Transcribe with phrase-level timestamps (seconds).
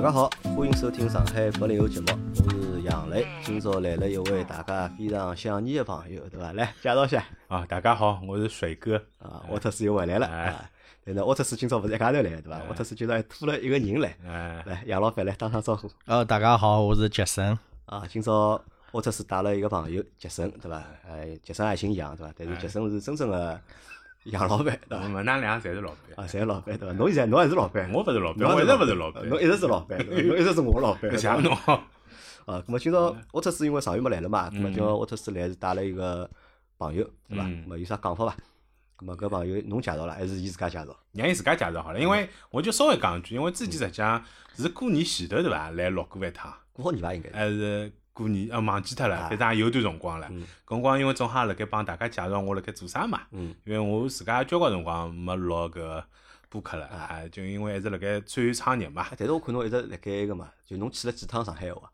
[0.00, 3.26] 大家好，欢迎收听上海八零后节目，我是杨磊。
[3.44, 6.54] 今朝来了一位大家非常想念的朋友，对伐？
[6.54, 10.70] 来介绍一下啊，大家好，我是水哥啊，沃特斯又回来了啊。
[11.04, 12.62] 但是沃特斯今朝勿是一家头来，对伐？
[12.70, 14.16] 沃特斯今朝还拖了一个人来，
[14.64, 15.86] 来杨老板来打声招呼。
[16.06, 18.02] 哦，大家好，我是杰森啊。
[18.08, 18.58] 今朝
[18.92, 20.82] 沃特斯带了一个朋友杰森，对伐？
[21.06, 22.32] 哎，杰森也姓杨，对伐？
[22.38, 23.60] 但是杰森是真正的。
[24.30, 25.04] 杨老板，对伐？
[25.04, 26.94] 我们那两侪是老板啊，侪是老板，对伐？
[26.94, 31.52] 侬现在侬还是老板，我勿是老板，我一直勿是老板，侬一直是老板，侬一直是我老板， 谢侬。
[32.46, 36.28] 啊，咁么今朝沃特斯因为上月没来了嘛，咁么今朝沃特斯来是带了一个
[36.78, 37.76] 朋友，对伐？
[37.76, 38.36] 有啥讲法伐？
[38.98, 40.96] 咁么搿朋友侬介绍了，还是伊自家介绍？
[41.12, 44.22] 让伊自家介绍好了，因为我就稍微讲一句，因为之前实际上
[44.56, 45.70] 是过年前头对伐？
[45.70, 47.14] 来录过一趟，过好年伐？
[47.14, 47.90] 应该还是。
[48.12, 50.28] 过年呃忘记脱了，反正也有段辰光了。
[50.68, 53.22] 辰光因为正好辣盖帮大家介绍我辣盖做啥嘛。
[53.30, 56.02] 因为我自家交关辰光没录搿
[56.48, 59.06] 播客了，啊，就因为一直辣盖参与创业嘛。
[59.16, 61.90] 但是我看侬一直辣盖个嘛，就侬去了几趟上海话？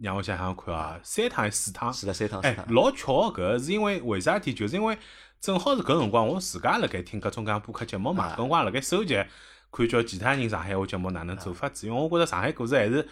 [0.00, 1.92] 让我想想看啊，三趟还是四趟？
[1.92, 2.40] 去了三趟。
[2.40, 4.52] 哎，老巧搿是因为为啥体？
[4.52, 4.98] 就是因为
[5.40, 9.22] 正好是搿辰光我自家辣盖听各种各样播客节目嘛，搿辰光辣盖收集，
[9.70, 11.86] 看叫其他人上海话节目哪能做法子。
[11.86, 13.08] 因为我觉着上海故事还是。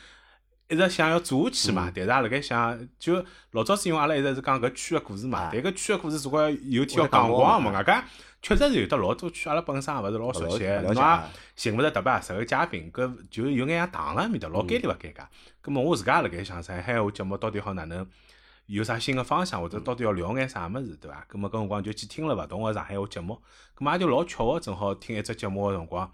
[0.71, 8.05] 一直想要做下去嘛，但是也辣盖想，就老早是因为阿拉一直是讲搿区个故事嘛，但搿区个故事如果有天要讲光嘛，外加
[8.41, 11.21] 确实是有得老多区，阿拉本身也勿是老熟悉，侬也
[11.57, 15.27] 寻勿着特别合适个嘉宾，搿就有眼像糖了面搭，老尴尬勿尴尬。
[15.61, 18.07] 葛末我自家也辣盖想，上海话节目到底好哪能
[18.67, 21.25] 有啥新个方向，或者到底要聊眼啥物事，对伐？
[21.29, 23.35] 葛末搿辰光就去听了勿同个上海话节目，
[23.75, 26.11] 葛末也就老巧个，正好听一只节目个辰光。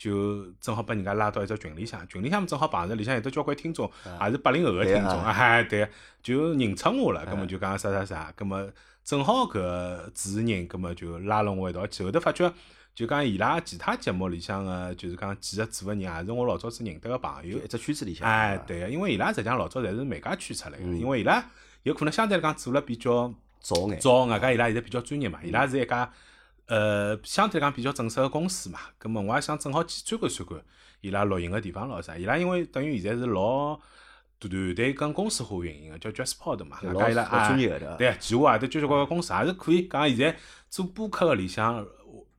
[0.00, 3.88] 就正好把人家拉到一只群里向，群里向正好碰着里向有得交关听众，
[4.24, 5.86] 也是八零后个听众，哎，对，
[6.22, 8.66] 就认出我了，葛么就讲啥啥啥，葛么
[9.04, 12.50] 正好搿主持人，葛么就拉了我一道去，后头发觉
[12.94, 21.44] 就讲伊拉其他节目里向个，就是讲几个做个人，也是我老早子认得个朋友，一只圈子里向，哎，对个，因为伊拉实际上老早侪是媒介圈出来个，因为伊拉
[21.82, 23.30] 有可能相对来讲做了比较
[23.60, 26.10] 早眼，早，外加伊拉现在比较专业嘛，伊拉是一家。
[26.70, 30.62] 呃，相对来讲比较正式个公司嘛，葛末我也想正好去参观参观
[31.00, 32.16] 伊拉录音个地方咾啥。
[32.16, 33.76] 伊拉因为等于现在是老
[34.38, 39.88] 团队跟公司化运营个，叫 JustPod 嘛，老伊拉专业个对，计划啊，都交交关关公司也是可以。
[39.88, 40.36] 讲现在
[40.68, 41.84] 做播客个里向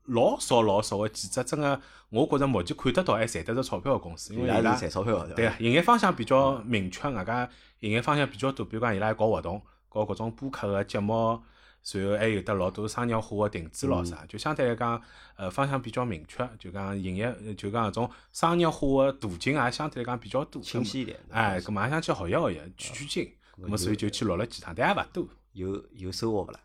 [0.06, 7.50] 老少老少个几只，真个我觉着目前看得到还赚得着钞票个公司，因为伊拉赚钞票对个，营业方向比较明确，外加
[7.82, 11.38] 营业方向比较多，比如讲伊拉还搞活动，搞各种播客个节目。
[11.84, 15.02] 随后还有得老多商业化个定制咯啥，就相对来讲，
[15.36, 21.20] 呃，方向比较明确，就讲营业，就讲搿种商业化个途径也相对来讲比较多，清晰一点。
[21.30, 23.34] 哎，搿么也想去学习学习，取取经，
[23.66, 25.28] 搿么所以就去录了几趟，但也勿多。
[25.54, 26.60] 有有收获勿啦？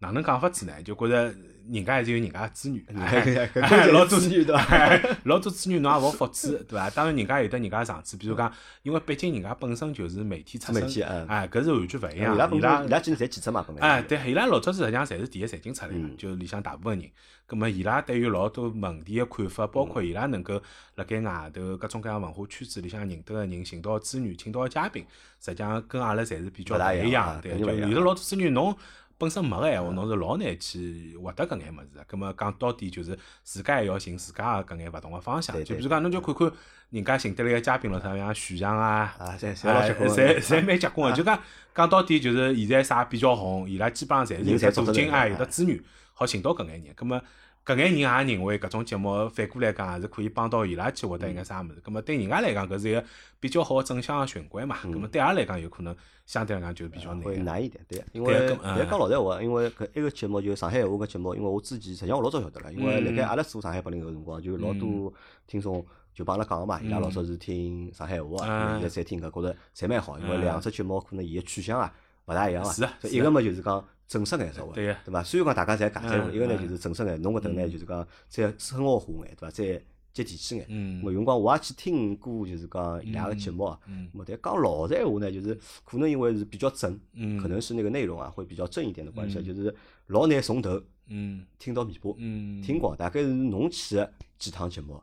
[0.00, 0.72] 哪能讲法子呢？
[0.82, 1.34] 就觉着
[1.70, 2.82] 人家还是有人家的资源，
[3.92, 5.16] 老多资源对伐？
[5.24, 6.88] 老多资源侬也勿好复制， 对伐？
[6.90, 8.50] 当然人家有得人家长处，比如讲，
[8.82, 10.82] 因为毕竟人家本身就是媒体出身，
[11.28, 12.34] 哎，搿是完全勿一样。
[12.34, 13.86] 伊拉伊拉今年侪记者嘛，本来。
[13.86, 17.08] 哎，对，伊拉老早子实际上侪是第一财经出来个，就里向大部分人。
[17.46, 20.62] 葛末伊拉对于老多问题个看法，包括伊拉能够
[20.94, 25.04] 辣盖外头各种各样文化圈子里向认得个人，寻到资源，请到个嘉宾，
[25.44, 27.38] 实际上跟阿拉侪是比较勿一样。
[27.42, 28.74] 对，就有的老多资源侬。
[29.20, 32.04] 本身没个闲话，侬是老难去获得搿眼物事个。
[32.08, 35.54] 葛末讲到底就是自家还要寻自家个搿眼勿同个方向。
[35.62, 36.50] 就比如讲，侬就看看
[36.88, 41.14] 人家寻得来个嘉宾咯，像徐翔啊，侪侪侪蛮结棍个。
[41.16, 41.38] 就讲
[41.74, 45.78] 讲到底就是现在啥比较红，伊拉基本上侪是有得资金啊，有得资源，
[46.14, 46.94] 好寻到搿眼人。
[46.96, 47.22] 葛末
[47.64, 51.80] 搿眼人也认为搿种节目反过来讲也是可以帮到伊拉去获得一眼啥物事。
[51.84, 53.04] 葛末对人家来讲，搿是一个
[53.38, 54.78] 比较好个正向个循环嘛。
[54.82, 55.94] 葛末对阿拉来讲，有可能
[56.24, 57.22] 相对来讲就比较难。
[57.22, 58.02] 会难一点，对。
[58.12, 65.12] 因为但讲老实闲话，因为搿一个节目就上海话个节目，因为我之前实际上我老早晓得了，因为辣盖阿拉做上海八零后辰光，就老多
[65.46, 65.84] 听众
[66.14, 71.92] 就帮阿拉讲个嘛，伊拉老早是听上海话个，现在再听搿觉着侪蛮好，因为两只节目可能伊个取向啊
[72.24, 72.92] 勿大一样是啊。
[73.04, 73.84] 一个嘛就是讲。
[74.10, 75.22] 正式眼稍微，对伐？
[75.22, 79.50] 虽然讲大家侪讲在一个呢就是正式眼，侬搿头呢就是讲再生活化眼，对伐？
[79.52, 79.64] 再
[80.12, 80.66] 接地气眼。
[80.68, 81.00] 嗯。
[81.04, 83.78] 有辰光我也去听过，就是讲伊拉个节目啊。
[83.86, 84.10] 嗯。
[84.26, 86.98] 但讲老实闲话呢，就是可能因为是比较正，
[87.40, 89.72] 可能是那个内容啊会比较正一点的关系，就是
[90.08, 92.96] 老难从头嗯听到尾巴嗯听光。
[92.96, 95.00] 大概是侬去个几趟节目，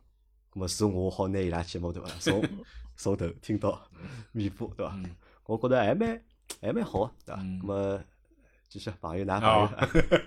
[0.51, 2.09] 咾么是我好拿伊拉节目对伐？
[2.19, 2.43] 从
[2.97, 3.81] 从头听到
[4.33, 4.99] 尾巴对伐？
[5.45, 6.21] 我觉着还蛮
[6.59, 7.41] 还蛮好对伐？
[7.41, 8.03] 咾么。
[8.69, 9.69] 继续朋友，哪朋友？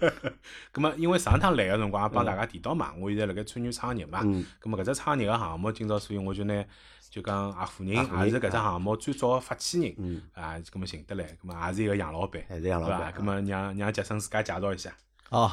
[0.73, 4.23] 咁么，因为上趟来个辰光也帮大家提到嘛，我现在辣盖参与创业嘛。
[4.23, 6.65] 咁么搿只创业个项目，今朝所以我就呢
[7.11, 10.23] 就讲合伙人，也是搿只项目最早个发起人。
[10.33, 13.13] 啊，咁么寻得来，咁么也是一个杨老板，是杨老板。
[13.13, 14.95] 咁么让让杰森自家介绍一下。
[15.29, 15.53] 哦，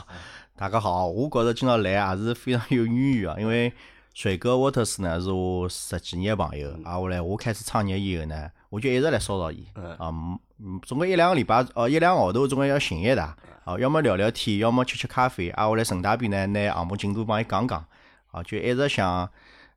[0.56, 3.74] 大家好，我觉着今朝来也是非常有渊源啊，因为
[4.13, 9.66] 水哥沃特斯呢是我十几年朋友，啊，后来我开始创业以后呢，我就一直来骚扰伊，
[9.98, 10.14] 啊，
[10.60, 13.36] 嗯，总归一两个礼拜，哦，一两个号头总归要寻一趟，
[13.66, 17.86] 哦，要么聊聊天，要么吃吃咖啡，啊，我来顺大便呢，拿项目进度帮伊讲讲，
[18.31, 19.30] 啊，就一直想，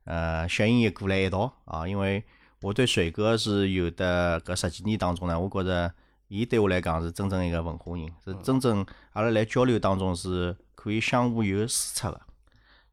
[0.05, 2.23] 呃，吸引伊过来一道，啊，因为
[2.61, 5.91] 我对水哥是有的，搿十几年当中呢，我觉着。
[6.33, 12.21] 伊对我来讲是真正一个文化人，是真正阿拉来交流当中是可以相互有输出的。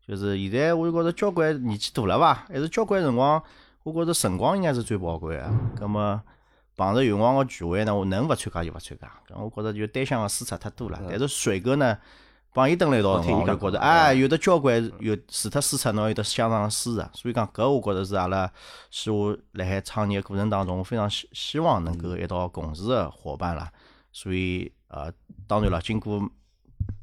[0.05, 3.41] 就是现在我就觉着交关年纪大了伐，还是交关辰光，
[3.88, 5.50] 我觉着辰光应该是最宝贵个。
[5.76, 6.23] 葛么
[6.76, 9.11] 碰着有辰光个聚会呢，我能勿参加就勿参加。
[9.29, 11.00] 搿我觉着就单向个输出太多了。
[11.08, 11.99] 但是水哥呢？
[12.55, 18.50] 帮伊蹲辣一道辰光，我就觉着，哎，有的交关有除脱输出，侬有得相当个输入，所以讲搿我觉着是阿拉
[18.90, 23.70] 是我辣海创业过程当中非常希希望能够一道共事个伙伴啦。
[24.12, 25.12] 所以呃，
[25.46, 26.19] 当然了，经过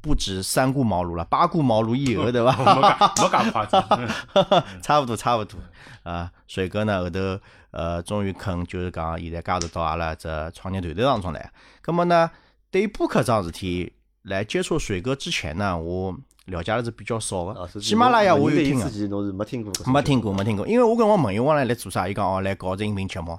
[0.00, 2.52] 不止三顾茅庐了，八顾茅庐以后，对伐？
[3.16, 3.82] 没介夸张，
[4.82, 5.58] 差不多差不多
[6.02, 6.30] 啊。
[6.46, 7.38] 水哥呢后头
[7.70, 11.52] 呃，终于肯就是讲现在加入到阿拉这创业团队当中来。
[11.82, 12.30] 葛么呢，
[12.70, 13.92] 对于播客桩事体。
[14.26, 16.12] 来接触水哥之前呢，我
[16.46, 17.80] 了解的是比较少的。
[17.80, 18.90] 喜马拉雅我有听啊，
[19.32, 20.66] 没听过，没听过，没听过。
[20.66, 23.38] 因为我跟我朋友往来来做啥，伊讲哦来搞只音频节目，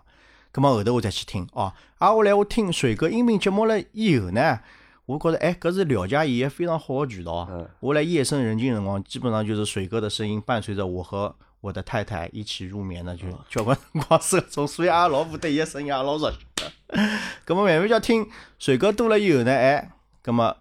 [0.53, 1.73] 咁么后头我再去听哦。
[1.97, 4.61] 啊，后来我听水哥音频节目了以后呢，
[5.07, 7.50] 我觉着哎，搿是了解伊个非常好个渠道。
[7.80, 16.38] 我来夜深人静辰光，基本上就是水哥的声音伴随着我和我的太太一起入眠的，就交关辰光是搿种，所以阿拉老婆对伊个声音也老熟悉。
[17.45, 19.92] 咁么慢慢叫听水哥多了以后呢，哎，
[20.24, 20.56] 咁么。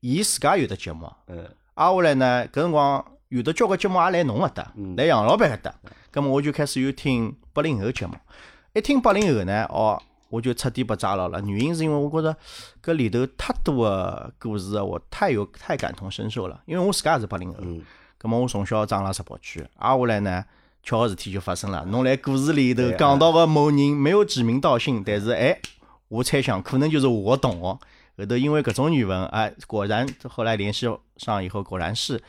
[0.00, 1.44] 伊自家有的节目，嗯，
[1.74, 5.74] 挨下来呢，搿辰光有的交关节目也来侬搿搭，来杨老板搿搭，
[6.12, 8.14] 葛么我就开始有听八零后节目，
[8.74, 11.40] 一听八零后呢，哦，我就彻底被抓牢了。
[11.42, 12.36] 原因是因为我觉着
[12.82, 16.60] 搿里头太多个故事，我太有太感同身受了。
[16.66, 17.60] 因为我自家也是八零后，
[18.18, 20.44] 葛末我从小长辣石宝区，挨下来呢，
[20.82, 21.84] 巧个事体就发生了。
[21.86, 25.58] 侬来故事里头讲到个某人没有指名道姓，但是哎，
[26.08, 27.78] 我猜想可能就是我同学。
[28.18, 32.20] 后头因为搿种缘分，哎，果然后来联系上以后，果然是，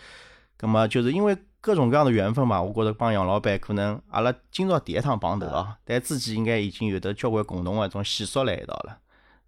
[0.56, 8.98] 葛么就是因为各种各样的缘分嘛，我觉着帮杨老板可能阿拉今朝第一趟碰头啊，但之前应该已经有得交关共同个种线索辣一道了，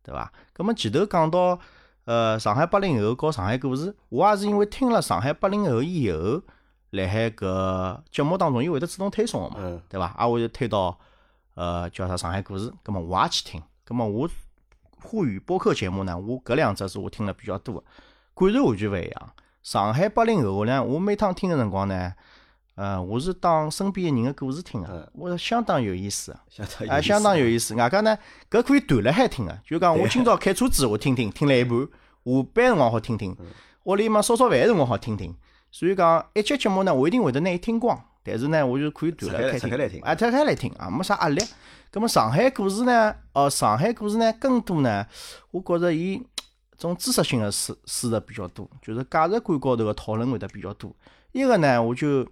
[0.04, 0.31] 对伐？
[0.54, 1.60] 葛么前头讲到，
[2.06, 6.42] 呃，上海八零后搞上海故事，我也是因为听了上海八零后以后，
[6.92, 10.07] 辣海搿节目当中伊会得自动推送个嘛，对伐？
[10.18, 11.00] 啊，我就推到，
[11.56, 14.30] 呃，叫啥上海故事，葛么我也去听，葛么我。
[15.04, 17.84] 沪语播客节目呢，我搿两只是我听了比较多，
[18.36, 19.34] 感受完全勿一样。
[19.63, 22.13] 上海八零后呢，我每趟听个辰光呢，
[22.74, 26.36] 呃，我是当身边个人个故事听个，我相当有意思，
[26.90, 27.75] 啊，相当有意思。
[27.75, 28.18] 外加呢，
[28.50, 33.38] 搿可以断了海听个，就讲我今朝开车子我听听，听了一半，下班辰光好听听，
[33.84, 35.36] 屋里嘛烧烧饭辰光好听听。
[35.69, 41.40] 所以讲一节节目呢，我一定会得拿伊听光，但是呢，我就可以断了开听，啊，拆开来听啊，没啥压力。
[41.94, 43.14] 咁么上海故事呢？
[43.34, 45.06] 哦，上海故事呢更多呢，
[45.52, 46.25] 我觉着伊
[46.81, 50.94] 种知识性的书书的比较多，就是价值观高头的讨论会得比较多。
[51.31, 52.24] 一个呢，我就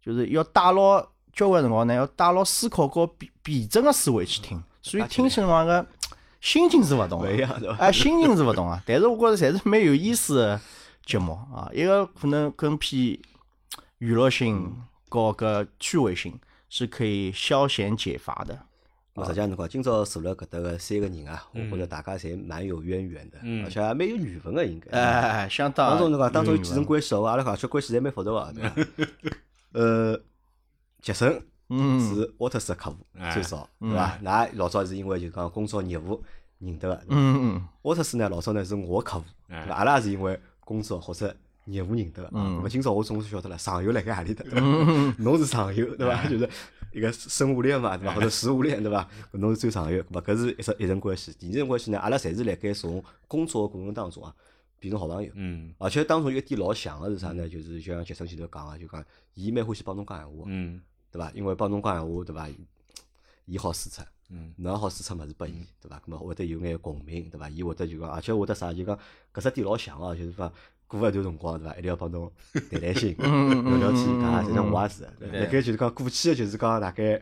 [0.00, 5.86] 就是要带牢交关辰光呢，要带牢思考和辩辩证的思维去听， 所以听起来个
[6.40, 8.82] 心情是勿同的，哎，心情是勿同啊。
[8.86, 10.60] 但是我觉着侪是蛮有意思的
[11.04, 13.18] 节目啊，一个可能更偏
[13.98, 14.76] 娱乐性
[15.08, 18.65] 和个趣味性，是可以消闲解乏的。
[19.24, 24.90] 实际上，侬讲今朝坐辣搿搭个三个人啊，我觉着大家侪蛮有渊源的，而且还蛮有缘分个，应该。
[24.90, 25.90] 哎，相当。
[25.90, 29.10] 当中侬讲当中有几层关系哦，阿拉讲，这关系侪蛮复杂个，对伐？
[29.72, 30.20] 呃，
[31.00, 31.32] 杰森
[31.70, 32.96] 是沃特斯客户
[33.32, 34.18] 最早，对伐？
[34.22, 36.22] 㑚老早是因为就讲工作业务
[36.58, 37.02] 认得个。
[37.08, 37.68] 嗯嗯。
[37.82, 39.74] 沃特斯呢，老早呢是我客户，对伐？
[39.74, 42.30] 阿拉也是因为工作或者业务认得个。
[42.34, 42.60] 嗯。
[42.62, 44.44] 么今朝我总算晓得了，上游辣盖何里搭？
[45.18, 46.26] 侬是上游，对伐？
[46.28, 46.48] 就是。
[46.96, 48.14] 一个生物链嘛，对伐？
[48.14, 49.06] 或者食物链，对伐？
[49.30, 50.22] 搿侬是最上游，咹？
[50.22, 51.30] 搿是一层一层关系。
[51.38, 54.34] 第二层关系呢，阿拉侪是辣盖从工作过程当中啊，
[54.80, 55.30] 变成好朋友。
[55.34, 55.74] 嗯。
[55.76, 57.46] 而且当中有一点老像个是啥呢？
[57.46, 60.44] 就是就像杰森前头讲个，就讲伊蛮欢喜帮侬讲闲话。
[60.46, 60.80] 嗯。
[61.12, 61.30] 对伐？
[61.32, 62.48] 因为帮侬讲闲话，对伐？
[63.44, 64.00] 伊好输出。
[64.30, 64.54] 嗯。
[64.56, 65.98] 侬也好输出物事拨伊，对伐？
[65.98, 67.50] 咾么会得有眼共鸣，对伐？
[67.50, 68.72] 伊会得就讲，而且会得啥？
[68.72, 68.98] 就讲
[69.34, 70.50] 搿只点老像哦，就是讲。
[70.86, 71.74] 过一段辰光，对伐？
[71.76, 72.30] 一定要帮侬
[72.70, 77.20] 谈谈心，聊聊天，啊，实际上我也是，辣盖就是讲过去个，就是讲大概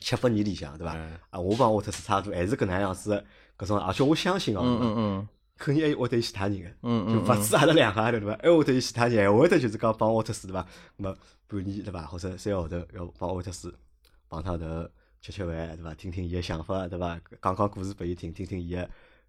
[0.00, 0.96] 七八年里向，对伐？
[1.30, 3.24] 啊，我帮沃特斯差不多，还是搿能样子
[3.58, 8.36] 搿种，而且我相信哦，肯定还会得有其他人个，就勿止阿拉两个对伐？
[8.42, 10.66] 还会得有其他人，还会得就是讲帮沃特斯对伐？
[10.96, 11.16] 么
[11.46, 12.02] 半年对伐？
[12.06, 13.72] 或者三个号头要帮沃特斯
[14.28, 14.88] 碰趟头
[15.20, 15.94] 吃吃饭对伐？
[15.94, 17.20] 听听伊个想法对伐？
[17.40, 18.88] 讲讲故事拨伊听，听听伊个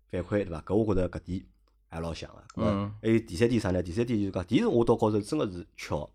[0.09, 0.61] 反馈对伐？
[0.61, 1.43] 搿我觉着搿点。
[1.87, 3.81] 还老像个，嗯，还有第三点啥呢？
[3.81, 6.09] 第三点就是讲，第一我倒觉着真个是巧，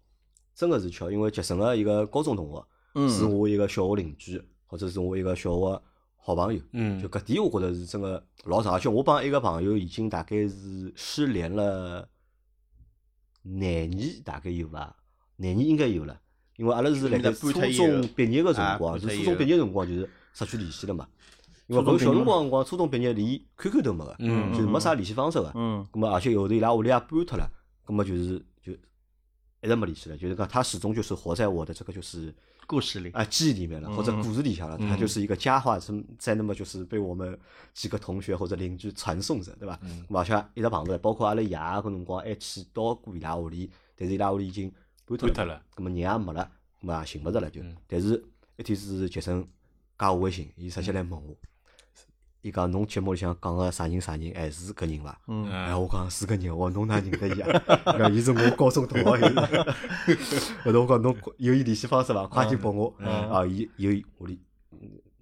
[0.54, 2.50] 真个是巧，因为杰森个一个高中同
[2.94, 5.82] 学，是我一个小学邻居，或者是我一个小学
[6.16, 6.60] 好朋友。
[6.72, 8.74] 嗯，就搿点，我觉着是真个老长。
[8.74, 12.06] 而且我帮一个朋友已经大概是失联了
[13.42, 14.94] 廿年，大概有伐？
[15.36, 16.20] 廿年应该有了，
[16.56, 21.08] 因为阿拉是辣盖初中毕业个辰光，是初中毕业辰光就是失去联系了嘛。
[21.70, 24.16] 因为搿小辰光辰光，初中毕业连 QQ 都没个，
[24.52, 25.52] 就是没啥联系方式个。
[25.54, 25.86] 嗯。
[25.92, 27.48] 咁么，而且后头伊拉屋里也搬脱了，
[27.86, 28.72] 咁么就是就
[29.62, 30.16] 一直没联系了。
[30.16, 32.34] 就是讲他始终就是活在我的这个就是
[32.66, 34.76] 故事里啊记忆里面了，或者故事里向了。
[34.78, 37.38] 他就是一个佳话，是在那么就是被我们
[37.72, 39.78] 几个同学或者邻居传颂着，对伐？
[39.84, 40.04] 嗯。
[40.10, 44.68] 而且一直碰着，包括阿拉爷搿辰光还去到过伊拉屋里，但是伊拉屋里已经
[45.06, 46.50] 搬脱了，咁么人也没了，
[46.82, 47.60] 咁么也寻勿着了就。
[47.86, 48.20] 但是
[48.56, 49.46] 一天是杰森
[49.96, 51.36] 加我微信，伊直接来问我。
[52.42, 55.20] 伊讲侬节目里向讲个啥人啥人还是搿人伐？
[55.50, 57.62] 哎，我讲是搿人，我侬哪认得伊啊？
[57.98, 59.28] 讲伊是我高中同学，
[60.64, 62.26] 后头我讲侬有伊联系方式伐？
[62.26, 62.94] 快点拨我。
[63.04, 64.40] 啊，伊有我里，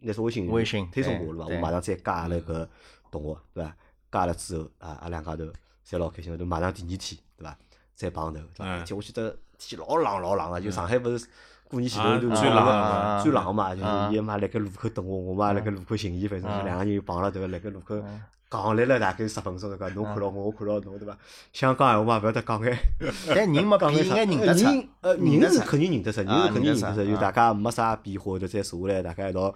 [0.01, 1.55] 那是微信微信推送我了伐？
[1.55, 2.69] 我马上再加那个
[3.11, 3.77] 同学，对伐？
[4.13, 5.45] 加了之后啊，阿两家头
[5.85, 7.59] 侪老开心，后头马上第二天，对伐？
[7.97, 8.95] 再碰头，对伐？
[8.95, 11.27] 我记得天老冷老冷个，就上海勿是。
[11.69, 18.03] 过年前头就最冷最冷嘛，就是伊妈辣盖路口等我，我嘛辣盖路口寻伊，反正就两个人又碰了头，辣盖路口
[18.51, 19.89] 讲来了大概十分钟，对伐？
[19.91, 21.15] 侬看牢我，我看牢侬，对伐？
[21.53, 22.79] 想讲闲话嘛，勿要得讲眼。
[23.29, 24.65] 但人没变，应该认得出。
[24.65, 29.55] 人呃，人是肯定认得出，人是肯定认得出，就大家没啥变化，就再坐下来，大家一道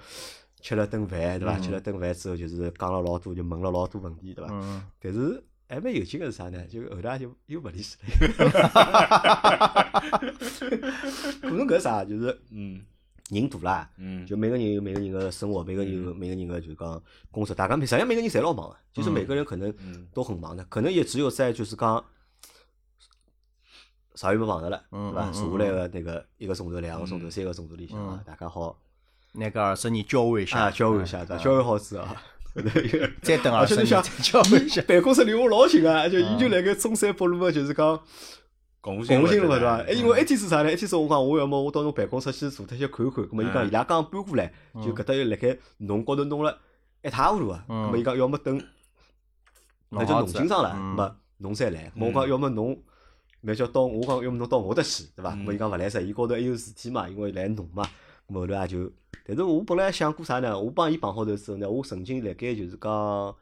[0.61, 1.59] 吃了顿饭，对伐？
[1.59, 4.53] 吃了顿饭之后，就是讲了老多，就问了老多问题，对伐？
[5.01, 5.43] 但是。
[5.73, 6.63] 还蛮有劲个是啥呢？
[6.67, 8.03] 就后头就又勿联系了。
[11.41, 12.85] 可能搿啥就是，嗯，
[13.31, 19.75] 人多啦，嗯，就每个人有每个人个生活，每个人有每个人个就是讲工作，大家实际上每个人侪老忙个，就是每个人可能
[20.13, 22.05] 都很忙的，可能也只有在就是讲
[24.15, 25.31] 啥也没忙着了，对伐？
[25.31, 28.79] 坐下来个那个一个钟头、两个钟头、三个钟头里向啊，大家好，
[29.33, 32.07] 那个二十年交换一下，交换一下，对交换好之后。
[33.23, 37.99] 再等二十年，办公室离我老近啊，就伊就辣盖中山北路个，就是讲
[38.81, 39.77] 共和路对伐？
[39.87, 40.71] 哎，因为一天是啥呢？
[40.71, 43.25] 一天是我讲，我要么我到侬办公室去坐脱些看看。
[43.25, 46.59] 咁么伊讲伊拉刚搬过来，就搿搭又辣盖弄高头弄了
[47.03, 47.65] 一塌糊涂啊。
[47.69, 48.63] 咁么伊讲要么等，
[49.89, 51.91] 那就弄清爽了，么侬再来。
[51.97, 52.79] 我讲要么侬，
[53.41, 55.31] 那叫到我讲要么侬到我搭去，对伐？
[55.31, 57.89] 咁么伊讲勿来噻，伊高头还有事体嘛，因为来弄嘛。
[58.35, 58.93] 后头也就，
[59.25, 60.59] 但是我本来想过啥呢？
[60.59, 63.37] 我帮伊绑好头之后呢，我曾经辣盖就是讲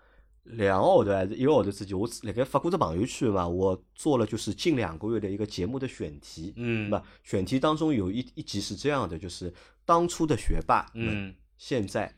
[0.44, 9.52] 两个号头还是一个号头之前，我辣盖发过只朋友圈嘛，我做了就是近两个月的一个节目的选题，嗯，那选题当中有一一集是这样的，就是
[9.84, 12.14] 当初的学霸，嗯，现在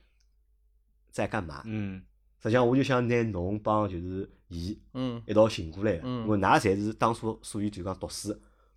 [1.11, 1.63] 在干嘛？
[1.67, 2.03] 嗯，
[2.43, 8.35] 实际上我就想拿侬帮就是伊，嗯，一道寻过来，嗯，因为㑚侪是当初属于就讲读书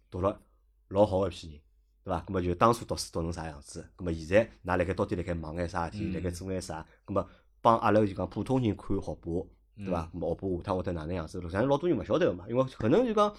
[0.10, 0.42] 读了
[0.90, 1.60] 老好一批人。
[2.06, 2.24] 对伐？
[2.28, 3.86] 咁么就当初读书读成啥样子？
[3.98, 6.14] 咁么现在㑚辣盖到底辣盖忙眼啥事体？
[6.14, 6.86] 辣盖做眼啥？
[7.06, 7.28] 咁么
[7.62, 9.32] 帮阿拉就讲普通人看学霸，
[9.76, 10.10] 对伐？
[10.14, 11.42] 学霸下趟会得哪能样子？
[11.42, 13.34] 实际上老多人勿晓得个嘛，因为可能就讲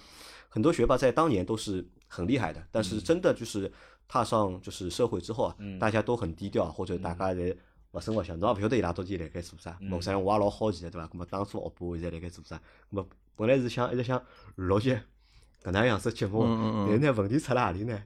[0.49, 3.71] 很多学霸在当年都是很厉害的，但是真的就是
[4.05, 7.55] 踏上就是社会之后啊，大家都很低调，或者大家侪
[7.93, 9.77] 勿声勿响，侬也勿晓得伊拉到底辣盖做啥。
[9.79, 11.07] 实际上我也老好奇的，对伐？
[11.07, 12.57] 咁么当初学霸现在辣盖做啥？
[12.57, 13.07] 咁么
[13.37, 14.21] 本来是想一直想
[14.55, 15.01] 录些
[15.63, 16.43] 搿能样子节目，
[16.87, 18.01] 但是呢问题出辣何里呢？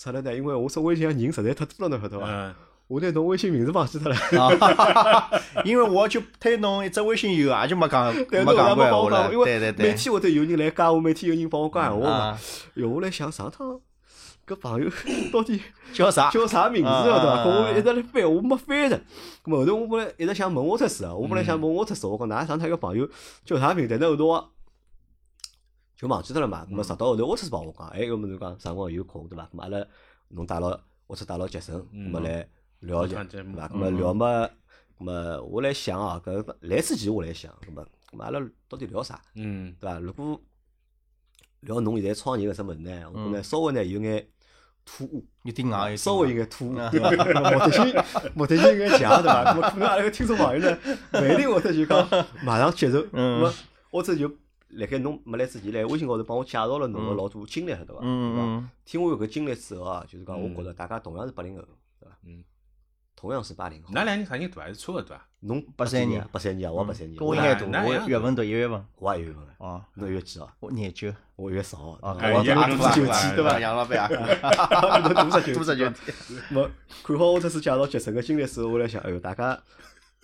[0.00, 2.54] 出了呢，因为我说微信上人实在太多了，侬晓得伐？
[2.86, 4.16] 我拿侬微信名字忘记脱了。
[5.64, 9.32] 因为我就推侬一只微信以后，也就没讲没讲过闲话了。
[9.32, 12.38] 因为每天会得有人来加我，每天有人帮我讲闲话嘛。
[12.74, 13.80] 哟，我来想上趟
[14.46, 14.88] 搿朋友
[15.32, 15.60] 到底
[15.92, 16.30] 叫啥？
[16.30, 17.44] 叫啥名字晓得伐？
[17.44, 19.00] 我一直来翻，我没翻着。
[19.44, 23.06] 咾后头我本来一直想问我特事啊，我本来想问我特事，我讲㑚上趟一个朋友
[23.44, 23.88] 叫啥名？
[23.90, 24.48] 但那后头。
[25.98, 29.42] 就忘记脱了嘛，咾么直到后头，沃特斯帮我讲，哎，搿么就讲辰光有空对伐？
[29.46, 29.84] 咾么阿拉
[30.28, 30.68] 侬带牢
[31.08, 33.68] 沃特带牢杰森，咾么来聊一聊，对伐？
[33.68, 34.48] 咾么聊么，
[35.00, 39.20] 咾么我来想啊，搿来之前我来想，咾么，咾么阿拉到底聊啥？
[39.34, 39.98] 嗯，对伐？
[39.98, 40.40] 如果
[41.62, 44.24] 聊侬现在创业搿只问题呢，我觉呢稍微呢有眼
[44.84, 47.10] 突兀，有点硬，稍微有眼突兀，对伐？
[47.50, 49.52] 目的性目的性有眼强，对伐？
[49.52, 50.78] 咾 么可能阿拉个听众朋友呢，
[51.14, 52.08] 勿一定会得就讲
[52.44, 53.52] 马上接受，咾么
[53.90, 54.30] 或者就。
[54.70, 58.00] 辣盖侬没来之前，来微信高头帮我介绍了侬个老多经历，晓得伐？
[58.02, 58.70] 嗯嗯。
[58.84, 61.62] 听我有搿经历之后啊，就是讲，我觉着大家同样是八零后，
[61.98, 62.16] 对伐？
[62.26, 62.44] 嗯。
[63.16, 63.88] 同样是八零后。
[63.92, 65.26] 哪两年啥人大还是差勿多啊？
[65.40, 67.20] 侬八三年，八三年，我八三年。
[67.20, 68.84] 我应该大，我月份读一月份。
[68.96, 69.42] 我也一月份。
[69.58, 69.82] 哦。
[69.94, 70.52] 侬月几号？
[70.60, 71.12] 我廿九。
[71.34, 71.98] 我月十号。
[72.00, 73.58] 哦，我也二十九天，对伐？
[73.58, 74.08] 杨老板啊。
[75.00, 75.90] 多十九，多十九。
[76.50, 76.68] 没
[77.02, 79.60] 看好我这次介绍杰森个经历之后，我来想，哎哟，大家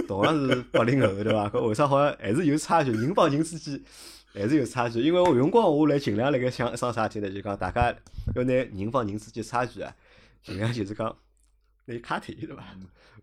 [0.06, 1.48] 同样是八零后，对伐？
[1.48, 2.92] 搿为啥好像还是有差距？
[2.92, 3.80] 人帮人之间。
[4.35, 5.00] 还是有差距。
[5.00, 7.31] 因为我辰光我来尽量辣盖想桩啥体呢？
[7.31, 7.97] 就讲大家
[8.35, 9.95] 要拿人帮人之间差距啊，
[10.43, 11.17] 尽量就是讲
[11.87, 12.62] 拿卡脱对伐？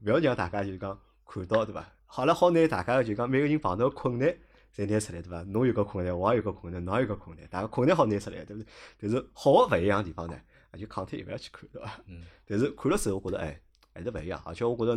[0.01, 1.85] 勿要让大家就讲看到对伐？
[2.05, 4.35] 好了，好拿大家就讲每个人碰到困难。
[4.73, 5.43] 侪拿出来对伐？
[5.43, 8.67] 侬有个困难，我也有个困难，侬也有个困难，大家困难好拿出来，对不对？
[8.97, 10.35] 但是好个勿一样地方呢，
[10.79, 11.99] 就抗体也勿要去看，对伐？
[12.07, 12.23] 嗯。
[12.45, 13.59] 但是看了之后，我觉着哎，
[13.93, 14.41] 还是勿一样。
[14.45, 14.95] 而且我觉着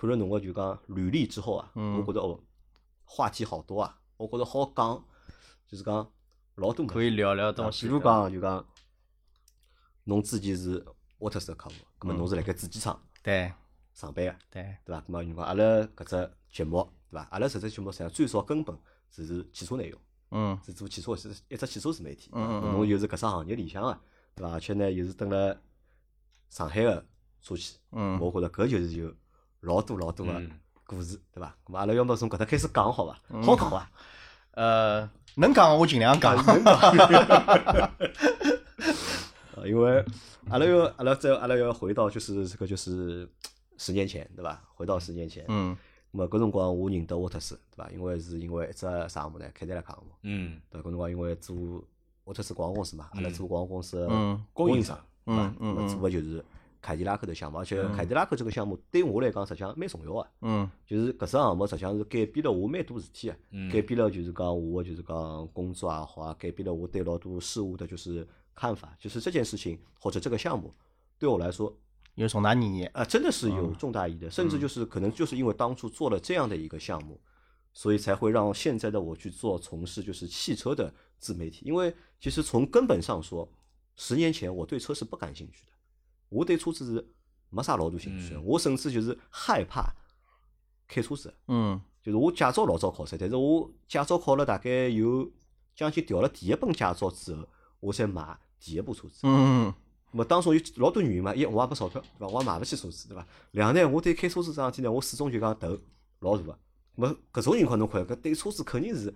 [0.00, 2.38] 看了侬个就讲履历之后啊，我觉着哦，
[3.04, 5.04] 话题好多啊，我觉着好讲，
[5.68, 6.10] 就是讲
[6.56, 7.86] 老多可以聊聊东西。
[7.86, 8.66] 比如讲就讲，
[10.04, 10.84] 侬之前是
[11.18, 13.52] 沃特斯的客户，葛末侬是辣盖主机厂对
[13.92, 15.00] 上班个对对伐？
[15.02, 17.28] 葛末你讲阿拉搿只节目对伐？
[17.30, 18.76] 阿拉搿只节目实际上最少根本。
[19.10, 19.98] 是是汽车内容，
[20.32, 23.98] 嗯，是做汽车，是一只汽车自媒体，嗯嗯，侬又是搿只行业里向个，
[24.34, 24.52] 对伐？
[24.52, 25.56] 而且呢，又是蹲辣
[26.50, 27.06] 上海个
[27.40, 29.10] 车企，嗯，我觉着搿就是有
[29.60, 30.42] 老多老多个
[30.84, 31.56] 故事，对伐？
[31.64, 33.18] 咁阿拉要么从搿搭开始讲好伐？
[33.42, 33.90] 好讲伐？
[34.50, 35.10] 呃，
[35.40, 36.36] 能讲我尽量讲。
[39.66, 40.04] 因为
[40.48, 43.28] 阿拉要阿拉再阿拉要回到就是这个就是
[43.76, 44.62] 十年前，对吧？
[44.74, 45.76] 回到十年前，嗯。
[46.10, 47.90] 那么搿辰光我认得沃特斯，对吧？
[47.92, 50.12] 因为是因为一只项目呢，凯迪拉克项目。
[50.22, 50.60] 嗯。
[50.70, 51.56] 对，搿辰光因为做
[52.24, 54.98] 沃特斯广告公司嘛，阿拉做广告公司嗯，供应商？
[55.26, 56.42] 嗯嗯做个就是
[56.80, 60.30] 凯迪拉克的项目，而且凯迪拉克这个项目对我来讲实际上蛮重要个。
[60.42, 60.70] 嗯。
[60.86, 68.96] 就是搿只项目实际上是改变了我蛮多事体个，改变了就是讲我就是讲工作也好啊，改变了我对老多事物的就是看法。
[68.98, 70.74] 就是这件事情或者这个项目
[71.18, 71.76] 对我来说。
[72.14, 77.16] 有重大意义啊，真的是有重大意义的，甚至就是可能就是因为当初做了这样的一个项目，
[77.72, 81.64] 所以才会让现在的我去做从事就是汽车的自媒体。
[81.64, 83.48] 因为其实从根本上说，
[83.94, 85.72] 十年前我对车是不感兴趣的，
[86.28, 87.08] 我对车子是
[87.50, 89.92] 没啥老多兴趣，我甚至就是害怕
[90.86, 91.34] 开车子。
[91.48, 95.30] 嗯，就是我驾照老早考出来，但是我驾照考了大概有
[95.74, 97.46] 将近调了第一本驾照之后，
[97.80, 99.20] 我才买第一部车子。
[99.24, 99.72] 嗯。
[100.10, 102.28] 么当中有老多原因嘛，一我也没钞票，对伐？
[102.28, 103.26] 我也买勿起车子，对伐？
[103.50, 105.78] 两呢，我对开车子桩事体呢，我始终就讲头
[106.20, 106.58] 老大个。
[106.94, 109.14] 么搿种情况侬看，搿对车子肯定是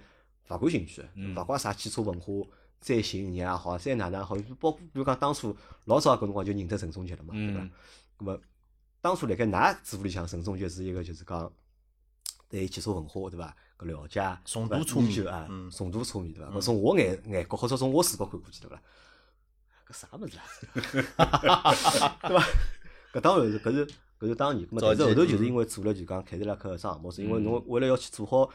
[0.51, 2.27] 勿感兴趣个，勿管啥汽车文化
[2.83, 7.61] 再吸引人也好，再哪能好，包括比如讲当初老早搿辰光就认得陈忠杰了嘛，对伐？
[8.19, 8.39] 咁么
[9.01, 11.51] 当初辣盖㑚嘴巴里向，陈忠杰是一个就是讲
[12.51, 13.57] 对汽车文化对伐？
[13.79, 16.51] 搿了解，重度车迷啊，重度车迷对伐？
[16.53, 18.83] 搿从我眼眼角或者从我视角看过去对伐？
[19.91, 20.45] 啥物事啊？
[22.23, 22.45] 对伐？
[23.13, 23.87] 搿当然是，搿是
[24.19, 24.67] 搿是当年。
[24.69, 28.49] 咁但是后头就是因为做了就讲凯迪拉克个项目，是因为侬为了要去做好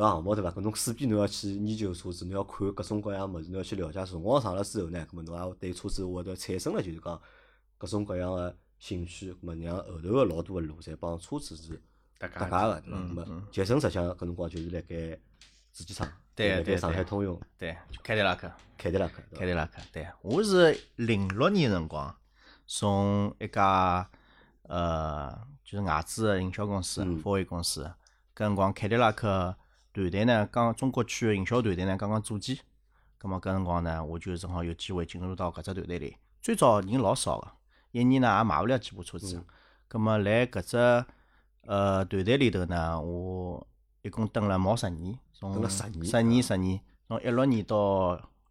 [0.00, 0.50] 搿项目，对伐？
[0.50, 4.02] 搿侬势必侬要去研究车子，侬要看各种各样物事，侬要去了解。
[4.06, 7.20] 辰光长了之后呢，搿么侬也对车子会得产生了就是讲
[7.76, 9.30] 各种各样个兴趣。
[9.34, 11.82] 搿么让后头个老多个路侪帮车子是
[12.18, 12.80] 搭界个，对伐？
[12.80, 15.18] 咁么杰森实际上搿辰光就是辣盖
[15.72, 16.10] 主机厂。
[16.34, 22.16] 对对上海通用，对，凯迪拉克，凯迪拉克，凯迪拉克，对，我是零六年辰光
[22.66, 24.08] 从一家
[24.62, 25.30] 呃，
[25.62, 27.84] 就是外资的营销公司，华为公司，
[28.34, 29.54] 搿辰光凯迪拉克
[30.02, 32.56] 团队呢，刚中国区的营销团队呢刚刚组建，
[33.18, 36.16] 葛末搿辰光呢，我就正好有机会进入到搿只团队里。
[36.40, 37.48] 最早人老少个，
[37.92, 39.42] 一年呢也买勿了几部车子，
[39.88, 40.76] 葛末来搿只
[41.62, 43.66] 呃团队里头呢，我
[44.02, 45.18] 一共蹲了毛十年。
[45.32, 47.76] 从十年，十年，十年，从一六年到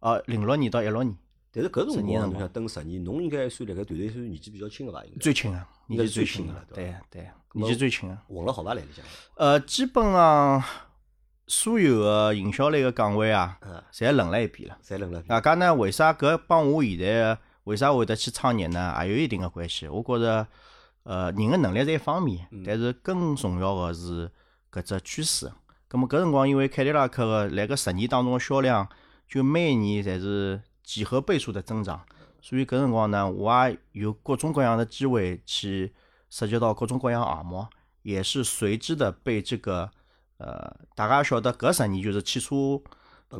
[0.00, 1.16] 哦零六年到一六年。
[1.52, 5.04] 但是搿辰光侬想等十年，侬应该算辣盖团队算年纪比较轻个伐？
[5.04, 8.16] 应该最轻个，年纪最轻个，对对，年纪最轻个。
[8.28, 9.04] 混了好伐来里向？
[9.34, 10.62] 呃，基本上
[11.50, 13.58] 所有个营销类个岗位啊，
[13.92, 14.78] 侪轮了一遍了。
[14.86, 15.20] 侪轮了。
[15.22, 15.74] 大家呢？
[15.74, 18.96] 为啥搿帮我现在为啥会得去创业呢？
[19.02, 19.88] 也有一定个关系。
[19.88, 20.46] 我觉着，
[21.02, 24.30] 呃，人个能力是一方面，但是更重要个是
[24.70, 25.50] 搿只趋势。
[25.90, 28.88] 咁么搿辰光，因为凯迪拉克个辣搿十年当中个销量，
[29.26, 32.00] 就每一年侪是几何倍数的增长，
[32.40, 35.92] 所以搿辰光呢，我也有各种各样的机会去
[36.30, 37.66] 涉及到各种各样项目，
[38.02, 39.90] 也是随之的被这个
[40.40, 42.80] 呃，大家晓得搿十年就是汽车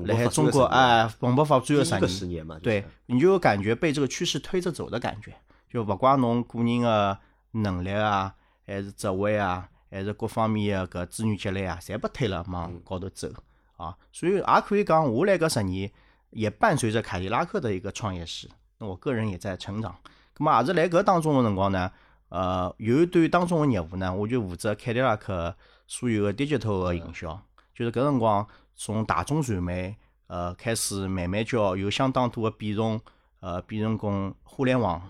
[0.07, 5.35] 辣海中国哎蓬勃发展个十年嘛，对，你就感觉被这个趋势推着走的感觉，
[5.69, 7.19] 就勿管侬个人个
[7.53, 8.35] 能力啊，
[8.67, 9.69] 还是职位啊。
[9.93, 13.29] 还是各方面个搿资源积累啊，侪被推了往高头走
[13.77, 15.91] 啊，所以也可以讲，我来搿十年
[16.31, 19.93] 也伴随着凯迪拉克的一个创业史，那我个人也在成长。
[20.37, 21.91] 咁么也是来搿当中的辰光呢，
[22.29, 25.53] 呃，有一段当中的业务呢，我就负责凯迪拉克
[25.91, 27.37] 所有个 digital 个营销，
[27.75, 29.97] 就是搿辰光从大众传媒
[30.29, 33.01] 呃开始慢慢叫有相当多个比重
[33.41, 35.03] 呃变成功互联网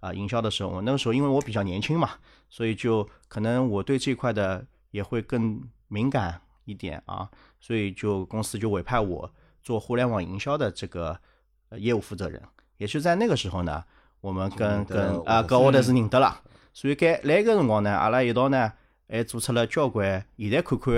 [0.00, 2.08] 啊营销的时候，那个时候因为我比较年轻嘛。
[2.48, 9.30] 所以就可能我对这块的也会更敏感一点啊，所以就公司就委派我
[9.62, 11.18] 做互联网营销的这个
[11.76, 12.42] 业务负责人。
[12.78, 13.84] 也是在那个时候呢，
[14.22, 16.42] 我们跟跟啊跟沃的是认得了。
[16.72, 18.72] 所以该来个辰光呢，阿拉一道呢，
[19.12, 20.24] 还做出了交关。
[20.38, 20.94] 现在看看，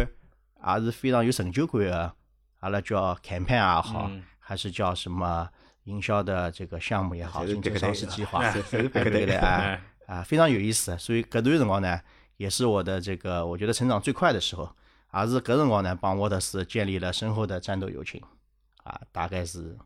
[0.78, 2.14] 也是非常有成就感的。
[2.60, 5.50] 阿拉叫 campaign 也好，还是叫什么
[5.84, 10.96] 营销的这个项目也好，竞争上市计划， 对对对啊啊，非常有意思。
[10.96, 12.00] 所以搿段辰光呢，
[12.36, 14.70] 也是我的这个我觉得成长最快的时候。
[15.12, 18.22] 也是搿辰光呢，帮沃德斯建立了深厚的战斗友情。
[18.84, 19.76] 啊，大概是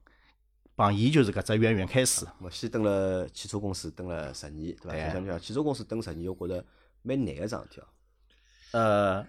[0.75, 2.27] 帮伊就是搿只渊源开始。
[2.41, 5.13] 我先蹲了汽车公司蹲了十年，对伐？
[5.13, 6.65] 想想汽车公司蹲十年，我觉着
[7.03, 7.83] 蛮难个桩事体。
[8.73, 9.27] 呃。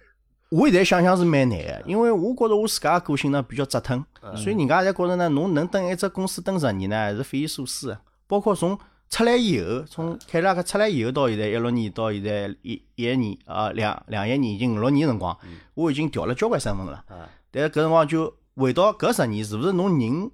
[0.52, 4.04] 我现在想想是蛮难个，因为我觉着我自家个性呢比较折腾，
[4.36, 8.00] 所以人家侪觉着呢，侬能蹲一只公司蹲十年呢，是匪夷所思个。
[8.26, 8.76] 包括从
[9.12, 15.38] 出来以后，从凯迪拉克出来以后到现在一六年到现在一一年啊两两一年已经五六年辰光，
[15.76, 17.06] 我已经调了交关身份了。
[17.52, 20.32] 但是搿辰光就回到搿十年，是勿是侬人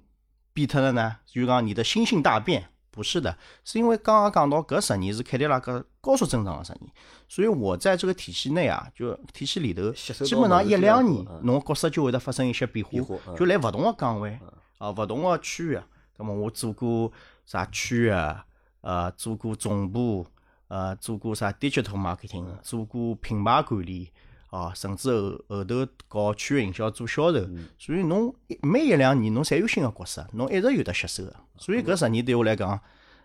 [0.54, 1.16] 变脱了呢？
[1.26, 2.70] 就讲你的心性大变。
[2.96, 6.90] 不是的，是因为刚刚讲到搿十年是凯迪拉克高速增长的十年，
[7.28, 14.38] 所以我在这个体系内啊，就体系里头，基本上一两年，侬角色就会得发生一些变化，就来勿同的岗位
[14.78, 15.78] 啊，勿同的区域。
[16.16, 17.12] 那么我做过
[17.44, 18.46] 啥区域啊？
[18.80, 20.26] 呃，做过总部，
[20.68, 24.10] 呃，做过啥 digital marketing，做过品牌管理
[24.56, 27.46] 啊，甚至后后头搞区域营销做销售。
[27.78, 31.36] 所以侬每一两年侬侪有新个角色，侬一直有得吸收的。
[31.58, 32.80] 所以搿十年对我来讲，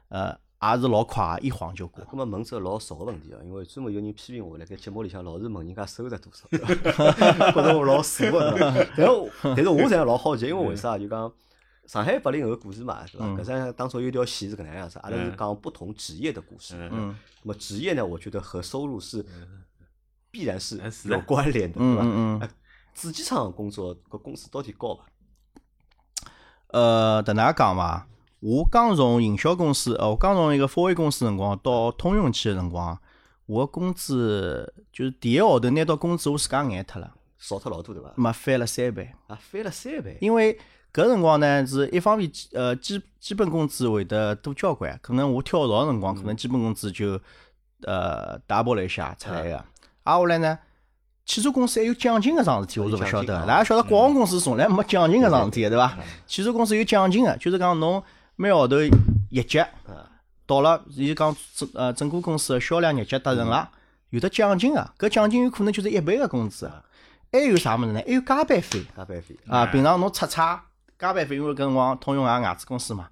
[0.10, 2.04] 呃，也是老快，一晃就过。
[2.06, 6.48] 搿么问只老俗个问题哦，因为专门有人批评我，辣盖节目里向老是问人家收入多少，
[7.52, 8.56] 觉着我老俗个。
[8.60, 11.32] 但是，但是我现在老好奇，因为为啥就讲
[11.88, 13.26] 上海八零后故事嘛，是吧？
[13.39, 16.76] 搿张当初有条线是搿能样子，阿拉是讲不同职业的故事。
[16.91, 17.15] 嗯。
[17.44, 19.26] 那么职业呢，我觉得和收入是
[20.32, 22.02] 必然是有关联的，对吧？
[22.04, 22.50] 嗯嗯。
[22.94, 25.06] 主机厂工作搿工资到底高伐？
[26.67, 28.08] 呃，迭能讲伐？
[28.41, 33.00] 我刚从营销公司，呃，我刚从一个华为公司辰光到通用去个辰光，
[33.46, 38.12] 我工资就是第一个号头拿到工资，我自家眼脱了，少脱老多对伐？
[38.15, 40.17] 没翻了三倍啊，翻了三倍。
[40.20, 40.60] 因为
[40.91, 47.20] 搿辰光呢，是一方面，呃，基基本工资会得多交关，可能我跳槽辰光，可能基本工资就
[47.84, 49.65] 呃 double 了一下出来个。
[50.04, 50.58] 啊，后来呢，
[51.26, 53.46] 汽车公司还有奖金搿桩事体，我是勿晓得。
[53.46, 55.98] 大家晓得广告公司从来没奖金搿桩事体，对伐？
[56.26, 58.04] 汽车公司有奖金个，就是讲侬。
[58.38, 58.78] 每号头
[59.30, 59.64] 业绩
[60.48, 63.70] 到了，伊讲整呃整个公司的销量业绩达成了，
[64.10, 66.72] 有的奖金个，搿奖金有可能就是一倍个工资。
[67.32, 68.02] 还有啥物事呢？
[68.04, 68.84] 还有加班费。
[68.98, 70.60] 加班费啊，平常侬出差
[70.98, 73.10] 加班费，因为搿辰光通用也外资公司嘛，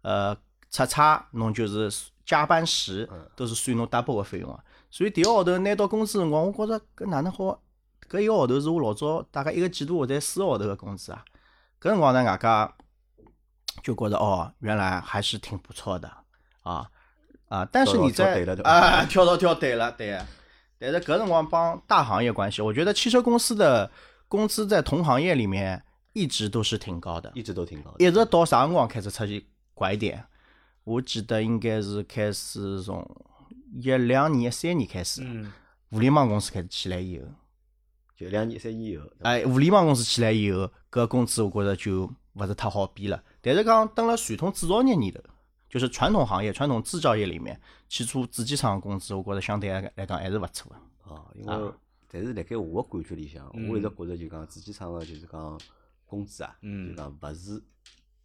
[0.00, 0.34] 呃，
[0.70, 1.92] 出差侬就是
[2.24, 4.58] 加班时都是算侬 double 个费用啊。
[4.92, 7.60] 所以第一个号头拿到工资辰光，我觉着搿哪能好？
[8.08, 11.24] 搿一个号头是我老早大概一个季度或者四个号头个工资啊。
[11.80, 12.72] 搿辰光呢，外加。
[13.82, 16.08] 就觉着哦，原来还是挺不错的
[16.60, 16.88] 啊
[17.48, 17.66] 啊！
[17.72, 20.20] 但是你在啊跳槽跳对了 对，
[20.78, 23.90] 但是搿辰光帮大行业关系，我觉得汽车公司的
[24.28, 30.22] 工资在同行业里面一直都是挺高的，一直都挺高，一直到啥辰光开始出现拐点？
[30.84, 33.02] 我记得应该是开始从
[33.72, 35.22] 一两年、一三年开始，
[35.90, 37.26] 互联网公司开始起来以后，
[38.16, 43.22] 就两年、三年以后，哎，互联网公司起来以后，搿工资我觉着就勿是太好比了。
[43.40, 45.20] 但是讲，等了传统制造业里头，
[45.68, 47.58] 就是传统行业、传统制造业里面，
[47.88, 50.76] 汽车主机厂工资，我觉着相对来讲还是勿错的。
[51.04, 51.72] 哦，因为，
[52.08, 55.60] 但是辣盖我个感觉里向，我一直觉着就讲主机厂个就是讲
[56.06, 57.62] 工资啊，就讲勿是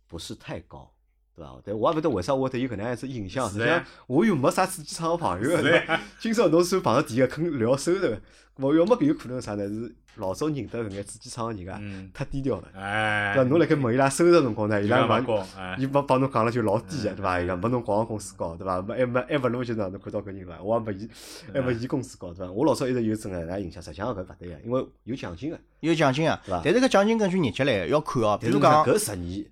[0.08, 0.92] 不是太高，
[1.38, 1.62] 对伐？
[1.64, 6.00] 但我也勿晓得为啥我对有搿能样子印象，实际上我又没啥主机厂个朋友，对伐？
[6.20, 8.16] 今朝侬算碰到第一个肯聊收入，
[8.56, 9.68] 我要么搿有可能啥呢？
[9.68, 9.96] 是。
[10.18, 11.80] 老早认得搿眼主机厂个人啊，
[12.12, 12.68] 太低调了。
[12.74, 15.48] 哎，对侬辣盖问伊拉收入辰光呢，伊拉讲，
[15.78, 17.40] 伊帮帮侬讲了就老低个，对伐？
[17.40, 18.82] 伊讲没侬广告公司高，对伐？
[18.82, 20.60] 没还没还勿如就让侬看到搿人伐？
[20.60, 21.08] 我也没伊，
[21.54, 22.52] 还没伊公司高，对伐？
[22.52, 26.62] 我老早一直有种个那印象，实际上搿勿对个，因为有奖金个，有奖金个，对伐？
[26.66, 28.36] 但是搿奖金根据业绩来，要看哦。
[28.42, 29.46] 比如讲搿十年，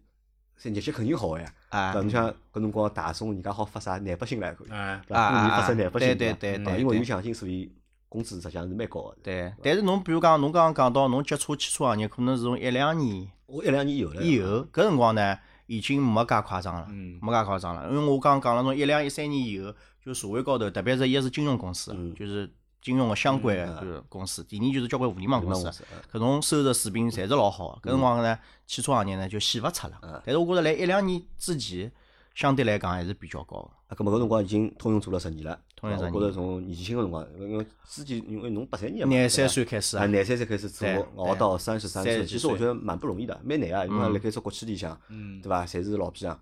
[0.58, 1.46] 这业绩肯定好个呀。
[1.76, 5.32] 啊，侬像搿辰光大众人家好发啥廿八星来可以，对伐？
[5.32, 7.72] 过年发啥廿八星，对对对，因为有奖金，所以。
[8.08, 9.18] 工资实际上是蛮高的。
[9.24, 17.90] 对，但是侬比如讲，侬刚刚讲到侬接触汽车行业，可能是从一两年，我一两年有了，以后搿辰光呢，已经没介夸张了，没介夸张了。
[17.90, 22.50] 因为我刚刚讲了，从一两一三年以后，就社会高头，特别是一是金融公司，就是
[22.86, 25.68] 金融个相关个公司，第二就是交关互联网公司，
[26.14, 27.80] 搿种收入水平侪是老好。
[27.82, 30.22] 搿辰光呢，汽车行业呢就显勿出了。
[30.24, 31.92] 但是我觉着来一两年之前，
[32.36, 33.58] 相对来讲还是比较高。
[33.88, 35.60] 啊，搿么搿辰光已经通用做了十年了。
[35.76, 36.14] 通用十年。
[36.14, 43.86] 我觉着从年轻个辰光，因为之前因为侬八三年嘛，廿三岁开始啊，廿三岁开始做，熬到三十三岁，其实我觉得蛮不容易的，蛮难啊。
[43.88, 44.96] 因为辣盖只国企里向，
[45.42, 45.66] 对伐？
[45.66, 46.40] 侪是老屁啊，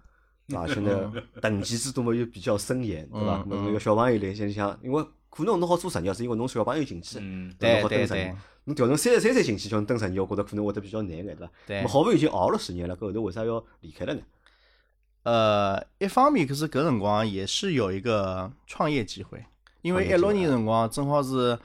[0.50, 0.68] 对伐？
[0.68, 0.92] 现在
[1.40, 3.46] 等级制度嘛又比较森严，对伐？
[3.48, 5.02] 那个小朋友来想想，因为
[5.36, 7.20] 可能侬好做十年，是因为侬小朋友进去，
[7.58, 8.38] 对好登十年。
[8.66, 11.52] 侬调成三十三岁进去叫侬登十年，我觉着可能会得比较难眼，对伐？
[11.66, 11.88] 对。
[11.88, 14.22] 好不容易已经熬了十年了，搿后头为啥要离开了呢？
[15.24, 19.44] 呃，一方面可是搿辰光也是有一个创业机会，
[19.82, 21.58] 因为一六年辰光正好是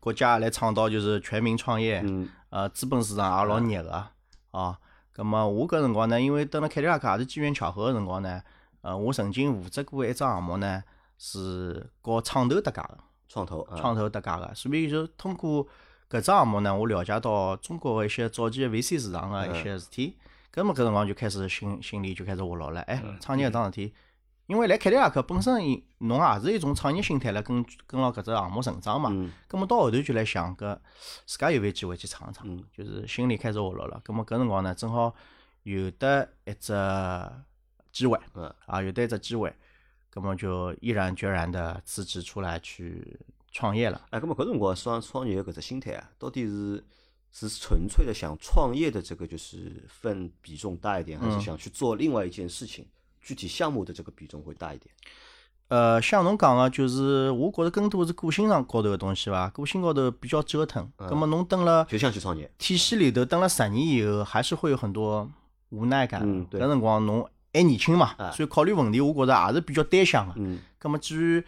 [0.00, 2.04] 国家来倡导就是全民创业，
[2.50, 4.06] 呃，资本市场也老热个
[4.50, 4.78] 啊。
[5.12, 8.40] 葛么我搿辰光呢，因为蹲了凯迪拉克也是机缘巧合个辰光呢，
[8.82, 10.82] 呃，我曾经负责过一只项目呢，
[11.18, 15.66] 是搞创投搭界个，创投，创投搭界个，所以就通过
[16.08, 20.16] 搿只项目呢，我了解到中国个一些早期 VC 市场个一些事体。
[20.50, 23.94] 搿么搿辰光就开始心心里就开始活络了，哎，创业搿桩事体，
[24.46, 25.54] 因为来凯迪拉克本身
[25.98, 29.10] 侬也是一种创业心态来跟跟牢搿只项目成长嘛，
[29.48, 30.76] 搿么到后头就来想搿
[31.26, 34.00] 自家有没有机会去闯一闯，就是心里开始活络了。
[34.04, 35.14] 搿么搿辰光呢，正好
[35.64, 36.72] 有得一只
[37.92, 38.18] 机会，
[38.66, 39.54] 啊，有得一只机会，
[40.12, 43.18] 搿么就毅然决然的辞职出来去
[43.52, 44.00] 创业了。
[44.10, 46.84] 哎，搿么搿辰光创创业搿只心态啊，到底是？
[47.30, 52.86] 是纯粹的想创业的这个就是份比重大一点，还是想去做另外一件事情？
[53.20, 54.90] 具体项目的这个比重会大一点？
[55.68, 59.46] 呃，像侬讲个，就是我觉着更多是个性上高头的东西伐？
[59.50, 60.90] 个性高头比较折腾。
[60.98, 65.30] 那么侬等了就想去创业体系里头等了十年以后，还是会有很多
[65.68, 66.22] 无奈感。
[66.24, 66.58] 嗯，对。
[66.58, 70.34] 搿辰光侬还年轻嘛，所以考虑问题，我觉着也是比较单向的。
[70.36, 70.58] 嗯。
[70.82, 71.44] 那么至于。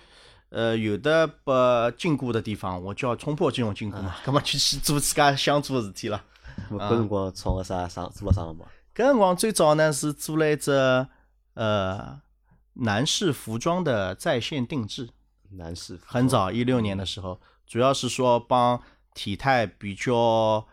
[0.53, 1.53] 呃，有的不
[1.97, 6.21] 禁锢的地方，我就要冲破这种禁锢嘛，那么就去做自家想做的事体了？
[6.69, 8.67] 搿辰光创个啥啥做了啥么？
[8.93, 10.73] 搿辰光最早呢是做了一只
[11.55, 12.21] 呃
[12.73, 15.11] 男士服装的在线定制。
[15.51, 18.83] 男士很早一六年的时候，主要是说帮
[19.15, 20.67] 体态比较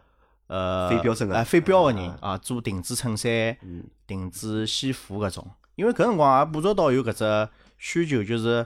[0.48, 3.58] 呃非标准的非标个人啊做定制衬衫、
[4.06, 8.66] 定制西服搿种，因为搿辰光也捕捉到有搿只需求，就是。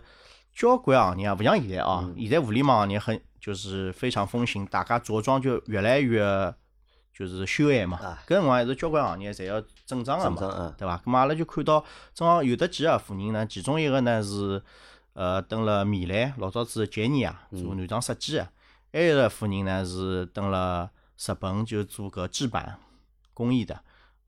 [0.53, 6.53] 交关行业啊，勿像现在啊，现在互联网行业很就是非常风行，大家着装就越来越
[7.13, 7.97] 就是休闲嘛。
[8.27, 11.01] 搿辰光还是交关行业侪要整装个嘛，对伐？
[11.05, 11.81] 咁阿拉就看到
[12.13, 14.61] 正好有的几个妇人呢，其中一个呢是
[15.13, 18.47] 呃登了米兰，老早子杰尼啊做男装设计个，
[18.91, 20.91] 还有个妇人呢是登了
[21.25, 22.79] 日本就做搿制版
[23.33, 23.79] 工艺的。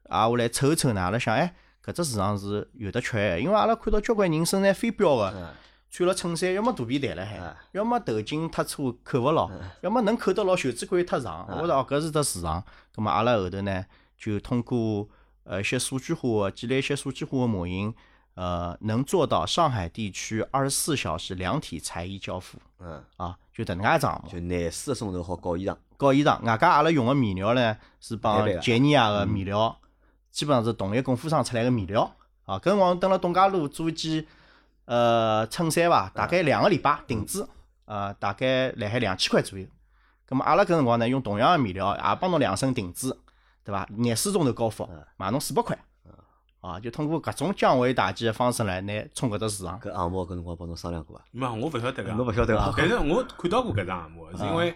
[0.10, 5.54] 啊，我来瞅瞅呢，阿拉想，哎，搿只市场是有的缺，因为阿拉看到交关人身材非标个。
[5.90, 9.48] 穿了衬衫，要么肚皮大了海，要么头颈太粗扣勿牢，
[9.82, 11.46] 要么能扣得牢袖子管太长。
[11.48, 12.64] 我说哦，搿是只市场。
[12.96, 13.86] 葛末阿拉后头呢，
[14.18, 15.08] 就通过
[15.44, 17.94] 呃一些数据化，建立一些数据化的模型，
[18.36, 22.58] 呃，能做到上海地区二十四小时量体裁衣交付。
[22.80, 24.24] 嗯，啊，就迭能介桩。
[24.32, 25.76] 就廿四个钟头好搞衣裳。
[25.98, 29.78] 搞衣裳，外加阿拉用个面料呢，是帮杰尼亚个面料，
[30.32, 32.12] 基本上是同一供货商出来个面料。
[32.46, 34.26] 啊，搿辰光蹲辣东家路做一件。
[34.86, 37.48] 呃，衬衫伐，大概两个礼拜定制，
[37.86, 39.66] 呃，大概辣海两千块左右。
[40.28, 43.16] 咁么阿拉搿辰光呢，用同样个面料，也帮侬量身定制，
[43.64, 43.88] 对伐？
[43.96, 45.78] 廿四钟头交付，卖侬四百块。
[46.64, 49.78] 啊，就通过搿种降维打击个方式来拿冲搿只市场。
[49.82, 51.26] 搿项目搿辰光帮侬商量过伐？
[51.32, 52.12] 没，我勿晓得个。
[52.14, 52.74] 侬勿晓得啊？
[52.78, 54.74] 但是我看到过搿只项目，是因为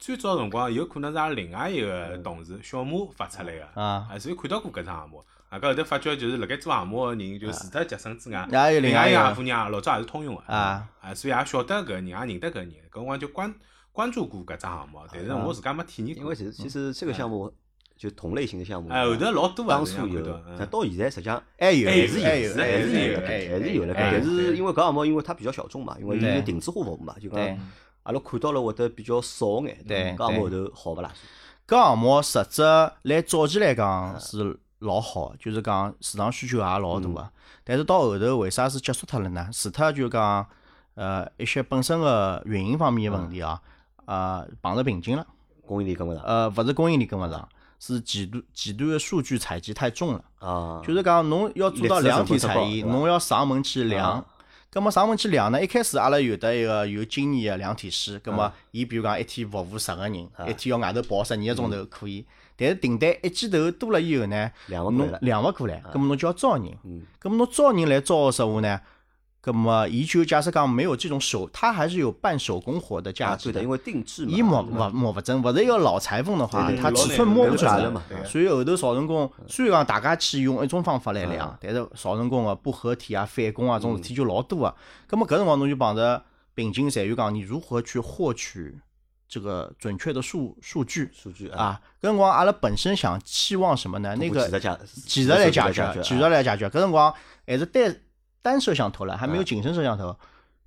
[0.00, 5.24] 最早辰光有可能是阿拉另外一个同事小马发出来个，啊，所以看到过搿只项目。
[5.48, 8.46] 啊，搿后头发觉就是辣盖做项目个人，就除脱杰森之外，
[8.80, 13.54] 另外一个阿婆娘老早也是通用个啊，啊，所以也晓得搿个人，也认得搿个人，搿辰光就关
[13.92, 16.22] 关注过搿只项目，但是我自家没体验过。
[16.22, 17.50] 因为其实其实这个项目
[17.98, 23.94] 就同类型的项目，哎，后头老多当初有，但到现在实际上还有，还是有，还是有，还是有，还是有了。
[23.94, 27.40] 但是因为搿项目，因为它比较小众嘛，因为是定制化服务嘛，就讲
[28.04, 29.76] 阿拉看到了会得比较少眼。
[29.86, 31.12] 对，搿项目后头好勿啦？
[31.66, 32.62] 搿项目实质
[33.02, 34.58] 来早期来讲是。
[34.80, 37.28] 老好，就是讲市场需求也老大个，
[37.64, 39.48] 但是到后头为啥是结束脱了呢？
[39.52, 40.46] 除脱就讲
[40.94, 43.60] 呃一些本身个运营方面个问题啊，
[44.04, 45.26] 呃碰着瓶颈了，
[45.66, 46.22] 供应链跟勿上。
[46.22, 50.24] 呃，勿是供应链跟勿上，是前端前端的数据采集太重了。
[50.38, 54.24] 啊，就是讲侬要做到量体裁衣，侬要上门去量。
[54.70, 55.62] 咁么上门去量呢？
[55.62, 62.24] 一开始阿拉有得一个有经验的量体师，咁么伊比如讲一天服务十个人，一天要外头跑十二个钟头可以。
[62.54, 66.64] 但是订单一记头多了以后呢，侬量勿过来，咁么侬就要招人，
[67.20, 68.78] 咁么侬招人来招个时候呢，
[69.42, 84.74] 咁么伊就假设讲没有这种手，它还是有半手工活的价值的，因为定制嘛，伊摸摸摸勿准，勿是一个老裁缝的话，他尺寸摸不准的，所以后头少人工虽然讲大家去用一种方法来量，但是少人工个不合体啊、返工啊这种事体就老多啊，
[85.10, 86.22] 那么搿辰光侬就碰着。
[86.54, 88.76] 瓶颈在于讲你如何去获取
[89.28, 91.80] 这个准确的数数据数据啊。
[92.00, 94.16] 搿辰光阿拉本身想期望什么呢？
[94.16, 94.48] 那个
[95.06, 96.68] 技术来解决，技术来解决。
[96.68, 97.14] 搿辰光
[97.46, 97.94] 还是单
[98.48, 100.16] 单摄像头了，还没有景深摄像头。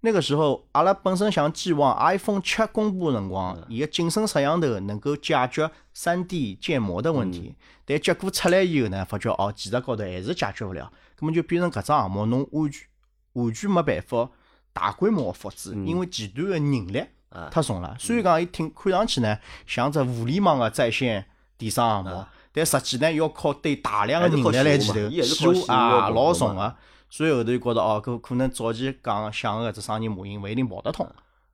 [0.03, 7.55] 那个时候，阿拉本身想寄望 iPhone 七公布辰光，伊个景深摄像头能够解决三 D 建模的问题。
[7.85, 12.87] 但结果出来以后呢，发觉哦，技术高头还是解决勿了，根本就变成搿只项目，侬完全
[13.33, 14.29] 完全没办法
[14.73, 17.05] 大规模复制，因为前端的人力
[17.51, 17.95] 太重了。
[17.99, 21.25] 虽然讲伊听看上去呢像只互联网个在线
[21.57, 26.75] 电商项目，但实际呢要靠对大量的人力来前头，系统啊老重个。
[27.11, 31.05] 所以后头就觉着哦，可可能早期讲想个只商业模型勿一定跑得通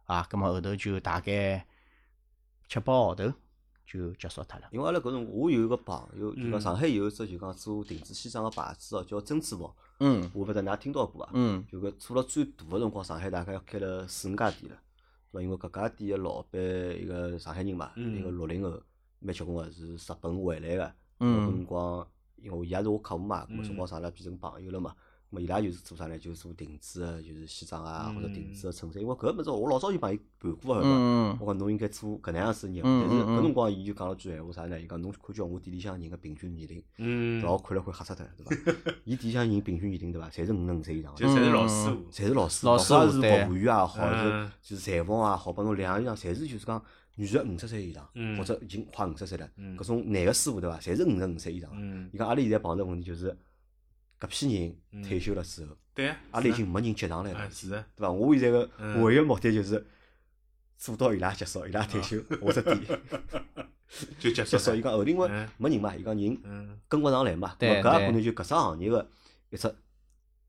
[0.05, 1.65] 啊，葛末后头就大概
[2.69, 3.33] 七八号头
[3.87, 4.67] 就结束脱了。
[4.71, 9.75] 因为阿拉搿种，我有一个朋友，就讲上海有一只就讲做定制西装个牌子哦，叫珍珠宝。
[9.99, 10.29] 嗯。
[10.31, 11.31] 我勿知㑚听到过伐？
[11.33, 11.65] 嗯。
[11.71, 14.77] 就搿做了最大个辰光，上海大概开了四五家店了，
[15.31, 15.41] 对伐？
[15.41, 18.79] 因为搿家店个老板一个上海人嘛，一个六零后，
[19.19, 20.93] 蛮结棍个，是日本回来个。
[21.21, 21.47] 嗯。
[21.47, 24.93] 搿辰光，因为伊也是我客户嘛，搿辰光上来变成朋友了嘛。
[25.29, 26.17] 么伊拉就是做啥呢？
[26.17, 29.01] 就是做定制个，就是西装啊，或者定制个衬衫。
[29.01, 32.85] 因为搿物事我老早就帮伊盘过个，我讲侬应该做搿能样子业务。
[32.85, 34.79] 但是搿辰光伊就讲了句闲话啥呢？
[34.79, 37.51] 伊讲侬看叫我店里向人个平均年龄，对伐？
[37.51, 38.91] 我看了会吓死脱，对伐？
[39.03, 40.29] 伊店里向人平均年龄对伐？
[40.29, 43.87] 侪是五十五岁以上，就侪是老师傅，侪是老师傅，老师是服务员也好，
[44.23, 46.81] 是就是裁缝也好，帮侬两样，侪是就是讲
[47.15, 49.49] 女个五十岁以上，或者已经快五十岁了。
[49.77, 50.79] 搿种男个师傅对伐？
[50.79, 51.69] 侪是五十五岁以上。
[52.13, 53.37] 伊讲阿拉现在碰着问题就是。
[54.19, 54.55] 搿批
[54.91, 58.11] 人退休了之后，对，阿拉已经没人接上来了，是的，对伐？
[58.11, 58.69] 我现在个
[59.01, 59.85] 唯一目的就是
[60.77, 62.77] 做到伊拉结束，伊拉退休， 我只店。
[64.19, 64.75] 就结束。
[64.75, 69.09] 伊讲后头因为没人嘛，伊讲人跟勿上来嘛，搿可能就搿只行业个
[69.49, 69.73] 一只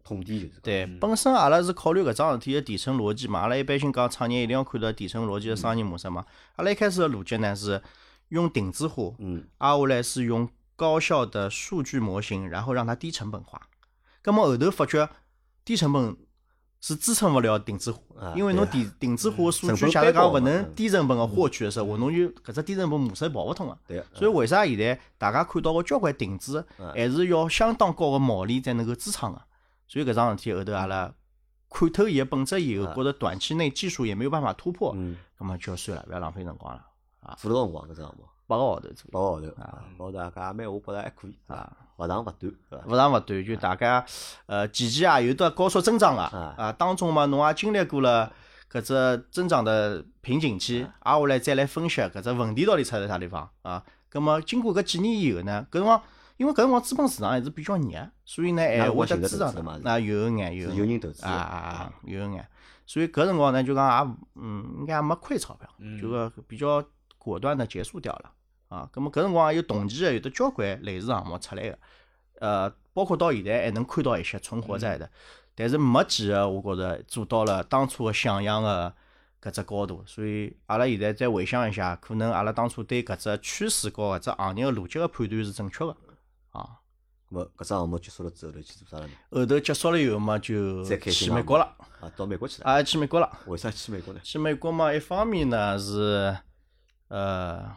[0.03, 0.61] 痛点就是。
[0.61, 6.27] 对，本身阿拉是考虑搿桩事体个底层逻辑嘛，阿拉一般性讲创业一定要看到底层逻辑个商业模式嘛。
[6.57, 7.81] 阿拉一开始个逻辑呢是
[8.31, 10.49] 用定制化，嗯，挨下来是用。
[10.79, 13.61] 高效的数据模型，然后让它低成本化。
[14.23, 15.11] 那么后头发觉
[15.65, 16.17] 低成本
[16.81, 18.01] 是支撑勿了定制化，
[18.37, 23.77] 因为侬定定制化数据假如讲勿能低成本个获取的时候，侬就搿只低成本模式跑勿通个。
[23.89, 24.05] 对。
[24.15, 26.65] 所以为啥现在大家看到个交关定制，
[26.95, 29.43] 还是要相当高个毛利才能够支撑个。
[29.89, 31.13] 所以搿桩事体后头阿拉
[31.69, 34.95] 看透伊个本质以后，觉着短期内技术也没有办法突破，
[35.39, 36.87] 那么就算了，勿要浪费辰光了。
[37.21, 38.25] 啊，做了辰光搿只项目。
[38.49, 42.53] 八个号头，八个号头啊，八个号头，搿也蛮，我觉着还可以啊，勿长勿短，
[42.87, 44.05] 勿长勿短，就大家
[44.47, 48.33] 呃，前期啊有得高速增长个啊，当中嘛，侬也经历过了
[48.73, 53.85] 搿只增长的瓶颈期，挨下来再来分析搿只问题到底出在啥地方啊？
[54.09, 56.03] 葛末经过搿几年以后呢，搿辰光
[56.39, 61.23] 因为搿辰光资本市场还是比较热，所以呢还会得支持的，那有眼有有人投资。
[61.27, 62.49] 啊啊有眼，
[62.87, 65.69] 所以搿辰光呢就讲也嗯应该也没亏钞票，
[66.01, 66.83] 就个比较
[67.19, 68.31] 果断的结束掉了。
[68.69, 71.79] 啊，咁么搿辰光有同期个有得交关类似项目出来个，
[72.41, 75.09] 呃，包括到现在还能看到一些存活在的，
[75.55, 78.95] 但是没几个我觉着做到了当初个想象个
[79.41, 85.97] 搿只高度，所以阿拉现在再回想一下，可能阿拉当初对搿只趋势和搿只行业个逻辑个判断是正确个，
[86.51, 86.77] 啊，
[87.31, 89.13] 咁么搿只项目结束了之后头去做啥了呢？
[89.31, 91.65] 后头结束了以后嘛，就去美国了，
[92.01, 93.39] 啊，到美国去了，啊，去美国了。
[93.47, 94.21] 为啥去美国呢？
[94.23, 96.37] 去美国嘛，一方面呢是，
[97.09, 97.75] 呃。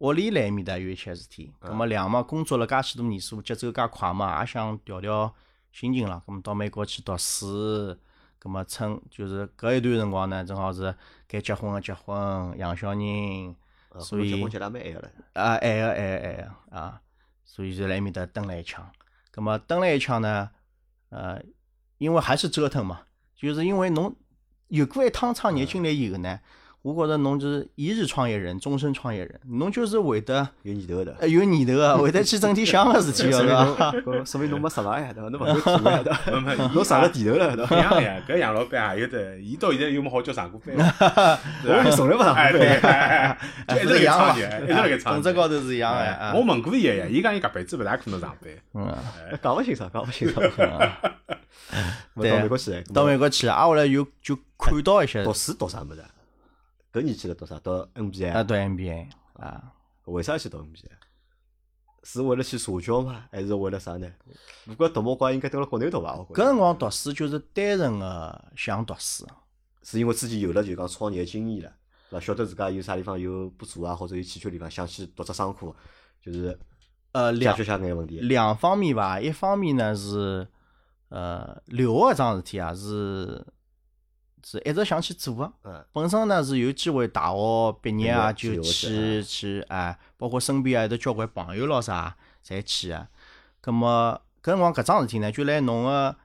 [0.00, 5.34] 屋里来面搭有一些事体，咁么两嘛工作了介许多年数，节奏介快嘛，也想调调
[5.72, 6.22] 心情了。
[6.26, 7.96] 咁么到美国去读书，
[8.40, 10.94] 咁么趁就是搿一段辰光呢，正好是
[11.26, 13.56] 该结婚个结婚，养小人，
[13.98, 14.34] 所以
[15.32, 17.00] 啊，晚个爱爱啊，
[17.44, 18.86] 所以就来面搭蹲了一枪。
[19.32, 20.50] 咁么蹲了一枪呢，
[21.08, 21.42] 呃，
[21.96, 23.00] 因为还是折腾嘛，
[23.34, 24.14] 就是因为侬
[24.68, 26.38] 有过一趟创业经历以后呢。
[26.86, 33.92] 我觉着侬就是一日创业人，终身创业人，侬就是会得有念头的，有念头啊，会得去整天想个事体个， 是伐？
[34.24, 35.28] 说明侬没失败呀，对伐？
[35.30, 36.54] 侬勿会做呀，对伐？
[36.72, 37.76] 侬上了地头了，对伐？
[37.76, 40.76] 一样呀，搿杨老板也有的，伊到现在又没好叫上过班，
[41.66, 43.36] 我从来勿上过班，
[43.82, 46.38] 一直一样一直辣盖创业，本质高头是一样个。
[46.38, 50.48] 我问过伊个，伊讲伊搿辈子勿大可能上班，嗯，讲勿清爽，讲勿清爽。
[52.14, 56.04] 对，到美国去，到美国去，挨下来又就看到一些读书读啥物事？
[56.96, 57.58] 搿年纪了读啥？
[57.58, 58.42] 读 MBA 啊？
[58.42, 59.70] 读 MBA 啊？
[60.06, 60.88] 为啥去读 MBA？
[62.04, 63.26] 是为了去社交吗？
[63.30, 64.10] 还是为了啥呢？
[64.64, 66.16] 如果读么光应该蹲辣国内读伐？
[66.32, 69.26] 搿辰光读书就是单纯个想读书，
[69.82, 71.72] 是因为自己有了就讲创业经验了，
[72.08, 72.24] 对伐？
[72.24, 75.76] 晓得自家有啥地方有不足啊，或者有欠缺地方，想去读只商科，
[76.22, 76.58] 就是
[77.12, 78.20] 呃解决下搿个问题。
[78.20, 80.48] 两方面吧，一方面呢是
[81.10, 83.44] 呃留学桩事体啊是。
[84.48, 85.52] 是一直想去做个。
[85.64, 85.84] 嗯。
[85.92, 92.14] 本身呢是有机会大学毕业啊，就去去哎，包括身边啊有交关朋友咯啥，
[92.46, 93.08] 侪去个。
[93.60, 96.16] 葛么搿辰光搿桩事体呢，就辣侬个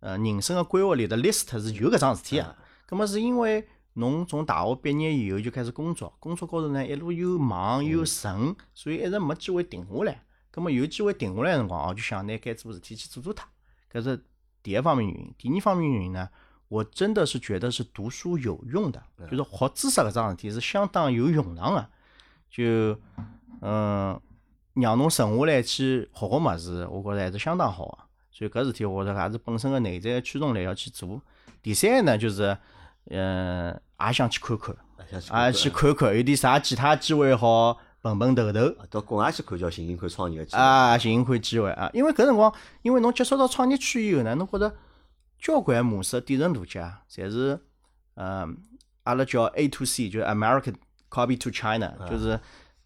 [0.00, 2.56] 呃人生个规划里的 list 是有搿桩事体个。
[2.84, 10.24] 葛么是因为侬从大学毕业以后就开始工作，工作高头呢一路又忙又沉，所以一直没机会停下来。
[10.50, 13.46] 葛么有机会停下来辰光哦，就想拿该做事体去做做它。
[13.92, 14.24] 搿是
[14.64, 15.32] 第一方面原因。
[15.38, 16.28] 第二方面原因呢？
[16.68, 21.88] 我真的是觉得是读书有用的，就是学知识搿桩事体是相当有用场的。
[22.50, 22.94] 就
[23.62, 24.20] 嗯，
[24.74, 27.98] 让侬剩下来去学个物事，我觉着还是相当好个。
[28.30, 31.20] 所以搿事体我觉着还是本身个内在驱动力要去做。
[31.62, 32.56] 第三个呢，就是
[33.06, 34.76] 嗯，也想去看看，
[35.46, 38.60] 也去看看有点啥其他机会好碰碰头头。
[38.90, 41.90] 到国外去看叫寻寻看创业个机会啊，寻寻看机会啊。
[41.94, 42.52] 因为搿辰光，
[42.82, 44.74] 因为侬接触到创业区以后呢，侬觉着。
[45.38, 47.60] 交关模式底层逻辑啊，侪是，
[48.14, 48.56] 嗯，
[49.04, 50.74] 阿拉叫 A to C，就是 American
[51.08, 52.38] copy to China，就是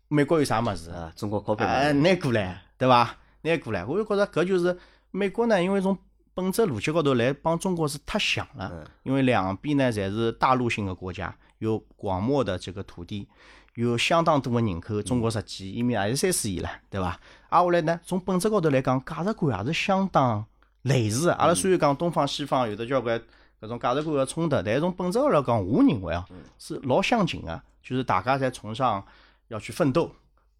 [0.09, 3.17] 美国有啥物事啊，中国 copy 哎，拿过来，对伐？
[3.41, 4.79] 拿过来，我就觉着搿就是
[5.11, 5.97] 美国呢，因为从
[6.35, 13.29] 本质逻辑高头来帮中国是太像了，因为两边呢侪是大陆性的国家，有广袤的这个土地，
[13.75, 17.19] 有相当多的人口，中国十几，伊面也是三四亿了，对伐？
[17.49, 20.45] 挨下来呢，从本质高头来讲，价值观也是相当。
[20.83, 23.17] 类似，阿拉虽然讲东方西方有的交关
[23.61, 26.27] 搿种价值观个冲突，但是从本质上来讲，我认为啊，
[26.59, 29.05] 是老相近个，就是大家侪崇尚
[29.47, 30.11] 要去奋斗，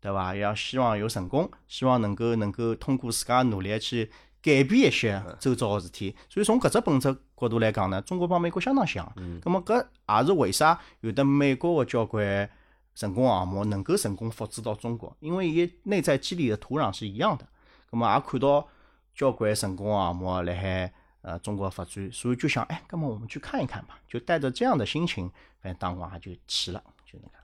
[0.01, 0.33] 对伐？
[0.37, 4.09] 要希望有成功，希望能够能够通过自家努力去
[4.41, 6.15] 改变一些周遭个事体。
[6.29, 9.05] 所以从搿只本质角度来讲呢，中国帮美国相当像。
[9.43, 9.85] 咁么搿
[10.21, 12.49] 也是为啥有的美国个交关
[12.95, 15.17] 成功项目能够成功复制到中国？
[15.19, 17.45] 因为伊内在积累的土壤是一样的。
[17.91, 18.69] 咁么也看到。
[19.15, 27.35] 交关成功项目辣海呃中国发展，所以就想哎，那么我们去看一看吧，就带着这样的心情，反正当晚就去了，就那个。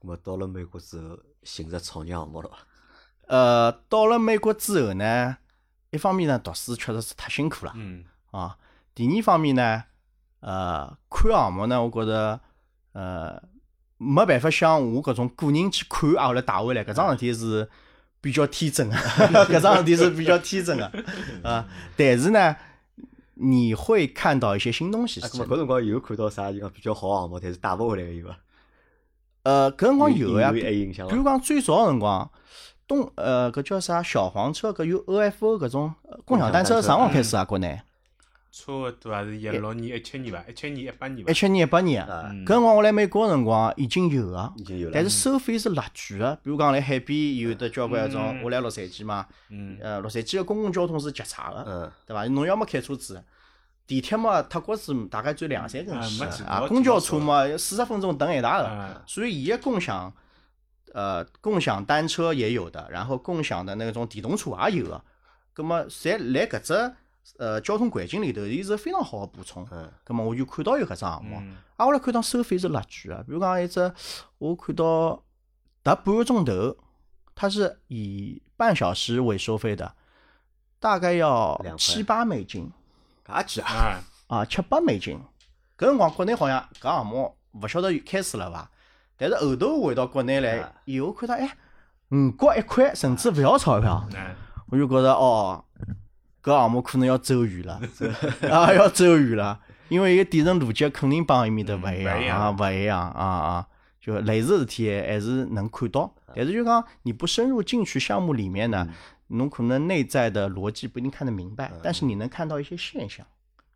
[0.00, 2.58] 我到了美国之后，寻着创业项目了吧？
[3.26, 5.36] 呃，到了美国之后呢，
[5.90, 8.56] 一方面呢读书确实是太辛苦了，嗯啊，
[8.94, 9.84] 第二方面呢，
[10.40, 12.40] 呃，看项目呢，我觉着
[12.92, 13.42] 呃
[13.96, 17.68] 没办法像我搿种个人去看啊，后来带回来搿桩事体是。
[18.20, 18.98] 比较天真啊，
[19.48, 20.92] 搿桩事体是比较天真啊
[21.42, 21.66] 啊。
[21.96, 22.56] 但是呢，
[23.34, 25.20] 你会看到一些新东西。
[25.20, 28.38] 搿辰光有看到啥就讲比较好项目，但是带勿回来个有伐？
[29.44, 30.50] 呃，搿辰光有呀。
[30.52, 30.60] 比
[31.10, 32.30] 如讲最早辰光，
[32.86, 35.94] 东呃搿叫啥小黄车，搿有 OFO 搿种
[36.24, 37.44] 共享单车，啥辰光开始啊？
[37.44, 37.80] 国内？
[38.50, 40.42] 差勿多还是一六年、一七年伐？
[40.48, 41.30] 一七年、一八年伐？
[41.30, 42.30] 一七年、一八年啊！
[42.46, 44.52] 搿辰光我来美国辰光已经有个，
[44.92, 46.34] 但是收费是辣句个。
[46.42, 49.26] 比如讲，辣海边有得交关种，我来洛杉矶嘛，
[49.80, 52.24] 呃，洛杉矶个公共交通是极差个，对伐？
[52.28, 53.22] 侬要么开车子，
[53.86, 59.02] 地铁嘛，脱骨子大概就两三根线啊，公交车嘛，四十分钟等一沓个。
[59.06, 60.10] 所以伊个共享，
[60.94, 65.04] 呃，共享单车也有的，然后共享的那种电动车也有个。
[65.52, 66.92] 葛末侪来搿只。
[67.36, 69.66] 呃，交通环境里头，伊是非常好个补充。
[69.70, 69.90] 嗯。
[70.04, 71.36] 葛末我就看到有搿只项目，
[71.76, 73.16] 啊，我来看到收费是辣句个。
[73.24, 73.92] 比如讲一只，
[74.38, 75.22] 我看到
[75.82, 76.76] 搭半个钟头，
[77.34, 79.94] 它是以半小时为收费的，
[80.80, 82.72] 大概要七八美金。
[83.26, 84.00] 搿几啊？
[84.28, 85.20] 啊，七八美金。
[85.76, 88.70] 搿辰光国内好像搿项目勿晓得开始了伐？
[89.16, 91.56] 但是后头回到国内来以后，看到哎，
[92.10, 94.08] 五角一块，甚至勿要钞票，
[94.68, 95.64] 我就觉着哦。
[96.48, 97.78] 搿项目可能要走远了，
[98.50, 103.68] 啊，要走远了，因为伊个底层逻辑肯定帮伊面搭勿一样啊，勿一样啊啊，
[104.00, 108.88] 就类似事体还是能看到，但是就讲你不深入进去项目里面呢，
[109.26, 113.26] 侬可能内在的逻辑不一定看得明白，但是你能看到一些现象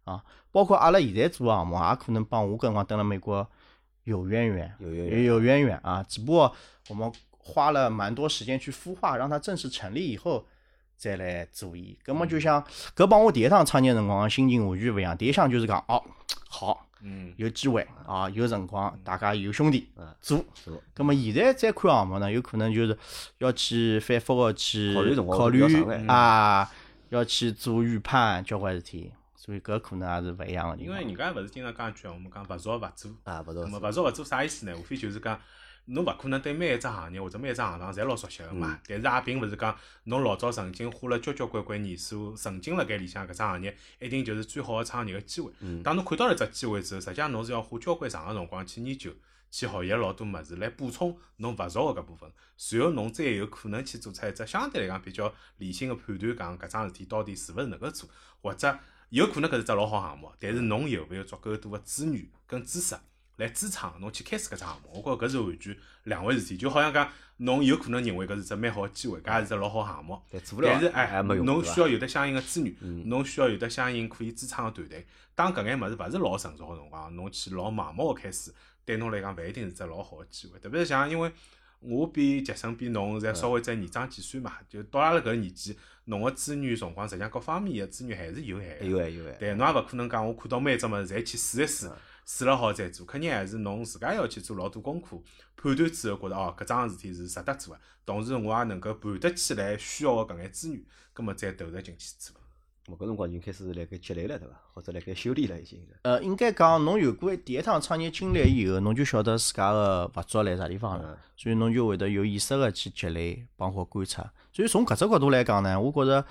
[0.05, 3.47] 啊，包括阿拉现在做项目，也可能帮我搿辰光蹲辣美国
[4.05, 6.57] 有渊源，有渊源，有渊源啊，只不过
[6.89, 10.47] 我们花了蛮多时间去孵化，让它正式成立以后。
[11.03, 15.19] 再来注意，葛么就像搿帮我第一趟创业辰光心情完全勿一样。
[15.19, 16.01] 第一项就是讲，哦，
[16.49, 19.89] 好，嗯，有机会啊，有辰光，大家有兄弟
[20.21, 20.45] 做。
[20.55, 20.81] 做。
[20.95, 22.97] 葛么现在再看项目呢，有可能就是
[23.39, 24.95] 要去反复个去
[25.29, 25.65] 考虑
[26.07, 26.71] 啊，
[27.09, 33.65] 要去做预判，交关事体，所以搿可能也是勿一样个因为人家勿是经常讲一句，我们讲勿做勿做啊，勿做。
[33.65, 34.77] 勿做勿做啥意思呢？
[34.77, 35.37] 无非就是讲。
[35.87, 45.51] 侬勿可能对每一只行业或者每一只行当侪老熟悉个嘛，但是也并勿是讲侬老早曾经花了交交关关年数，沉浸辣盖里向搿只行业，一定就是最好个创业个机会。
[45.83, 49.11] 当侬看到了只机会之后，实际上侬是要花交关长个辰光去研究、
[49.51, 58.09] 去学习老多物事来补充侬勿熟个搿部分，随后侬再有可能去做出一只相对来讲比较理性个判断，讲搿桩事体到底是勿是能够做，
[58.41, 58.79] 或者
[59.11, 62.95] 有可能搿是只老好项目，但是侬有勿有足够多个资源跟知识
[63.43, 65.03] 来支撑侬去开始搿只项目？
[65.05, 66.57] 我觉着搿是完全两回事体。
[66.57, 70.21] 就好像讲，侬有可能认为搿是只蛮好个机会，搿也是只老好项目，
[70.63, 72.75] 但是哎，侬需要有得相应个资源，
[73.09, 75.07] 侬需要有得相应可以支撑个团队。
[75.35, 78.53] 当搿眼物事勿是老成熟个辰光，侬去老盲目个开始，
[78.85, 80.59] 对侬来讲勿一定是只老好个机会。
[80.59, 81.33] 特别是像因为。
[81.85, 88.85] 我比杰森比侬侪稍微再年长几岁嘛，就到阿拉搿年纪，侬个资源辰光，实际上各方面个资源还是有限个。
[88.85, 89.37] 有限有限。
[89.41, 91.91] 对，侬也勿可能讲我看到每只物事侪去试一试，
[92.35, 95.19] 试了好再做，肯定还是侬自家要去做老多功课，
[95.55, 102.35] 判断之后觉着哦，搿桩事体是值得做个，同时我也能够盘得起来需要个搿眼资源，葛末再投入进去做。
[102.87, 104.55] 我搿辰光已经开始辣盖积累了，对伐？
[104.73, 105.79] 或者辣盖修炼了，已经。
[106.05, 114.33] 呃，应该讲，侬有过第一趟创业经历以后，侬就晓得自家个勿足辣啥地方了，所以侬就会得有意识个去积累，包括观察。
[114.55, 116.27] 所以从搿只角度来讲呢，我觉着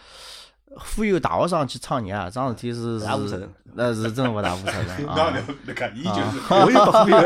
[0.75, 5.33] 忽悠大学生去创业啊，桩事体是是，那是真勿大务实的 啊。
[5.65, 7.17] 那个，伊就是，我又不忽悠，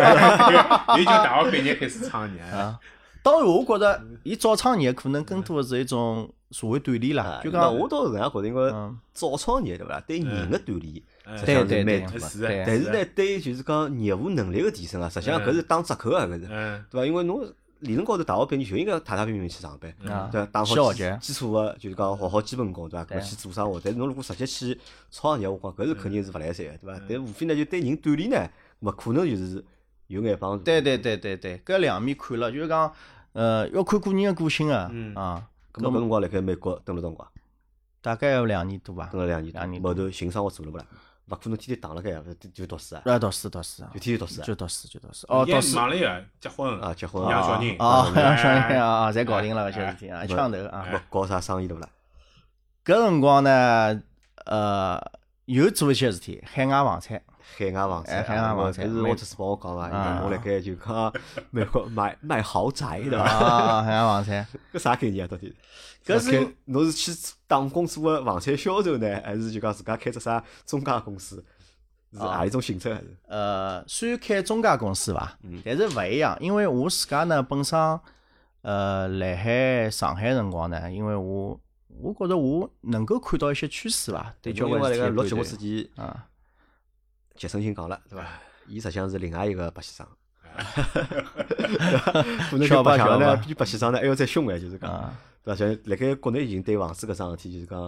[1.00, 2.80] 伊就大学毕业开始创业啊。
[3.22, 6.30] 当然，我觉着伊早创业可能更多的是一种。
[6.52, 8.72] 社会锻炼啦，就讲我倒是搿样觉着，因为
[9.14, 10.00] 早创业对伐？
[10.02, 11.04] 对人的锻炼，
[11.38, 12.64] 实际上是蛮多个。
[12.66, 16.48] 但是呢，对就是讲业务能力个提升啊，实际上搿是打折扣啊，搿是，
[16.90, 17.06] 对伐？
[17.06, 17.46] 因为侬
[17.80, 19.94] 理论高头大学毕业就应该踏踏平平去上班，
[20.32, 20.46] 对伐？
[20.48, 23.06] 打好基基础个，就是讲学好基本功，对伐？
[23.06, 23.80] 搿去做生活。
[23.84, 24.80] 但是侬如果直接去
[25.12, 27.02] 创业，我讲搿是肯定是勿来三个，对伐？
[27.08, 28.50] 但无非呢，就对人锻炼呢，
[28.80, 29.64] 勿可能就是
[30.08, 30.64] 有眼帮助。
[30.64, 32.92] 对对对对对，搿两面看了，就是讲，
[33.34, 34.76] 呃，要看个人个个性个，
[35.20, 35.48] 啊。
[35.74, 37.28] 搿么搿辰光辣盖美国蹲了多少辰光？
[38.02, 39.10] 大概有两年多吧。
[39.12, 39.84] 蹲了两年，两年。
[39.84, 40.86] 后头寻生活做了勿啦？
[41.28, 42.24] 勿可能天天打辣盖啊，
[42.54, 43.02] 就读书啊。
[43.06, 44.44] 啊，读书读书，就天天读书啊。
[44.46, 45.26] 就读书就读书。
[45.28, 45.76] 哦，读书。
[45.76, 50.86] 忙了呀，结婚啊，结婚养小人啊，养小人啊，侪搞定了搿些事体啊，枪头啊。
[51.10, 51.90] 搞啥生意了勿啦？
[52.84, 54.02] 搿辰光呢，
[54.46, 55.02] 呃，
[55.46, 57.22] 又做一些事体，海外房产。
[57.58, 61.14] 海外房产，海外房产，是我只是帮我讲嘛，我辣盖就讲
[61.52, 65.28] 美国买卖豪宅的啊，海外房产，搿啥概念啊？
[65.28, 65.56] 到底？
[66.06, 71.44] 搿是侬是去打工做个房产销售呢，还是就讲自家开只啥中介公司？
[72.14, 72.94] 是何一种性质？
[72.94, 73.18] 还是？
[73.28, 77.78] 呃，虽然开中介公司伐，但是勿一样，因为我自家呢本身
[78.62, 81.60] 呃辣海上海辰光呢，因为我
[82.00, 86.26] 我觉着我能够看到一些趋势伐，对交关事体录节目之前啊。
[87.36, 88.26] 杰森先讲了，对伐？
[88.68, 90.08] 伊实际上是另外一个白先生，
[92.50, 95.14] 可能就白相呢，比白先生呢还要再凶哎，就是讲，
[95.44, 95.56] 对伐？
[95.56, 97.80] 像辣盖国内已经对房子搿桩事体，就是讲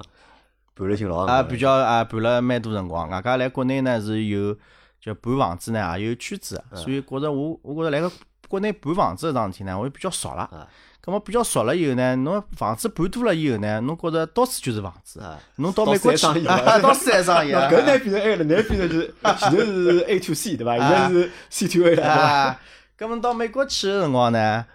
[0.76, 3.10] 盘了已经老啊，比较啊，盘了蛮多辰光。
[3.10, 4.56] 外加来国内呢是有
[5.00, 8.12] 就盘房子呢也有圈子，所以觉着我我觉着来个
[8.48, 10.68] 国内盘房子搿桩事体呢，我也比较熟了。
[11.08, 15.40] 咁么比较熟了以后呢，侬房子盘多了以后呢，侬觉着到处就是房子啊。
[15.56, 17.56] 侬到美国去，到处还商业。
[17.56, 20.78] 搿难变成 A 了，难变成就是前头是 A to C 对伐？
[20.78, 22.06] 现在是 C to A 了。
[22.06, 22.60] 啊，
[22.98, 24.66] 咁么到美国去个辰光呢，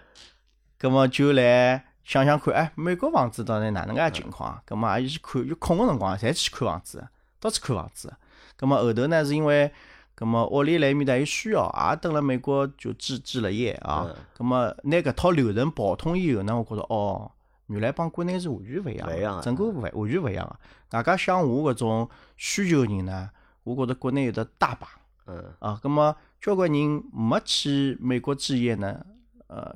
[0.81, 4.59] 咁么就来想想看，哎，美国房子到底哪能介情况？
[4.67, 7.07] 咁么也去看，有空个辰光侪去看房子，
[7.39, 8.11] 到处看房子。
[8.59, 9.71] 咁么后头呢，是因为。
[10.15, 14.07] 咁么屋里辣埃面搭有需要，也等辣美国就置置了业啊。
[14.37, 17.31] 咁么拿搿套流程跑通以后呢，我觉着哦，
[17.65, 20.55] 原来帮国内是完全勿一样，整个完完全勿一样个。
[20.87, 22.07] 大家像我搿种
[22.37, 23.27] 需求人呢，
[23.63, 24.87] 我觉着国内有的大把。
[25.25, 25.43] 嗯。
[25.57, 29.03] 啊，咁么交关人没去美国置业呢，
[29.47, 29.75] 呃，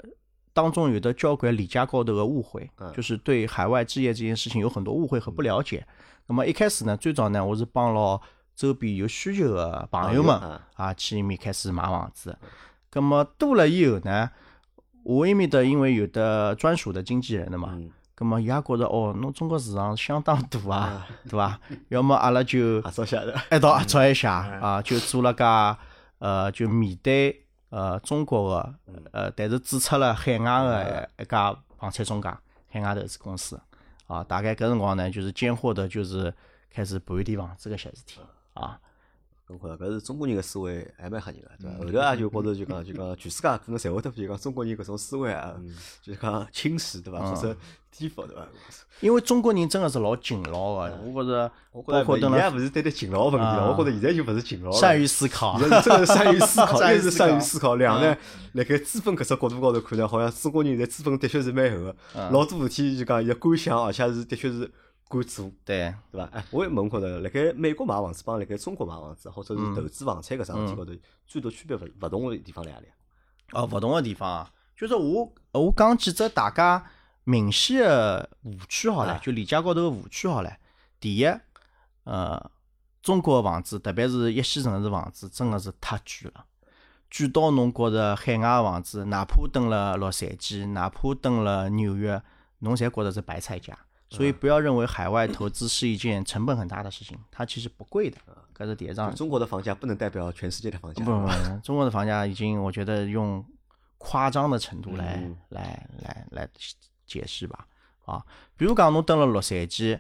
[0.53, 5.83] 当中有的交关理解高头个误会，就是对海外置业这件事情有很多误会和不了解。
[6.27, 8.21] 那么一开始呢，最早呢，我是帮牢。
[8.58, 10.36] 周边有需求的朋友们
[10.74, 12.36] 啊，去埃面开始买房子。
[12.91, 14.32] 咁么多了以后呢，
[15.03, 17.78] 我埃面的因为有的专属的经纪人的嘛，
[18.18, 21.60] 咁么伊也觉着哦，侬中国市场相当大啊，对伐？
[21.89, 25.78] 要么阿拉就 合作下的，一道合作一下啊，就做了家
[26.18, 28.74] 呃，就面对呃中国的
[29.12, 32.28] 呃，但是注册了海外的一家房产中介、
[32.72, 33.62] 海外投资公司
[34.08, 34.24] 啊。
[34.24, 36.34] 大概搿辰光呢，就是兼货的，就是
[36.72, 38.20] 开始盘点房子搿些事体。
[38.58, 38.80] 啊，
[39.47, 41.78] 搿块搿是中国人个思维还蛮吓人个，对伐？
[41.78, 45.55] 后头啊就觉着就讲就讲全世界可能侪会得就讲中国人搿种思维啊，
[46.01, 47.20] 就是讲轻视对伐？
[47.20, 47.55] 或者
[47.95, 48.45] 颠覆对伐？
[48.99, 57.76] 因为中国人真个是老勤劳个，我觉着，包括现在勿是对待勤劳问题了，我觉着现在就勿是勤劳了，善于思考，真个是善于思考， 一是善于思考。
[57.76, 58.18] 两呢，
[58.53, 61.95] 辣盖资本搿只角度高头看呢，好像中国人在资本的确是蛮厚个，
[62.32, 64.70] 老多事体就讲也敢想，而且是的确是。
[65.10, 66.30] 敢做，对对伐？
[66.34, 70.91] 哎，我也问过的，辣盖美国买房子帮辣盖中国买房子，或者是投资房产搿桩事体高头，
[71.26, 72.88] 最多区别勿勿同个地方辣何里？
[73.53, 76.86] 哦，勿同个地方啊，就是我我讲几只大家
[77.24, 80.58] 明显个误区好了，就理解高头个误区好了。
[80.99, 81.26] 第一，
[82.03, 82.51] 呃，
[83.01, 86.45] 中国房子，特别是一线城市房子，真个是太贵了。
[87.10, 92.22] 贵到侬觉着海外房子，哪怕蹲了洛杉矶，哪怕蹲了纽约，
[92.60, 93.78] 侬侪觉着是白菜价。
[94.10, 98.18] 所以不要认为海外投资是一件成本很大的事情，它其实不贵的。
[98.55, 99.14] 搿是第一张。
[99.14, 101.03] 中国的房价不能代表全世界的房价。
[101.03, 103.45] 不不不，中国的房价已经，我觉得用
[103.97, 106.49] 夸张的程度来来来来
[107.05, 107.68] 解释吧。
[108.05, 109.99] 啊，比如讲侬登了洛杉矶，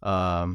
[0.00, 0.48] 呃，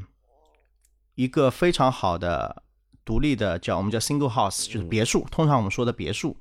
[1.16, 2.64] 一个非常好的
[3.06, 6.36] 独立的叫我们叫 single house，就是别墅，通常我们说的别墅，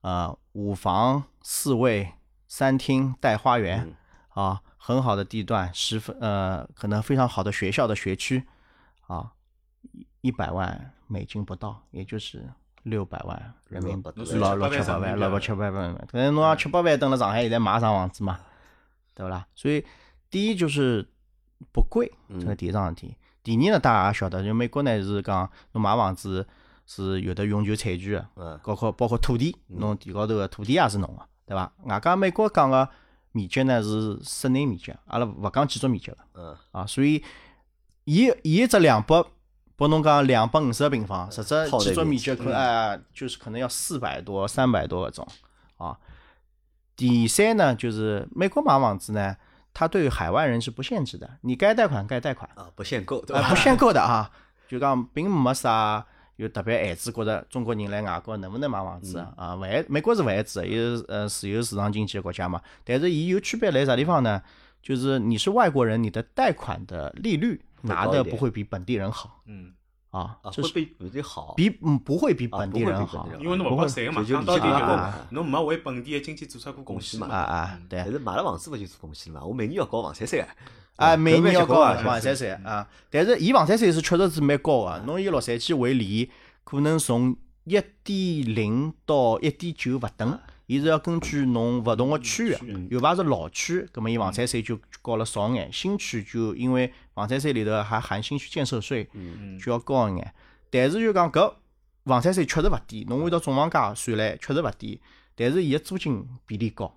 [0.00, 2.12] 呃，五房四卫
[2.48, 3.94] 三厅带花园，
[4.30, 4.60] 啊。
[4.84, 8.42] 很好的地段，十分呃，可能非常好的学校的学区，
[9.06, 9.30] 啊，
[9.92, 12.50] 一一百万美金不到，也就是
[12.82, 16.06] 六百万人民币，六六七八万，六百七八万。
[16.10, 18.40] 可能侬要七八万，等了上海现在买上房子嘛，
[19.14, 19.46] 对不啦？
[19.54, 19.86] 所以
[20.28, 21.08] 第一就是
[21.70, 23.16] 不贵，这是第一桩事体。
[23.44, 26.44] 第二呢，大家也晓得，就美国呢是讲侬买房子
[26.86, 31.72] 是有的永久产权的，包括包括土地，侬地高头的土地也是侬的，对伐？
[31.84, 32.88] 外加美国讲个。
[33.32, 37.22] 面积呢是室内面积，阿拉勿讲建筑面积了，嗯，啊，所以，
[38.04, 39.24] 伊伊一只两百，
[39.74, 45.28] 拨侬讲两百五十平方，实质建筑面积可哎，就是可能要四百多、三百多搿种，
[45.78, 45.98] 啊。
[46.94, 49.36] 第三呢，就是美国买房子呢，
[49.72, 53.48] 它对于海外人是不限制的，你该贷款该贷款，啊，不限购，对吧？
[53.48, 54.30] 不限购的啊，
[54.68, 56.06] 就讲并没啥。
[56.42, 59.54] 有特别限制，觉着中国人来外国能不能买房子啊？
[59.54, 62.60] 勿限，美国是勿限制的，有呃自由市场经济的国家嘛。
[62.84, 64.42] 但是伊有区别在啥地方呢？
[64.82, 69.40] 就是你是外国人，你的贷款的利率拿的不会比本地人好。
[69.46, 69.72] 嗯。
[70.10, 71.54] 啊，会比本地好。
[71.56, 74.22] 比嗯不会比本地人好，因为侬勿交税嘛。
[74.22, 77.28] 讲到底就是侬没为本地的经济做出过贡献嘛。
[77.28, 78.00] 啊啊，对。
[78.00, 79.46] 但是买了房子勿就做贡献了嘛？
[79.46, 80.48] 我每年要交房产税啊。
[80.96, 85.02] 啊，每年要交房产税啊，但是伊房产税是确实是蛮高个。
[85.06, 86.30] 侬以洛杉矶为例，
[86.64, 87.72] 可能从一
[88.04, 99.08] 点零到一点九勿等，伊是要根据侬勿同个区域，有排是老区，葛末伊房产税就高了少眼；新区就因为房产税里头还含新区建设税，
[99.62, 100.34] 就要高一眼。
[100.70, 101.54] 但是就讲搿
[102.04, 105.00] 房产税确实勿低，侬按照总房价算来确实勿低，
[105.34, 106.94] 但是伊个租金比例高。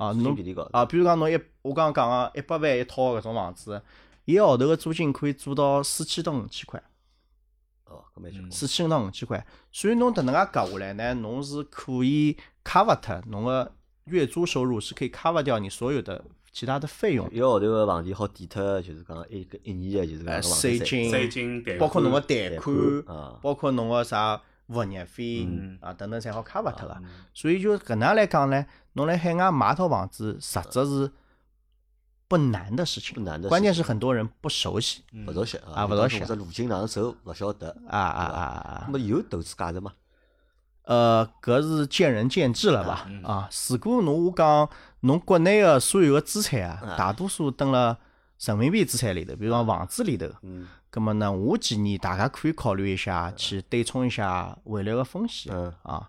[0.00, 0.34] 啊，侬
[0.72, 3.82] 啊，比如讲侬一，我刚刚讲个一百万一套搿种房子，
[4.24, 6.82] 一个号头个租金可以做到四千到五千块。
[7.84, 12.34] 哦，搿蛮结四千到五千块，所以侬迭能介夹下来呢，侬是可以
[12.64, 13.70] cover 脱侬个
[14.04, 17.28] 月租收入，是可以 cover 掉你所有的其他的费用。
[17.30, 22.74] 一个号头个房钿好抵脱，就是讲一个一年个就是讲税金，税金，包括侬个贷款，
[23.42, 24.40] 包括侬个啥
[24.70, 25.48] 物业费
[25.80, 26.96] 啊等等，侪好 cover 脱个。
[27.34, 28.64] 所以就搿能来讲呢。
[28.94, 31.12] 侬辣海外买套房子，实质是
[32.26, 33.48] 不难的事情，不难的。
[33.48, 36.18] 关键是很多人不熟悉，不熟悉啊，不熟悉。
[36.18, 38.82] 或者路径哪能走，勿晓得啊啊啊啊！
[38.86, 39.92] 那么有投资价值吗？
[40.82, 43.08] 呃，搿是见仁见智了吧？
[43.22, 44.68] 啊，如果侬我讲，
[45.00, 47.96] 侬国内个所有个资产啊，大多数登了
[48.40, 56.08] 人民币资产里头，比如讲房子里头，嗯，葛么呢，我建议大家可以考虑一下，去对冲一下汇率个风险，嗯啊，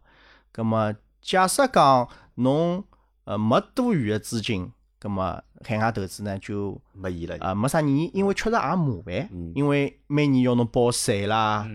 [0.52, 2.08] 葛么假设讲。
[2.36, 2.84] 侬
[3.26, 11.70] 呃没多余的资金，葛么海外投资呢就没意义了啊，没啥意义，因为确实也麻烦，因为每年要侬报税啦，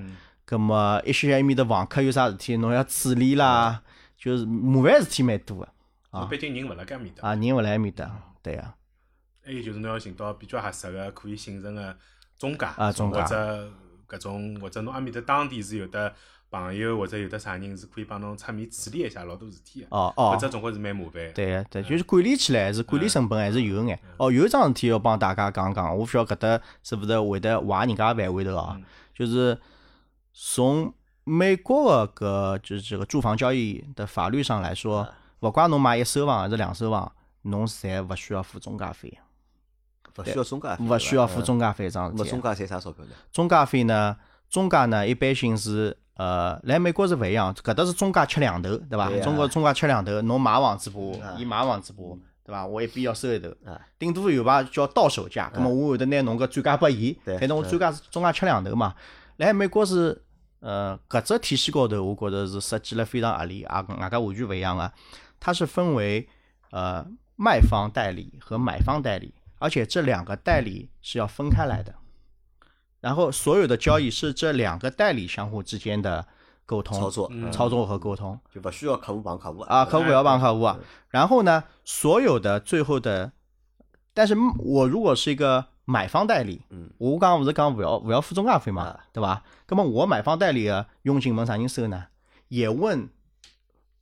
[0.46, 3.82] 葛么一些埃面的房客有啥事体侬要处理啦，
[4.16, 5.68] 就是麻烦事体蛮多个
[6.10, 6.24] 啊。
[6.24, 8.10] 毕竟人勿辣搿面搭啊，人勿辣埃面搭，
[8.42, 8.74] 对啊。
[9.46, 11.96] 还有就是侬要寻到比较合适个可以信任个
[12.36, 13.72] 中介啊，中介或者
[14.08, 16.12] 搿种或者侬埃面搭当地是有的。
[16.48, 21.30] 朋友或者有的啥人是可以帮侬出面处理一下老多事体个，哦哦，搿只总归是蛮麻烦。
[21.34, 23.98] 对对，就是管理起来还是管理成本还是有眼。
[24.16, 28.80] 哦，有一桩事体要帮大家讲讲，我勿晓得搿搭是勿是会得坏人家范围头啊？
[29.12, 29.58] 就是
[30.32, 30.94] 从
[31.24, 35.06] 美国个搿就是这个住房交易的法律上来说，
[35.40, 39.18] 勿怪侬买一手房还是两手房，侬侪勿需要付中介费。
[40.18, 40.84] 勿需要中介费。
[40.84, 42.30] 勿需要付中介费，桩事体。
[42.30, 43.10] 中介赚啥钞票呢？
[43.32, 44.16] 中介费呢？
[44.48, 45.96] 中介呢，一般性是。
[46.18, 49.10] 呃，来美国是勿一样，搿搭是中介吃两头，对伐？
[49.20, 52.64] 中国中介吃两头，侬买房子部，伊买房子部，对伐？
[52.64, 53.50] 我一边要收一头，
[53.98, 58.94] 顶多有伐叫到手价，葛末我会得拿侬个转嫁拨伊，反正我转嫁是中介吃两头嘛。
[59.36, 60.22] 来美国是，
[60.60, 64.90] 呃，搿只体系高头，我觉着是设计了非常合理，啊，外加完全勿一样个，
[65.38, 66.26] 它是分为
[66.70, 67.06] 呃
[67.36, 71.94] 卖方代理和买方代理，而且这两个代理是要分开来的。
[73.00, 76.26] 然后所有的交易是这两个代理相互之间的
[76.64, 80.78] 沟通、操作、操作和沟通，就不需要客户帮客户啊，客户要帮客户啊。
[81.10, 83.30] 然后呢，所有的最后的，
[84.12, 86.62] 但是我如果是一个买方代理，
[86.98, 89.44] 我刚刚勿是讲勿要勿要付中介费嘛，对伐？
[89.68, 92.06] 那么我买方代理的佣金问啥人收呢？
[92.48, 93.08] 也问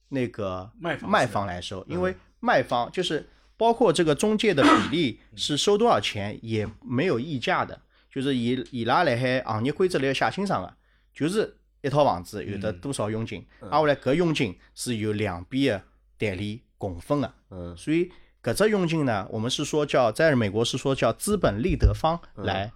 [0.09, 7.81] 那个卖方来收，因为卖方就是包括这个中介的比例是收多少钱也没有溢价的，
[8.11, 10.75] 就是伊伊拉辣海行业规则里写清爽个，
[11.13, 15.85] 就是一套房子有的多少佣金，挨下来搿佣金是由两边的
[16.17, 18.11] 代理共分的，嗯，所以。
[18.45, 22.71] 搿只佣金呢，我们是说叫在美国是说叫资本利得方来，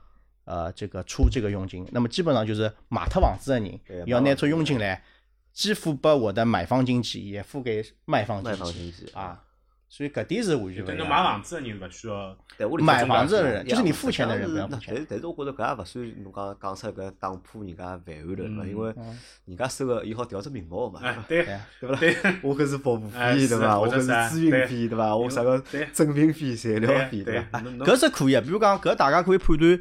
[0.44, 1.86] 呃，这个出这个佣金。
[1.92, 5.04] 那么基本上就是买脱房子的人要拿出佣金来，
[5.52, 8.54] 既付拨我的买方经纪，也付给卖方经
[8.90, 9.44] 纪啊。
[9.90, 11.08] 所以搿点是完全勿一样。
[11.08, 12.36] 买房子的人勿需要，
[12.80, 14.94] 买房子的人就是你付钱的人不要付钱。
[14.94, 18.66] 但是但是我觉着搿也勿算侬讲讲出搿打破人家饭碗了，对伐？
[18.66, 18.94] 因为
[19.46, 21.96] 人家收个伊好调只名目嘛， 对对伐？
[21.98, 23.18] 对，我搿是服务费
[23.48, 23.78] 对伐？
[23.78, 25.16] 我搿是咨询费对伐？
[25.16, 25.58] 我啥个
[25.92, 27.60] 证明费、材料费对伐？
[27.80, 29.80] 搿是可以，比如讲搿大家可以判断。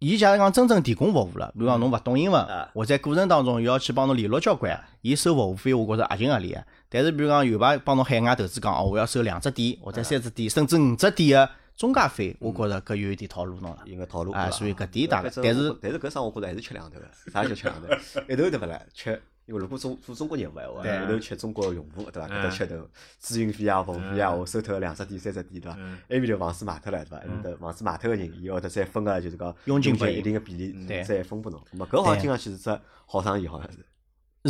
[0.00, 2.44] 伊假如讲真正提供服务了，比如讲侬勿懂英文，
[2.74, 6.54] 或者过程当中又要去帮侬联络交关，伊收服务费，我觉着合情合理。
[6.94, 13.82] 但是比如讲有排帮侬海外投资讲哦，我要收两只点或者三只点，甚至五只点的中介费，我觉着搿有一点套路侬了。
[13.84, 17.88] 应该套路啊，所以搿点大概，但是但是搿生我觉着还是吃两头个，啥叫吃两头？
[18.28, 18.80] 一头对勿啦？
[18.94, 19.20] 吃。
[19.46, 22.28] 因为如果做做中国业务闲话，一头吃中国用户，对伐？
[22.28, 22.76] 搿搭吃头
[23.20, 25.76] 咨询费啊、服务费啊，我收脱两只点、三只点，对伐？
[26.10, 27.16] 埃面头房子卖脱了，对伐？
[27.18, 31.60] 埃面头房子卖脱个人，伊后头再分个就是讲佣金一定个比例，再分拨侬。
[31.76, 33.78] 咾，搿好听上去是只好生意，好像是。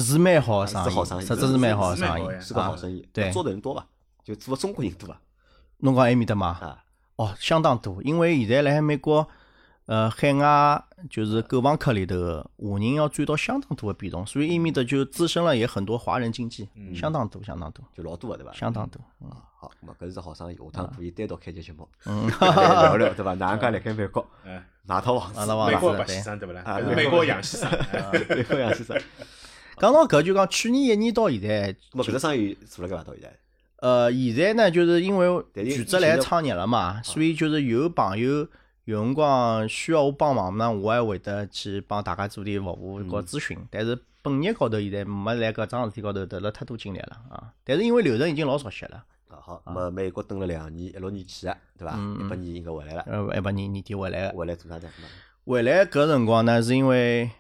[0.01, 3.07] 是蛮好生意，实质是蛮好生意，是个好生意。
[3.13, 3.87] 对，做的人多伐？
[4.25, 5.21] 就做中国人多伐？
[5.79, 6.49] 侬讲埃面搭嘛？
[6.61, 6.85] 啊，
[7.17, 9.29] 哦，相当多，因为现在辣海美国。
[9.87, 12.17] 呃，海外就是购房客里头，
[12.57, 18.53] 华人要占到相当多的比重，所以埃面的就滋生了也很多华人经济，相当多，相当多，就老多个对伐？
[18.55, 18.99] 相当多。
[19.29, 21.87] 啊，好，那么搿是好生意，下趟可以单独开节节目，
[22.41, 23.35] 聊聊对伐？
[23.35, 24.27] 哪能介辣盖美国
[24.85, 25.55] 哪套房子？
[25.71, 26.65] 美国白先生对勿啦？
[26.97, 27.71] 美国杨先生，
[28.31, 28.99] 美国杨先生。
[29.79, 33.05] 讲到搿就讲去年一年到现在，咾搿只生意做了搿伐？
[33.05, 33.37] 到现在？
[33.79, 38.47] 呃，现在呢，就是因为全职来创业了嘛，所以就是有朋友。
[38.87, 43.57] 有辰光需要我帮忙呢，我还会得去帮大家做点服务和咨询。
[43.71, 47.51] 但是本业高头现在没来搿桩事体高头投了太多精力了啊！
[47.65, 49.03] 但是因为流程已经老熟悉了。
[49.29, 51.95] 啊好，么美国蹲了两年，一六年去的，对伐？
[51.95, 53.03] 一八年应该回来了。
[53.07, 54.37] 呃，一八年年底回来个。
[54.37, 54.87] 回来做啥子？
[55.47, 57.31] 回来搿辰光呢，是因为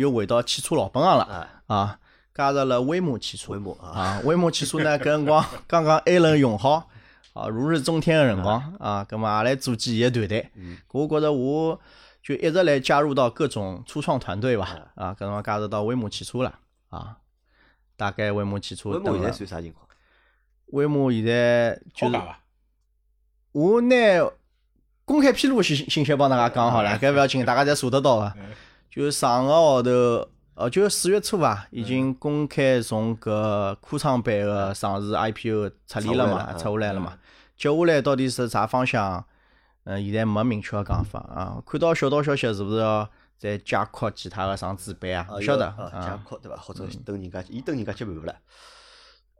[0.00, 1.98] 又回到汽车老本行了啊，
[2.32, 3.52] 加入了威马汽车。
[3.54, 6.88] 威马啊，威马汽车呢，搿辰光 刚刚 A 轮用好。
[7.32, 10.50] 啊，如日中天的辰光啊，葛末也来组建伊个团队。
[10.92, 11.80] 我觉着我
[12.22, 14.86] 就一直来加入到各种初创团队吧。
[14.94, 16.58] 啊，搿辰光加入到威马汽车了。
[16.90, 17.16] 啊，
[17.96, 18.90] 大概威马汽车。
[18.90, 19.84] 威马现在算啥情况？
[20.66, 22.16] 威马现在就是，
[23.50, 23.96] 我拿
[25.04, 28.32] 公开披露信信息帮大家讲好了，搿勿要紧，大家侪查得到个。
[28.98, 29.90] 就上个号头，
[30.54, 37.16] 呃，就四月初伐，已经公开从搿科创板个上市 IPO 撤离了嘛，撤下来了嘛。
[37.56, 39.24] 接下来到底是啥方向？
[39.84, 41.62] 嗯，现在没明确个讲法啊。
[41.64, 45.28] 看到小道消息，是勿是要再加扩其他个上资板啊？
[45.30, 45.92] 勿晓得啊。
[46.04, 46.56] 加扩对伐？
[46.56, 48.34] 或者等人家，伊等人家接盘勿啦？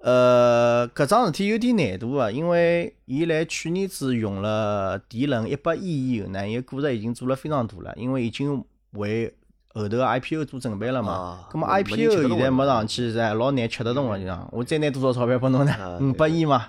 [0.00, 9.34] 呃，搿桩事体有点难度啊，因为伊辣去年子用了第一轮一百亿以后呢，伊个估值已经做了非常大了，因为已经为
[9.78, 11.46] 后头 IPO 做准备了嘛。
[11.50, 15.98] 咁么 IPO 现在没上去，是老难吃得动了，就讲我再拿多少钞票拨侬呢？
[16.00, 16.66] 五百亿嘛。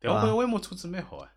[0.00, 1.28] 但我觉着威马车子蛮好啊，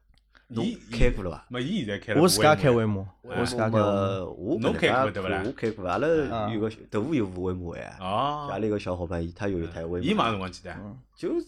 [0.47, 1.45] 侬开过了伐？
[1.49, 2.21] 没，伊现在开了。
[2.21, 3.77] 我自家开威马，我自家开。
[3.77, 5.43] 我侬开过对勿啦？
[5.45, 6.07] 我开过，阿拉
[6.49, 7.97] 有个豆腐有部威马哎。
[7.99, 8.47] 哦。
[8.49, 10.05] 家里个小伙伴，伊他有一台威马。
[10.05, 10.77] 伊买辰光几台？
[11.15, 11.47] 就第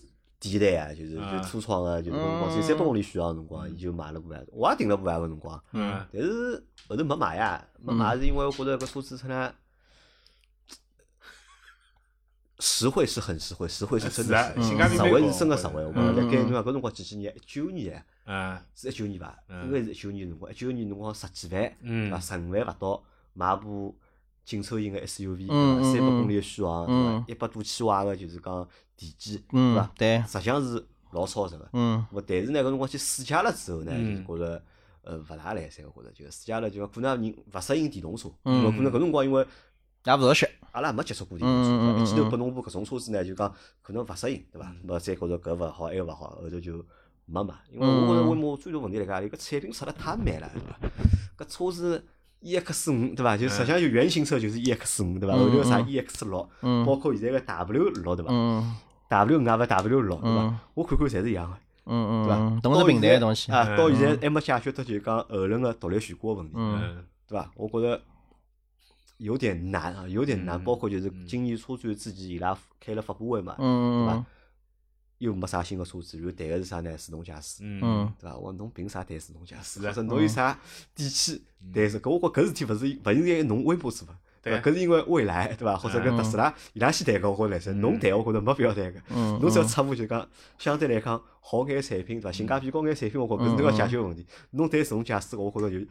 [0.52, 4.40] 一代啊，就是就初创个，就是辰光，三百公里续航辰光，伊就买了部啊。
[4.52, 5.64] 我也订了部啊个辰光。
[5.74, 6.06] 嗯。
[6.12, 9.54] 但是后头没买呀，没买是因为我觉着搿车子出来。
[12.60, 15.86] 实惠是很实惠，实惠是真的，实惠是真个实惠。
[15.86, 17.36] 我讲辣盖侬讲搿辰光几几年？
[17.36, 19.38] 一九年，啊，是一九年伐？
[19.50, 21.64] 应该是一九年辰光，一九年辰光十几万，
[22.14, 23.94] 啊，十五万勿到，买部
[24.46, 25.48] 紧凑型个 SUV，
[25.84, 28.66] 三百公里个续航，一百多千瓦个就是讲
[28.98, 29.92] 电机，对伐？
[29.98, 31.70] 对，实际上是老超值个。
[31.74, 34.64] 嗯，我但是呢，搿辰光去试驾了之后呢，就觉着
[35.04, 39.46] 呃勿大来三，我觉着就试驾了，就可能人勿适应电动车，可能搿辰光因为。
[40.06, 44.72] 也勿熟悉，阿拉也没接触过电动车，一记头拨侬部搿种车子呢，就讲可能勿适应，对伐？
[44.86, 46.86] 咹再觉着搿勿好，埃个勿好，后头就
[47.26, 47.56] 没买。
[47.72, 50.52] 因为我觉着威马最大问题辣盖，伊个产品出了太慢了？
[51.36, 52.06] 搿车子
[52.46, 53.36] EX 五，对伐？
[53.36, 55.36] 就实际上就原型车就是 EX 五，对伐？
[55.36, 56.48] 后头啥 EX 六，
[56.86, 58.32] 包括现在个 W 六，对伐
[59.10, 60.60] ？W 五啊勿 W 六，对伐？
[60.76, 61.58] 我看看侪是一样个。
[61.88, 62.38] 嗯对伐？
[62.38, 63.52] 嗯，同个平台个东西。
[63.52, 67.52] 啊，到现在还没解决脱，就是讲后轮个独立悬挂个问题，嗯对伐？
[67.56, 68.02] 我觉着
[69.18, 70.60] 有点难啊，有点难。
[70.60, 74.26] 嗯包括就是今年车展之前，伊拉开了发布会嘛，对伐嗯嗯？
[75.20, 76.98] 又没啥新个车子，然后谈个是啥呢？
[76.98, 78.36] 自动驾驶，嗯嗯对伐？
[78.38, 79.80] 我侬凭啥谈自动驾驶？
[79.80, 80.60] 是啊或者侬有啥
[80.94, 81.42] 底气
[81.74, 82.00] 谈是？
[82.00, 84.18] 搿我觉搿事体勿是勿应该侬微博做伐？
[84.42, 84.70] 对伐？
[84.70, 85.76] 搿是因为未来，对伐？
[85.76, 87.72] 或者搿特斯拉伊拉先谈个，我觉着来塞。
[87.74, 89.00] 侬谈，我觉着没必要谈个。
[89.10, 92.32] 嗯侬只要出步就讲，相对来讲好眼产品，对伐？
[92.32, 94.26] 性价比高眼产品，我觉搿是侬要解决个问题。
[94.52, 95.86] 侬谈自动驾驶，我觉着就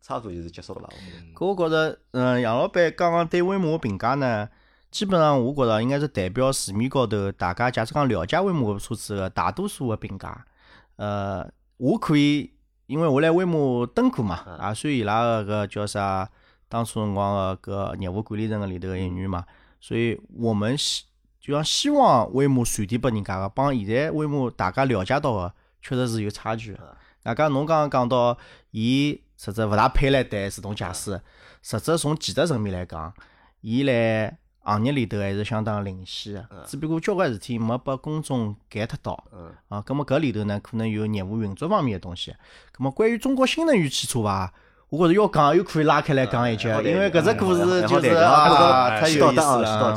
[0.00, 0.88] 差勿多就是结束了吧？
[0.90, 1.34] 我觉着。
[1.34, 4.48] 搿我觉着，嗯，杨老板刚刚对威马个评价呢，
[4.94, 10.46] 基本上我觉着应该是代表市面高头大家假使讲了解威马个车子个大多数个评价。
[10.94, 11.44] 呃，
[11.78, 12.52] 我可以，
[12.86, 16.30] 因为我来威马登过嘛，也算伊拉个搿叫啥，
[16.68, 19.44] 当初辰光个搿业务管理层个里头个一员嘛，
[19.80, 21.06] 所以我们希
[21.40, 26.96] 就像希望威马传递拨人家个，帮现在威马大家了解到个，确实是有差距个。
[27.24, 28.38] 外加侬刚刚讲到，
[28.70, 31.20] 伊实质勿大配来谈自动驾驶，
[31.62, 33.12] 实质从技术层面来讲，
[33.60, 36.64] 伊来行业里头还是相当领先个。
[36.66, 39.22] 只不过交关事体没拨公众 get 到。
[39.32, 42.32] 嗯，啊，葛末搿里头呢，可能有业务运作方面的东西。
[42.72, 44.52] 葛末关于中国新能源汽车伐，
[44.88, 49.92] 我觉着要讲又可以拉开来讲一节，因为搿只故事就是啊，太有意思了好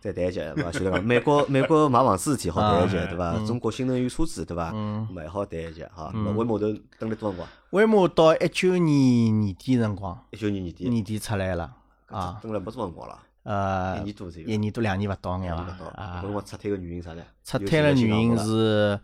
[0.00, 0.70] 再谈一节，对伐？
[0.70, 3.34] 就是讲美国美国买房子事体好谈一节，对伐？
[3.46, 4.72] 中国新能源车子，对伐？
[4.72, 6.10] 咾还好谈一节哈。
[6.14, 6.66] 咾威马头
[6.98, 7.48] 等了多辰光？
[7.70, 11.72] 威马到一九年年底辰光，一九年年底，年底出来了
[12.06, 15.86] 啊，等了没多辰光了，呃，一年多一年多两年勿到眼勿伐到。
[15.94, 16.18] 啊。
[16.18, 16.22] 搿。
[16.22, 17.22] 辰光撤退个原因啥呢？
[17.44, 18.98] 撤退个原因是，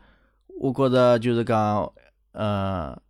[0.58, 1.92] 我觉着就是讲，
[2.32, 3.00] 呃，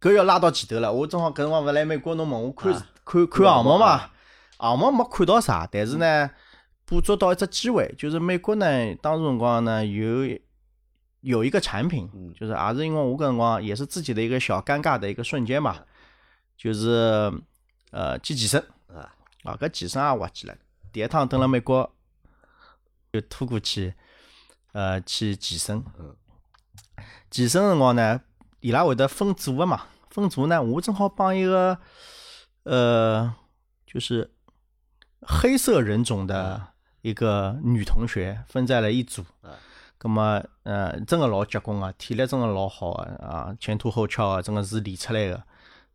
[0.00, 0.92] 搿要拉到前头了。
[0.92, 2.86] 我正好搿辰光勿来美国，侬问我看啊。
[3.04, 4.10] 看看项目嘛，
[4.58, 6.28] 项目没看到啥，但是呢，
[6.84, 10.36] 捕捉到一只机会，就是美国呢，当时辰光呢有
[11.20, 12.32] 有一个产品，嗯。
[12.34, 15.76] 就是也是因为我搿辰光也是自己的一个小尴尬的一个瞬间嘛，
[16.56, 17.32] 就是
[17.92, 18.60] 呃机器身
[19.46, 20.54] 啊，啊，搿健身也滑稽了。
[20.92, 21.90] 第一趟蹲辣美国
[23.12, 23.94] 就拖过去，
[24.72, 25.82] 呃，去健身。
[25.98, 26.16] 嗯
[27.30, 28.20] 健身辰光呢，
[28.60, 31.78] 伊拉会得分组个嘛，分组呢，我正好帮一个
[32.64, 33.34] 呃，
[33.86, 34.32] 就是
[35.22, 36.68] 黑色人种的
[37.02, 39.22] 一个女同学分在了一组。
[39.42, 39.56] 啊
[39.98, 45.42] 咁么，呃，真个老结棍个，体力真个老好个啊，前凸后翘个，真个是练出来个。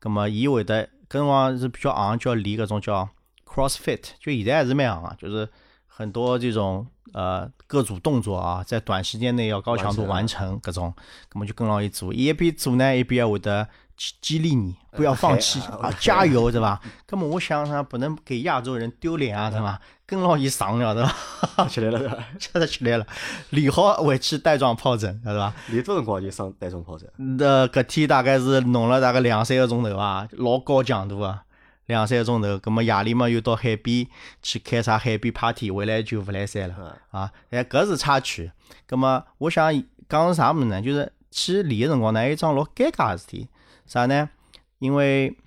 [0.01, 3.07] 咁么，伊会得跟辰光是比较行，叫练搿种叫
[3.53, 5.47] CrossFit，就现在还是蛮行啊，就是
[5.87, 10.93] 很多这种呃各组动作啊，在短时间内要高强度完成各种，
[11.33, 16.81] 那么就跟牢伊做，伊一边做呢，一边还会得激激励你，不要放弃啊啊，加油，对伐？
[17.09, 19.79] 那么我想想，不能给亚洲人丢脸啊，对吧？
[20.07, 21.67] 跟牢伊上了，对伐？
[21.67, 22.17] 起来了，对伐？
[22.39, 23.05] 吃得起来了，
[23.51, 25.53] 练好回去带状疱疹，对伐？
[25.69, 31.43] 练多辰光就生带状疱疹，那，搿天大概是弄了大概两三个钟头啊，老高强度啊，
[31.91, 32.57] 两三个钟头。
[32.57, 34.07] 葛么夜里嘛又到海边
[34.41, 37.31] 去开啥海边 party，回来就勿来三了啊。
[37.51, 38.51] 哎，搿是插曲。
[38.87, 39.71] 葛么我想
[40.09, 40.81] 讲是啥物事呢？
[40.81, 43.47] 就是去练个辰光呢，有一桩老尴尬个事体，
[43.85, 44.29] 啥呢？
[44.79, 45.37] 因为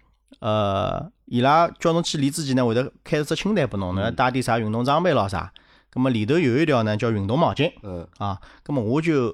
[0.40, 5.52] 呃，伊拉叫侬去练之前呢，会得开一只清单拨侬，侬要带点啥运动装备咯啥。
[5.90, 7.72] 葛么里头有一条呢叫运动毛巾。
[7.82, 9.30] 嗯，啊，葛么我就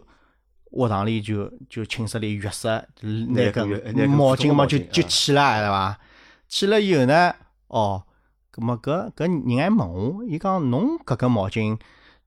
[0.71, 3.67] 学堂里就就寝室里浴室拿拿个
[4.07, 5.99] 毛巾嘛就就去了，对伐？
[6.51, 7.33] 去了以后呢，
[7.69, 8.03] 哦，
[8.53, 11.79] 咁么搿搿人还问我，伊讲侬搿个毛巾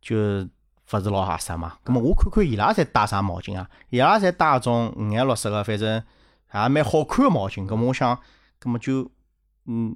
[0.01, 1.73] 就勿是老合适嘛？
[1.83, 3.69] 咁么我看看伊拉侪带啥毛巾啊？
[3.89, 6.01] 伊拉侪带种五颜六色个，反正
[6.53, 7.67] 也蛮好看个毛巾。
[7.67, 8.17] 咁么我想，
[8.61, 9.11] 咁么就
[9.65, 9.93] 嗯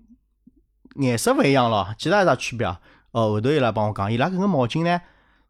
[0.95, 2.81] 颜色勿一样咯，其他有啥区别啊？
[3.11, 5.01] 哦，后头伊拉帮我讲，伊拉搿个毛巾呢，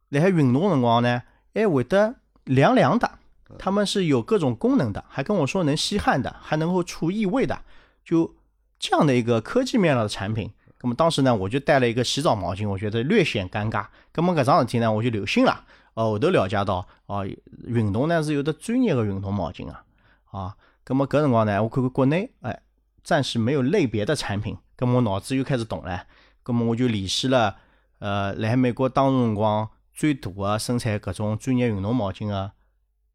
[0.10, 1.24] 辣海运动辰光呢，
[1.56, 3.10] 还会得凉凉的，
[3.58, 7.60] 他们是有各种功能的，还跟我说能吸汗的，还能够除异味的，
[8.06, 8.36] 就
[8.80, 10.52] 这样的一个科技面料的产品。
[10.82, 13.88] 那么当时呢，我就带了一个洗澡毛巾，我觉得略显尴尬。
[14.14, 15.66] 那么搿桩事体呢，我就留心了。
[15.96, 17.28] 哦，后头了解到，哦，
[17.66, 19.84] 运动呢是有的专业的运动毛巾啊，
[20.26, 20.56] 啊，
[20.86, 22.62] 那么搿辰光呢，我看看国内，哎，
[23.04, 26.06] 暂时没有类别的产品，那么我脑子又开始动了，
[26.46, 27.56] 那么我就联系了，
[27.98, 32.52] 呃，辣海美国当辰光最大的生产搿种专业运动毛巾的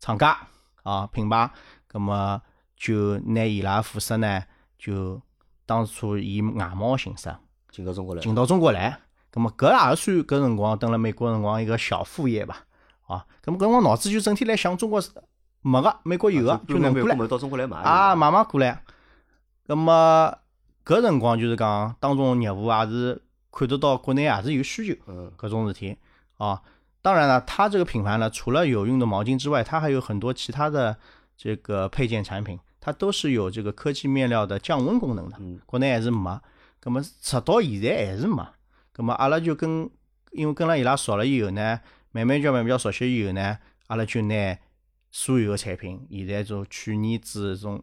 [0.00, 0.36] 厂家
[0.82, 1.48] 啊品牌，
[1.92, 2.42] 那么
[2.76, 4.42] 就拿伊拉副色呢，
[4.76, 5.22] 就
[5.66, 7.34] 当初以外贸形式
[7.70, 8.98] 进到中国来，进到中国来。
[9.32, 12.64] 咁么搿也算搿辰光蹲辣美国辰光一个小副业吧，
[13.06, 15.10] 啊，咁么搿辰光脑子就整天来想中国是
[15.62, 18.82] 没个，美国有个就弄过来美国，到中国来买啊，慢慢过来。
[19.66, 20.36] 咁么
[20.84, 25.96] 搿辰光就是讲当中业务也是看得到国内也是有需求，嗯搿种事体
[26.36, 26.60] 啊。
[27.00, 30.96] 当然了，它这个品牌呢，除了有用的毛巾之外，它还有很多其他的
[31.36, 35.38] 这个配件产品，它都是有这个科技面料的降温功能的。
[35.64, 36.40] 国内还是没，
[36.80, 38.44] 葛么直到现在还是没。
[38.92, 39.88] 葛么阿拉就跟，
[40.32, 41.80] 因为跟了伊拉熟了以后呢，
[42.10, 43.56] 慢慢叫慢慢叫熟悉以后呢，
[43.86, 44.58] 阿拉就拿
[45.12, 47.80] 所有的产品，现在从去年子从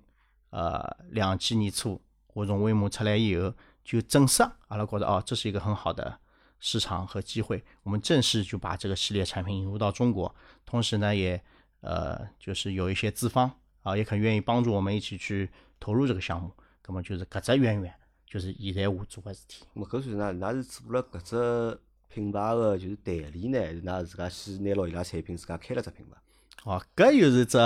[0.49, 2.01] 呃两千年初，
[2.33, 3.53] 我从微摩出来以后，
[3.85, 6.19] 就正式阿拉觉得哦，这是一个很好的。
[6.59, 10.35] 市场和机会，我们正式就把这个系列产品引入到中国，
[10.65, 11.41] 同时呢，也
[11.79, 13.49] 呃，就是有一些资方
[13.83, 15.49] 啊，也很愿意帮助我们一起去
[15.79, 16.51] 投入这个项目。
[16.87, 17.93] 那么就是搿只渊源，
[18.25, 19.63] 就是现在我做个事体。
[19.73, 20.47] 么搿算哪？
[20.49, 21.79] 㑚是做了搿只
[22.13, 26.17] 品牌个就是代理呢，还是㑚自家先拿牢伊拉产品，自家开了只品牌？
[26.63, 27.57] 哦，搿又是只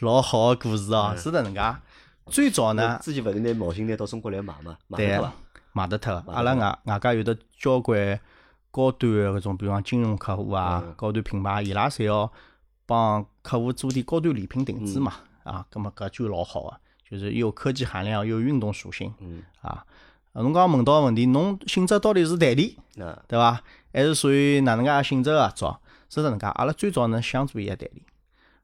[0.00, 1.60] 老好个故事哦，是的，能介。
[2.26, 5.32] 最早呢，之前勿是拿毛巾拿到中国来卖嘛，卖对伐？
[5.72, 8.20] 卖得脱，阿拉外外加有的交关
[8.70, 12.30] 高端个搿种，比方金融客户啊，高端品牌，伊拉侪要
[12.84, 15.14] 帮客户做点高端礼品定制嘛，
[15.44, 16.76] 啊，葛末搿就老好个，
[17.08, 19.84] 就是有科技含量，有运动属性，嗯啊，
[20.32, 22.78] 侬刚刚问到个问题，侬性质到底是代理，
[23.28, 23.62] 对伐？
[23.92, 25.80] 还是属于哪能介性质个做？
[26.08, 28.04] 是搿能介，阿拉最早呢想做伊个代理，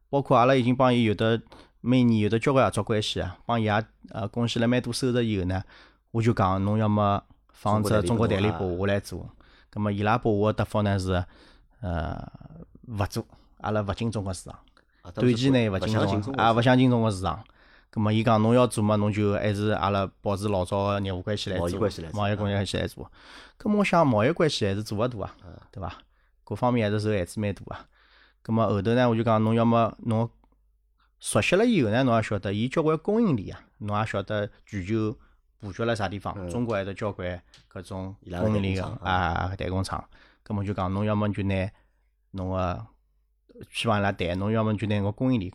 [0.08, 1.40] 包括阿拉已经帮伊有的
[1.80, 5.62] 每年有的交关合作关系啊，帮伊也呃贡献了蛮多收入以后呢。
[6.10, 7.22] 我就讲，侬要么
[7.52, 9.28] 放只中国代理拨我来做，
[9.68, 11.22] 葛么伊拉拨我个答复呢是，
[11.82, 12.16] 呃，
[12.86, 13.26] 勿做，
[13.58, 14.58] 阿拉勿进中国市场，
[15.14, 17.42] 短期内勿进中，啊，勿想进中国市场。
[17.92, 21.68] 咁么伊讲侬要做嘛，侬就还是阿拉保持老早个业务关系来做，
[22.12, 23.12] 贸易关系来做，来做。
[23.56, 25.32] 葛末我想贸易关系还是做勿大啊，
[25.72, 25.94] 对伐？
[26.44, 27.86] 各方面还是受限制蛮大啊。
[28.44, 30.28] 咁么后头呢，我就讲侬要么侬
[31.18, 35.16] 熟悉了以后呢，侬也晓得伊交关供应链啊，侬也晓得全球。
[35.60, 36.48] 布局辣啥地方？
[36.48, 37.42] 中国还得交关
[37.72, 40.08] 搿种供应链个啊代工厂，
[40.46, 41.68] 咁么就讲侬要么就拿
[42.30, 42.86] 侬个
[43.70, 45.52] 去帮伊拉谈，侬要么就拿个供应链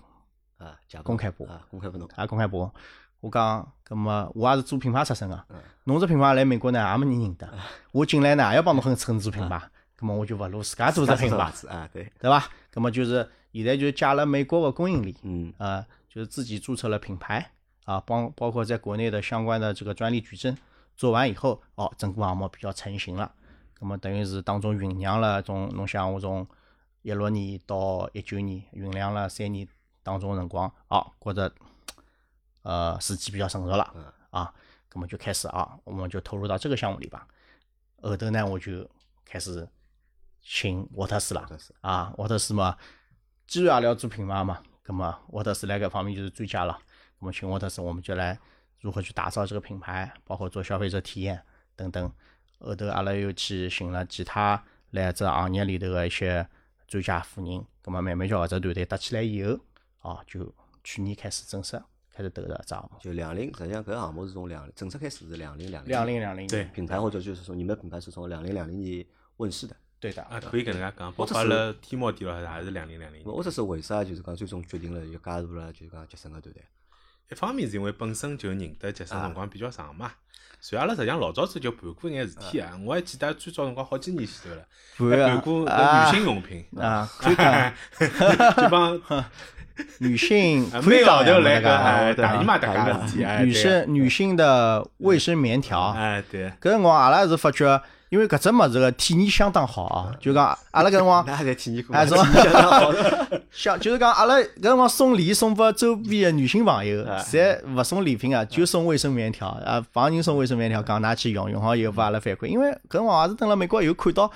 [0.57, 2.73] 啊公开拨，公开拨侬啊公开拨。
[3.19, 5.45] 我讲，葛么我也是做品牌出身个，
[5.85, 7.49] 侬这品牌来美国呢也没人认得，
[7.91, 9.61] 我进来呢也要帮侬很很做品牌，
[9.95, 12.49] 葛么我就勿如自家做只品牌啊对对伐？
[12.71, 17.49] 葛么就是现在就借了美国个供应链，嗯啊就是自己注册了品牌。
[17.85, 20.55] 啊，包包括在国内的相关的这个专利举证
[20.95, 23.29] 做完以后，哦，整个项目比较成型了。
[23.77, 26.47] 葛么等于是当中酝酿了种侬像我从
[27.03, 29.67] 一六年到一九年酝酿了三年
[30.01, 31.53] 当中辰光，啊，觉着
[32.63, 34.51] 呃时机比较成熟了，啊，
[34.93, 37.27] 那么就开始啊，我们就投入到这个项目里吧。
[38.01, 38.89] 后头呢，我就
[39.23, 39.67] 开始
[40.41, 41.47] 请沃特斯了，
[41.81, 42.77] 啊，沃特斯嘛，
[43.47, 46.77] 既然也要做品牌嘛，那么沃特斯那个方面就是最佳了。
[47.19, 48.37] 我们请沃特斯，我们就来
[48.81, 51.41] 如何去打造这个品牌，包括做消费者体验
[51.75, 52.11] 等等。
[52.59, 56.47] 后头阿拉又去寻了其他来这行业里头的一些
[56.93, 59.59] 专家富人，葛么慢慢叫搿只团队搭起来以后，
[60.01, 61.81] 哦，就去年开始正式
[62.13, 62.99] 开始投入这项目。
[62.99, 65.89] 就两零，实际上搿项目是从两正式开始是两零两零。
[65.89, 69.03] 两零两零对品牌或者就是说你们的品牌是从两零两零年
[69.37, 69.75] 问世的。
[69.99, 73.23] 对的啊，可以搿能介讲，包括了天猫店咯，还是两零两零。
[73.25, 76.63] 我这是为啥就是讲最终决定了要加入了就是讲杰森个团队？
[77.31, 80.11] 一方面是因为本身就认得杰森辰光比较长嘛，
[80.59, 82.71] 所以阿拉实际上老早子就盘过一眼事体啊。
[82.85, 84.51] 我还记得最早辰光好几年前
[84.97, 87.09] 头了，盘过女性用品 啊
[88.57, 89.01] 就帮
[89.97, 97.81] 女性每个号头来个大姨妈大家事体，女生女性的卫生棉条，哎对，搿辰光阿拉是发觉。
[98.13, 102.93] 因为搿只物事个体验相当好啊，就讲阿拉搿辰光， 还在体验是相当好。
[103.49, 112.45] 像就是讲阿拉搿辰光送礼送拨周边的女性朋友，侪勿送礼品啊，就送卫生棉条啊，帮人送卫生棉条，讲㑚去用，用好以后拨阿拉反馈。
[112.45, 114.31] 因为搿辰光也是等辣美国以后看到，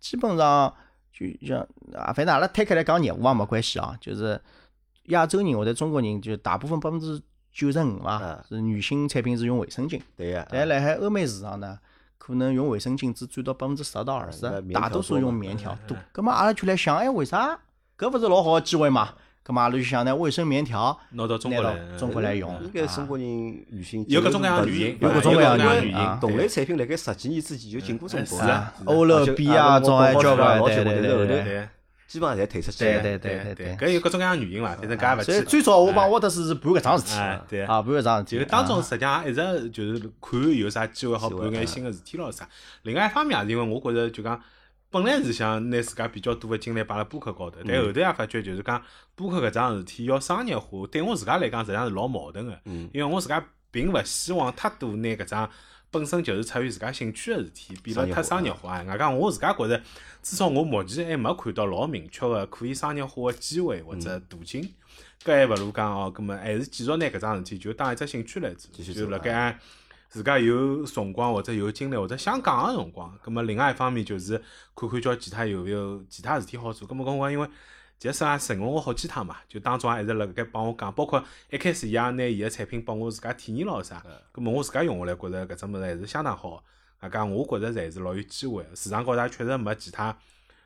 [0.00, 0.74] 基本上
[1.12, 1.60] 就像
[1.94, 4.40] 啊，反正阿拉摊开来讲业务也没关系啊，就是
[5.04, 7.22] 亚洲人或者中国人，就大部分百分之
[7.52, 10.00] 九十五嘛，是女性产品是用卫生巾。
[10.16, 10.44] 对呀。
[10.50, 11.78] 但辣海欧美市场呢？
[12.22, 14.42] 可能用卫生巾只占到百分之十到二十，
[14.74, 15.96] 大多数用棉条多。
[16.12, 17.58] 咁么阿拉就来想，哎，为啥？
[17.98, 19.08] 搿勿是老好个机会嘛？
[19.42, 22.62] 咁么阿拉就想呢，卫生棉条拿到中国来，中国来用。
[22.62, 23.26] 应该中国人
[23.70, 26.20] 女性有各种各样原因，有各种各样原因。
[26.20, 31.68] 同类产品辣盖十几年之前就进过中国了，欧乐 B 啊，种还交关，对对对对。
[32.10, 33.00] 基本上侪退出去了。
[33.00, 34.74] 对对对对搿有各种各样原因伐？
[34.74, 37.20] 反正搿也勿所以最早我帮沃特斯是办搿桩事体。
[37.48, 38.38] 对啊，办搿桩事体。
[38.40, 42.48] 就当中实际上一直就是看有啥机会好办眼新个事体咯啥。
[42.82, 44.42] 另外一方面也是因为我觉着就讲，
[44.90, 48.82] 本来是想拿自家比较多个精力摆辣播客高头，但后头也发觉就是讲
[49.14, 52.58] 播客搿桩事体要商业化，对我自家来讲实际上是老矛盾个。
[52.64, 52.90] 嗯。
[52.92, 55.48] 因为我自家并勿希望太多拿搿桩
[55.90, 58.82] 本身就是出于自家兴趣个事体，变了太商业化。
[58.82, 59.82] 外加我自家觉着，
[60.22, 64.62] 至少我目前还没看到老明确个可以商业化个机会或者途径。
[65.24, 69.58] 搿还勿如讲哦，搿么还是继续拿搿桩事体就当一只兴趣来做，就辣盖
[70.08, 73.12] 自家有辰光或者有精力或者想讲个辰光。
[73.24, 74.40] 搿么另外一方面就是
[74.74, 76.88] 看看叫其他有勿有其他事体好做。
[76.88, 77.48] 搿么搿辰因为
[78.00, 84.02] 杰森也询问我好几趟嘛，就当中也一直辣盖帮我讲，包括一开始伊也拿伊个产品拨我自家体验咯啥。
[84.32, 86.64] 搿么我自家用下来觉着搿只物事还是相当好。
[86.98, 90.16] 啊讲我觉着侪是老有机会，市场高头确实没其他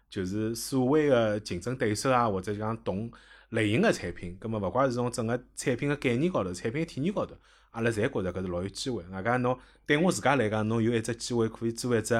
[0.09, 3.11] 就是所谓个竞争对手啊，或者讲同。
[3.51, 7.37] 类型个产品，葛末勿怪是从整个产品个概念高头、产品体验高头，
[7.71, 9.01] 阿拉侪觉着搿是老有机会。
[9.13, 9.57] 外加侬
[9.87, 12.15] 对我自家来讲，侬有一只机会可以做一只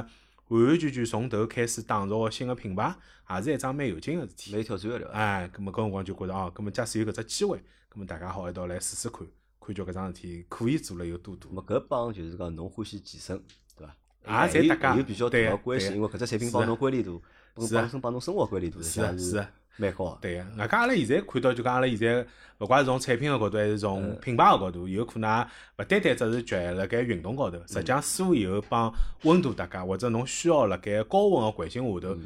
[0.55, 2.95] 完完全全从头开始打造个新个品牌，
[3.29, 4.53] 也是一桩蛮有劲个事体。
[4.53, 5.13] 蛮有挑战个对伐？
[5.13, 9.27] 哎，葛末搿辰光就觉着哦，葛末假使有搿只机会，葛末大家好一道来试试看，
[9.61, 11.49] 看叫搿桩事体可以做了有多大。
[11.51, 13.43] 么搿帮就是讲侬欢喜健身，
[13.77, 14.47] 对伐？
[14.47, 17.21] 也，侪搭界有比较大个关系，因为搿只产品帮侬关联度，
[17.55, 19.47] 本身帮侬生活关联度是是。
[19.77, 20.45] 蛮好，对个。
[20.57, 22.27] 外加阿拉现在看到，就讲阿拉现在，
[22.59, 25.43] 勿怪是从产品个角度，还是从品牌个角度，有可能
[25.79, 28.93] 勿单单只是局限辣盖运动高头，实际上所有帮
[29.25, 32.17] 温度搭界，或者侬需要辣盖高温个环境下头，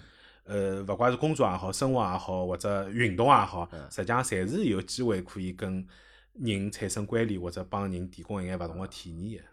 [0.45, 5.87] 呃，勿怪是工作也好，生活也好，或者运动也好，实际上侪是有机会可以跟
[6.35, 9.49] 人产生关联，或者帮人提供一眼勿同个体验个。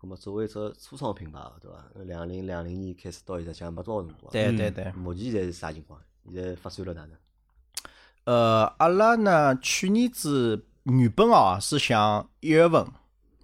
[0.00, 1.78] 咁么作为一只初创品牌，对伐？
[2.04, 4.32] 两零两零年开始到现在，讲没多少辰光。
[4.32, 4.92] 对对对。
[4.92, 5.98] 目前现在是啥情况？
[6.32, 7.12] 现在发展了哪能？
[8.26, 12.84] 呃，阿拉呢，去年子原本哦是想一月份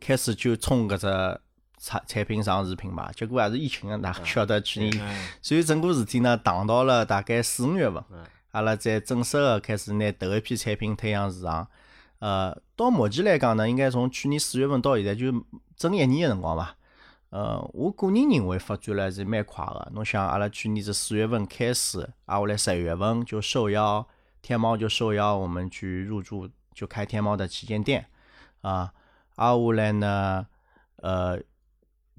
[0.00, 1.40] 开始就冲搿只
[1.78, 8.02] 产产品上市品牌，结果还是疫情啊，哪晓得去年，所以整个事体呢，挡到了大概四五月份，
[8.50, 11.68] 阿拉才正式的开始拿头一批产品推向市场。
[12.18, 15.32] 呃，到目前来讲呢，应该从去年四月份到现在就
[15.76, 16.74] 整一年的辰光吧。
[17.30, 19.92] 呃，我个人认为发展了还是蛮快的。
[19.94, 24.04] 侬想，阿拉去年子四月份开始，啊，下来十月份就受邀。
[24.42, 28.06] 天猫就受邀我们去入驻，就开天猫的旗舰店
[28.60, 28.92] 啊。
[29.36, 30.46] 阿下来呢，
[30.96, 31.40] 呃，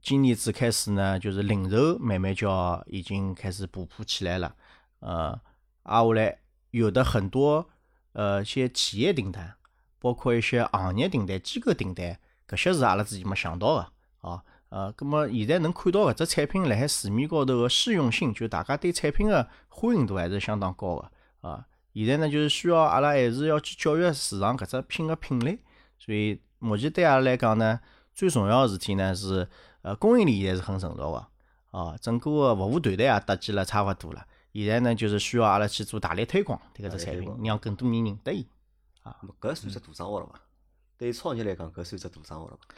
[0.02, 4.56] 今年子开始呢，就是零售慢慢就要已经开始补铺起来了。
[5.00, 5.40] 呃，
[5.84, 6.40] 阿下来
[6.72, 7.70] 有的很多
[8.14, 9.56] 呃些企业订单，
[10.00, 12.18] 包括一些行业订单、机构订单，
[12.48, 13.92] 搿些是阿拉自己没想到的
[14.28, 14.44] 啊。
[14.70, 21.12] 呃，葛么现在能看到搿只产品辣海市面高头个适用性，就大家对产品个欢迎度还是相当高个
[21.48, 21.68] 啊。
[21.94, 25.60] 现在呢，就是需要阿拉还是要去教育市场搿只品个品类，
[26.00, 27.80] 所以目前对阿拉来讲呢，
[28.14, 29.48] 最重要个事体呢是，
[29.84, 31.28] 呃，供应链现在是很成熟个，
[31.78, 34.26] 啊，整个个服务团队也搭建了差勿多了。
[34.54, 38.48] 现在呢，就是需要阿拉去做大力推广迭个只产品，让更多人认得伊。
[39.02, 40.40] 啊，搿算只大生活了伐？
[40.98, 42.76] 对于创业来讲，搿算只大生活了伐？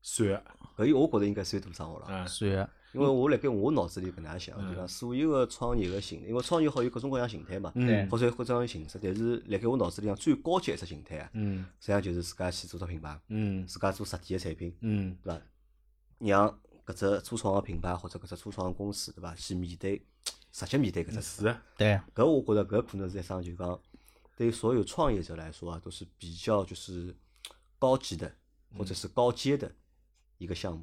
[0.00, 0.42] 算，
[0.76, 2.06] 搿我觉着应该算大生活了。
[2.08, 2.70] 嗯，算。
[2.96, 7.70] 因为我辣盖我脑子里搿能样想，就讲所有个创业个形，因为创业好有各种各样形态嘛，
[8.10, 8.98] 或者各种各样形式。
[9.02, 13.20] 但是辣盖我脑子里向最高级一只形态啊，实际上就是自家去做只品牌，
[13.68, 14.74] 自家做实体个产品，
[15.22, 15.42] 对伐？
[16.18, 19.34] 让搿只初创个品牌或者搿只初创公司，对伐？
[19.34, 20.02] 去面对
[20.50, 21.56] 直接面对搿只事。
[21.76, 22.00] 对。
[22.14, 23.78] 搿我觉着搿可能是一桩就讲
[24.36, 27.14] 对所有创业者来说啊，都是比较就是
[27.78, 28.34] 高级的
[28.78, 29.70] 或者是高阶的
[30.38, 30.82] 一个项目。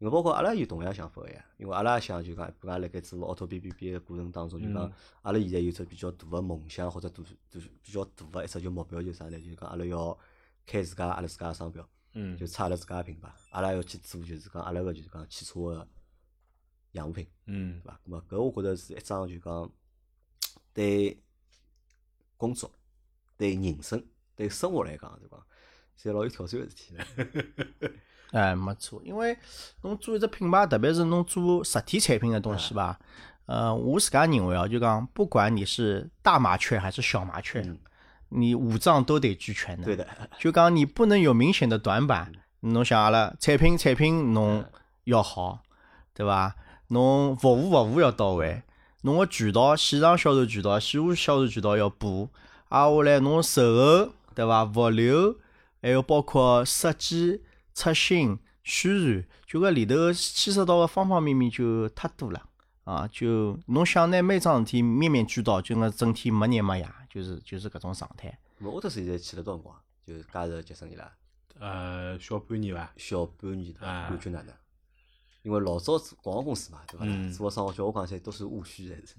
[0.00, 4.90] 因为包括阿拉有同样想法个呀，因为阿拉也想就讲，比如讲辣盖做奥拓 B B B 个过程当中，就讲
[5.20, 9.38] 阿拉现在有只比较大个梦想或者大大比较大个一只就目标，就啥呢？
[9.38, 10.18] 就是讲阿拉要
[10.64, 15.88] 开自家阿拉自家个商标，嗯就出阿拉自家个品牌，阿拉要去做就是讲阿拉个就是讲汽车个
[16.92, 18.00] 样物品，对伐？
[18.06, 19.70] 咾么搿我觉着是一桩就讲
[20.72, 21.22] 对
[22.38, 22.72] 工作、
[23.36, 24.02] 对人生、
[24.34, 25.46] 对生活来讲，对伐？
[25.94, 26.96] 是老有挑战个事体。
[28.32, 29.36] 哎，没错，因为
[29.82, 32.98] 侬做一只品牌，特别是侬做实体产品的东西吧，
[33.46, 37.64] 呃，我自家认为啊，就讲不管你是大麻雀还是小麻雀，
[38.28, 39.84] 你五脏都得俱全的。
[39.84, 40.06] 对的。
[40.38, 42.30] 就讲你不能有明显的短板。
[42.60, 44.64] 侬想阿拉产品产品侬
[45.04, 45.60] 要好，
[46.14, 46.54] 对伐？
[46.88, 48.62] 侬服务服务要到位，
[49.02, 52.28] 侬个渠道线上销售渠道、线下销售渠道要补，
[52.68, 54.64] 啊，下来侬售后，对伐？
[54.64, 55.36] 物流，
[55.82, 57.42] 还有包括设计。
[57.74, 62.46] 出新宣传，就搿里头牵涉到个方方面面就太多了
[62.84, 63.08] 啊！
[63.10, 68.38] 就侬想拿每桩事体面面俱到，就搿整天没日没夜，就是就是搿种状态。
[68.58, 69.76] 我这现在去了多辰光？
[70.06, 71.10] 就加入杰森伊拉？
[71.58, 72.92] 呃，小半年伐？
[72.96, 74.54] 小半年的，感觉哪能？
[75.42, 77.06] 因为老早做广告公司嘛，对伐？
[77.34, 79.14] 做个生活叫我讲起来都是务虚，还是？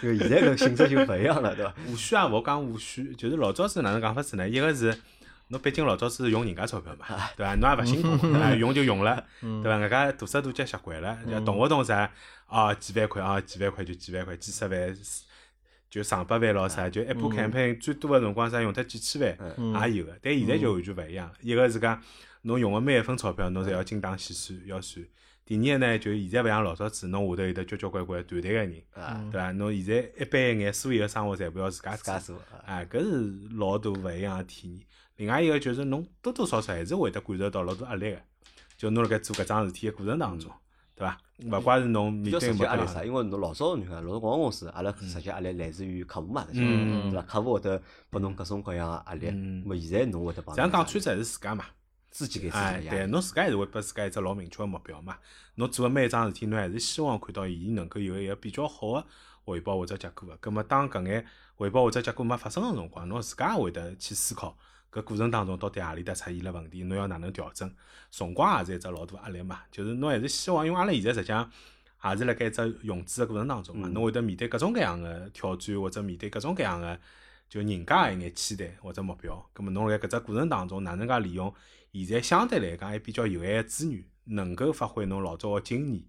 [0.02, 1.74] 因为现在搿性质就勿一样了，对伐？
[1.90, 4.48] 务虚也勿讲务虚，就是老早是哪能讲法子呢？
[4.48, 4.98] 一个是。
[5.52, 7.06] 侬毕竟老早子是用人家钞票嘛，
[7.36, 7.54] 对伐？
[7.56, 8.26] 侬也勿辛苦，
[8.58, 9.76] 用就用了，对伐？
[9.76, 12.10] 人家大手大脚习惯了，动勿动啥
[12.46, 14.96] 啊几万块啊几万块就几万块，几十万
[15.90, 21.34] 就上百万咯啥，就一部 campaign 最多个辰光啥用脱几千万也有个，但现在就完全勿一样了。
[21.42, 22.02] 一个是讲
[22.40, 25.04] 侬用个每一分钞票，侬侪要精打细算要算。
[25.44, 28.72] 第二个呢，就现在勿像老早子，侬下头有得交交关关团队个人，
[29.30, 29.52] 对伐？
[29.52, 34.86] 侬现在一般一眼，所有个生活全部要自家自家做，啊，搿是老大勿一样个体验。
[35.16, 38.20] 另外一个就是侬多多少少还是会得感受到老多压力个，
[38.76, 40.50] 就侬辣盖做搿桩事体个过程当中，
[40.94, 41.18] 对伐？
[41.44, 47.22] 勿怪是侬面对压力啥，因为侬老早你看，老早广告公司，阿拉实际压力来自于客户嘛，对伐？
[47.22, 49.30] 客户会得拨侬各种各样个压力，
[49.64, 50.54] 么现在侬会得帮。
[50.54, 51.64] 这样讲穿子还是自家嘛？
[52.10, 55.16] 自己给自己哎，对，侬自家还是会拨自家一只老明确个目标嘛。
[55.54, 59.06] 侬做个每一桩事体，侬还是希望看到伊能够有一个比较好个
[59.44, 60.36] 回报或者结果个。
[60.36, 61.26] 葛末当搿眼
[61.56, 64.56] 回报或者结果没发生个辰光，侬自家也会得去思考
[64.92, 67.72] 搿过程当中到底何里搭出现了问题，侬要哪能调整？
[68.10, 69.60] 辰光也是一只老大压力嘛。
[69.70, 71.50] 就是侬还是希望，因为阿拉现在实际上
[72.04, 76.98] 也是辣盖一只融资个过程当中嘛，侬会得面对各种各样个挑战，或者面对各种各样个
[77.48, 79.42] 就人家一眼期待或者目标。
[79.54, 81.52] 咁么侬辣盖搿只过程当中，哪能介利用？
[81.94, 86.02] 现在相对来讲还比较有限个资源，能够发挥侬老早个经验，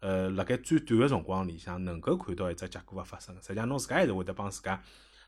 [0.00, 3.34] 呃，辣盖最短个辰光里向能够看到一只结果个发生。
[3.40, 4.82] 实际上，侬自家还是会得帮自家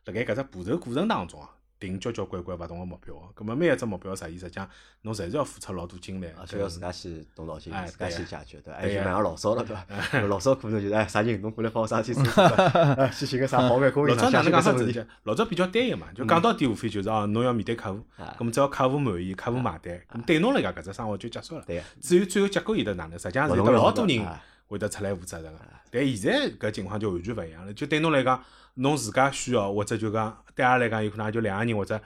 [0.04, 1.50] 辣盖搿只步骤过程当中啊。
[1.80, 4.68] 定交交关关勿同个目标，葛末每一只目标实现，实际上
[5.02, 10.20] 侬侪是要付出老多精力，而且要自家去动脑筋，自家去解决，对，还就蛮像老早了，对伐？
[10.28, 12.12] 老早可能就是哎，啥人侬过来帮我上去，
[13.14, 15.06] 去寻个啥好个工 老早哪能讲法子？
[15.24, 18.00] 老早比较单一嘛，就讲到底无非就是哦，侬要面对客户，
[18.38, 21.64] 葛末只要客户满意，客户买单，咁对侬来讲搿只生活就结束了。
[21.66, 21.82] 对。
[22.00, 24.26] 至于最后结果有得哪能，实际上是有老多人
[24.66, 25.58] 会得出来负责任个。
[25.90, 28.42] 但现在搿情况就完全勿一样了，就对侬来讲。
[28.80, 32.00] 侬自家需要，或者就讲对阿拉来讲，有可能也就两个人或者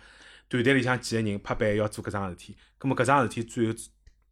[0.49, 2.57] 团队里向几个人拍板要做搿桩事体。
[2.79, 3.75] 葛末搿桩事体最后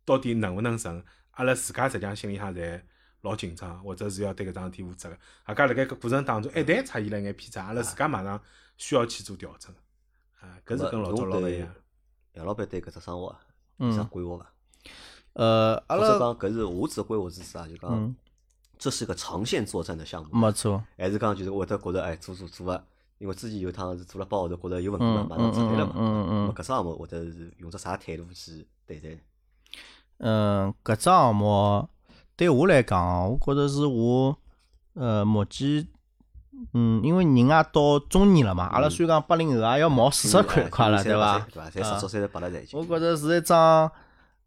[0.07, 1.05] 到底能勿能成？
[1.33, 2.81] 阿拉自家实际上心里向侪
[3.21, 5.19] 老紧张，或者是要对搿桩事体负责个。
[5.45, 8.41] 阿家辣盖搿过程当中，一旦出现了眼偏差，阿拉自家马上
[8.79, 9.71] 需要去做调整。
[10.41, 11.69] 啊，搿是跟老早老勿一样。
[12.33, 13.37] 杨老板对搿只生活
[13.77, 14.51] 有啥规划伐？
[15.35, 17.69] 呃，阿拉讲搿是我只规划是啥？
[17.69, 18.15] 就讲。
[18.81, 20.83] 这是个长线作战的项目，没错。
[20.97, 22.83] 还是讲就是会得觉得哎，做做做啊，
[23.19, 25.93] 因为之前有一趟是做了八号头，觉得有问题嘛，马上撤退了嘛。
[25.97, 26.55] 嗯嗯嗯。
[26.55, 29.11] 搿只项目或者是用只啥态度去对待？
[30.17, 31.87] 嗯，搿只项目
[32.37, 34.35] 对我来讲，我觉得是我
[34.95, 35.87] 呃目前
[36.73, 41.39] 嗯，因为人也到中年了嘛，阿拉虽然讲八零后也要冒四十块块了，对伐？
[41.39, 41.69] 对伐？
[41.69, 43.93] 才十岁才八了在我觉得是一张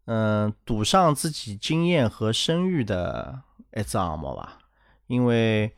[0.06, 3.40] 嗯，赌上自己经验和声誉的。
[3.74, 4.58] 一只项目吧，
[5.06, 5.72] 因为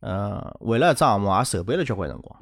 [0.00, 2.40] 呃，为了只项目也筹备了交关辰光，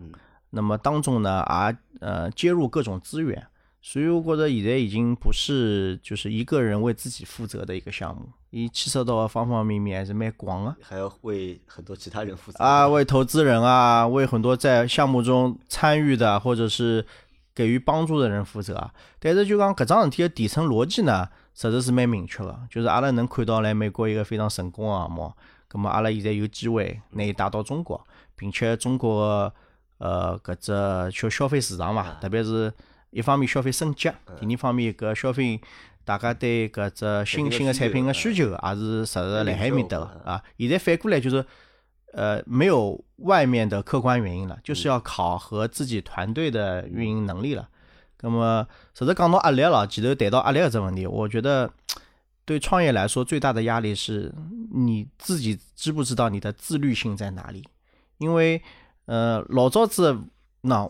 [0.51, 3.47] 那么当中呢也呃接入各种资源，
[3.83, 17.05] 所以我觉得现在已经不是就是一个人为自己负责的一个项目，伊牵涉到方方面面还是蛮广的，还要为很多其他人负责啊，为投资人啊，为很多在项目中参与的或者是
[17.55, 18.91] 给予帮助的人负责。
[19.19, 21.29] 但是就讲搿桩事体的底层逻辑呢？
[21.61, 25.31] 实质是蛮明确个，就是阿拉能看到来美国一个非常成功个项目，
[25.69, 28.03] 葛末阿拉现在有机会拿伊带到中国，
[28.35, 29.55] 并且中国个
[29.99, 30.73] 呃搿只
[31.11, 32.73] 消消费市场嘛，特别是
[33.11, 35.61] 一方面消费升级，第二方面搿消费
[36.03, 40.43] 大家对搿只新兴个产品个需求也是实实辣海面搭个啊。
[40.57, 41.45] 现在反过来就是
[42.15, 47.69] 呃没有外面的客观原因了，就是要考核自己团队的运营能力了。
[48.23, 51.71] 那么，实质讲到压力了，前头谈到压力搿只问题，我觉得
[52.45, 54.33] 对创业来说最大的压力是
[54.73, 57.67] 你自己知不知道你的自律性在哪里？
[58.19, 58.63] 因为，
[59.07, 60.19] 呃，老早子
[60.61, 60.89] 那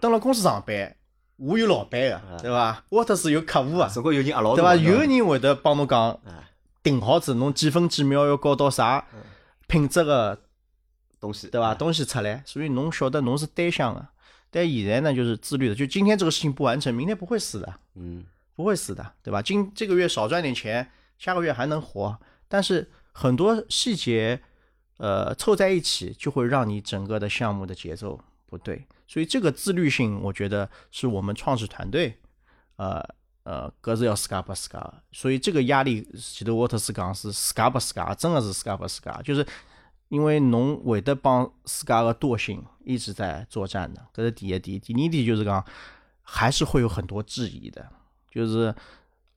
[0.00, 0.96] 登了公司上班，
[1.36, 2.84] 我有老板个，对伐？
[2.88, 4.74] 我特是有客户啊，总归有人压对伐？
[4.74, 6.18] 有人会得帮侬讲，
[6.82, 9.06] 定好子，侬几分几秒要搞到啥
[9.68, 10.36] 品质个
[11.20, 11.72] 东西，对伐？
[11.74, 14.04] 东西出来，所以侬晓得侬是单向个。
[14.54, 18.22] 但现在呢，就是自律的，就今天这个事情不完成，明天不会死的，嗯，
[18.54, 19.40] 不会死的，对吧？
[19.40, 22.20] 今这个月少赚点钱，下个月还能活。
[22.48, 24.42] 但是很多细节，
[24.98, 28.84] 呃，凑在一起，就会让你整个的项目的节奏不对。
[29.08, 32.18] 所以这个自律性，我觉得是我们创始团队，
[32.76, 33.02] 呃
[33.44, 34.94] 呃，各自要自家不自家。
[35.12, 39.46] 所以这个压力，其实沃特斯讲是自家不自家，真的是自家不自家，就是。
[40.12, 44.78] 因为侬会得帮自家个惰性一直在作战的，这是第一点。
[44.78, 45.64] 第二点就是讲，
[46.20, 47.82] 还是会有很多质疑的。
[48.30, 48.74] 就是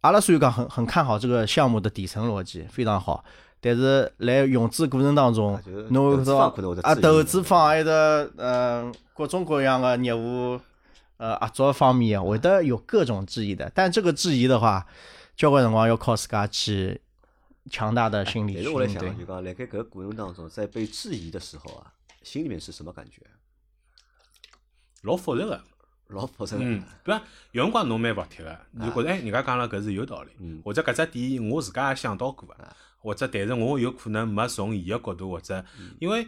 [0.02, 3.24] 阿拉虽然讲很很看好这个项目的底层逻辑非常好，
[3.62, 5.58] 但是来融资过程当中，
[5.92, 6.42] 侬说
[6.82, 10.60] 啊，投资方埃的嗯各种各样的业务
[11.16, 13.72] 呃合作方面会得有各种质疑的。
[13.74, 14.86] 但这个质疑的话，
[15.38, 17.00] 交关辰光要靠自家去
[17.70, 23.22] 强大的心理但是我来想，就讲辣盖搿个过程当中，在被质疑的时候啊，心里面是什么感觉？
[25.02, 25.64] 老复杂个，
[26.08, 26.58] 老复杂。
[26.60, 27.24] 嗯，对伐？
[27.52, 35.66] 有辰光侬蛮服帖个，你觉着哎，人家讲了搿是有道理，或者搿只点我自家也想到过个，或者但是我有可能没从伊个角度，或者
[36.00, 36.28] 因为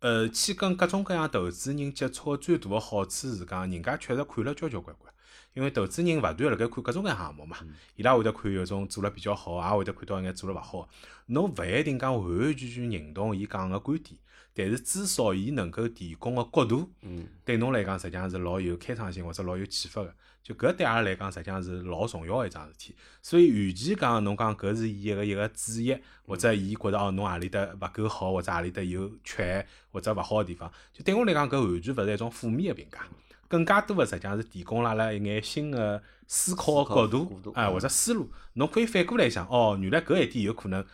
[0.00, 5.12] 呃，去跟各种各样投资人接触最大个好处是讲，人家确实看了交交关关。
[5.58, 7.56] 因为投资人勿断辣盖看各种各样项目嘛，
[7.96, 10.88] 伊拉会得看有种做了比较好，也会得看到一眼做了勿好。
[11.26, 14.16] 侬勿一定讲完完全全认同伊讲个观点，
[14.54, 16.88] 但是至少伊能够提供个角度，
[17.44, 20.14] 对侬来讲实际上是老有开创性或者老有启发个。
[20.44, 22.94] 就搿对阿拉来讲实际上是老重要个一桩事体。
[23.20, 33.00] 所以与其讲侬讲搿是伊一个一个主意，或者伊觉着哦侬何里搭勿够好，或者何里搭有缺或者勿好个地方，就对我来讲搿完全勿是一种负面个评价。
[33.48, 38.30] 更加多的实际上是提供了阿拉一眼新的思考角度，哎，或者思路。
[38.52, 40.84] 侬可以反过来想，哦，原来搿一点有可能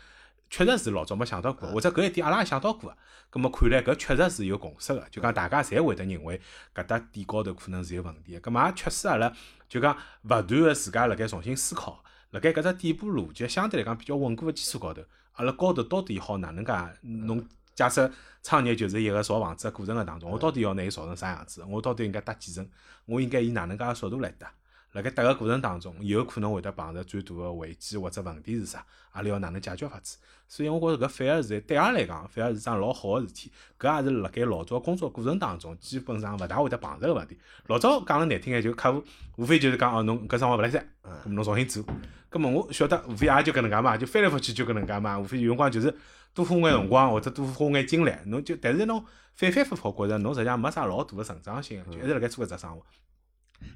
[0.48, 2.96] 确实是老早没想到过，或者搿一点阿拉也想到过。
[3.30, 6.40] 葛末看来搿确实是有共识的，就讲大家侪会得认为
[6.72, 8.38] 搿搭点高头可能是有问题。
[8.38, 9.32] 葛末也确实阿拉
[9.68, 15.02] 就讲勿断个自家辣盖重新思考，辣盖搿只底部逻辑相对来讲比较稳固的基础高头，
[15.32, 16.72] 阿拉高头到底好哪能介
[17.02, 17.44] 侬？
[17.74, 18.10] 假设
[18.42, 21.64] 创业就是一个造房子个过程个当中，我到底要拿伊造成啥样子？
[21.68, 22.66] 我到底应该搭几层？
[23.06, 24.52] 我应该以哪能介个速度来搭？
[24.92, 28.86] 辣盖搭个过程当中，有可能会得碰着最大个危机或者问题是啥？
[29.10, 30.18] 阿拉要哪能解决法子？
[30.46, 33.50] 所以我觉着搿反而是对阿拉来讲，反而是桩老好个事体。
[33.76, 37.36] 搿也是辣盖老早工作过程当中，基本上勿大会得碰着个问题。
[37.66, 39.02] 老早讲了难听眼，就客户
[39.34, 40.80] 无非就是讲哦，侬搿生活勿来三，
[41.26, 41.82] 咾侬重新做。
[42.30, 45.92] 咾么我晓得，无非也就搿能介嘛，就翻来覆去就搿能介嘛，无非有辰光就是。
[46.34, 49.04] 多花眼辰光或者多花眼精力，侬就但是侬
[49.34, 52.84] 反反复复觉着侬实际上没啥老大个成长性，就一直辣盖做搿只生活。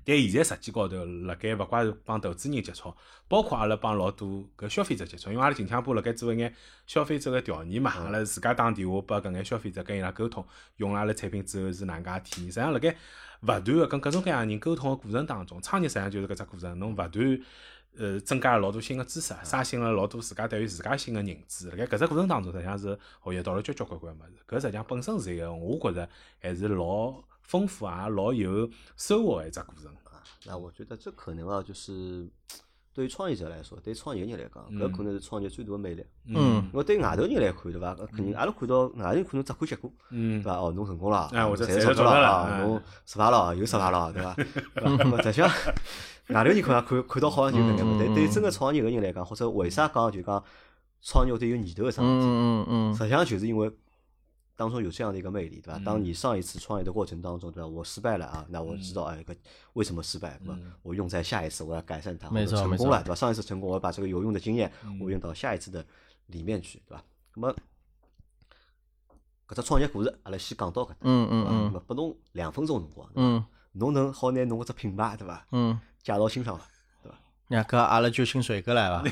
[0.05, 2.93] 但现在实际高头，辣盖勿怪是帮投资人接触，
[3.27, 6.53] 包括阿拉帮老多搿消费者接触，因为阿拉近腔部辣盖做一眼
[6.87, 12.53] 消费者个调研嘛，阿拉自家打电话拨搿眼消费者跟伊拉沟通，用了阿拉产品之后是哪能介体验。
[12.53, 12.95] 实际上辣盖
[13.43, 17.41] 勿断个跟各种各样人沟通个过程当中，创业实际上就是搿只过程，侬勿断。
[17.97, 21.69] 呃，增加了老多新个知识，刷新了老多自家对于自家新个认知。
[21.70, 24.43] 辣盖搿只过程当中，实际上是学习到了交交关关物事。
[24.47, 26.09] 搿实际上本身是一个，我觉着
[26.40, 29.93] 还是老丰富啊，老有收获个一只过程。
[30.47, 32.28] 那我觉得这可能啊，就是
[32.94, 36.05] 对于创业者来说，对创业人来讲，搿可能是创业最大个魅力。
[36.27, 36.65] 嗯。
[36.73, 37.94] 因为对外头人来看，对伐？
[38.15, 40.56] 肯定阿拉看到外头人可能只看结果，嗯对伐？
[40.56, 44.36] 哦，侬成功了，赚钞票了，侬失败了，又失败了，对伐？
[44.98, 45.51] 那么实际上。
[46.29, 50.43] 外头人可能看看到好像就搿能但对于真个创业个人来讲，或者为啥讲就讲
[51.01, 53.71] 创业得有念头个桩事体，实际上就是因为
[54.57, 55.81] 当中有这样的一个魅力，对吧？
[55.85, 57.67] 当你上一次创业的过程当中，对吧？
[57.69, 59.35] 我失败了啊，那我知道哎，个
[59.75, 60.59] 为什么失败，对吧？
[60.83, 62.29] 我用在下一次，我要改善它。
[62.31, 63.15] 没错，成功了，对吧？
[63.15, 65.87] 上一次成功，我要把这个有用的经验，我用到下一次的
[66.27, 67.05] 里面去，对吧？
[67.37, 67.55] 那么
[69.47, 73.43] 搿只创业故事，阿拉先讲到搿搭，嗯嗯嗯，拨侬两分钟辰光，嗯，
[73.73, 75.47] 侬能好拿侬搿只品牌，对伐？
[75.53, 75.81] 嗯。
[76.13, 76.61] 介绍欣赏了，
[77.03, 77.19] 对伐？
[77.49, 79.03] 那搿阿拉就请水哥来伐？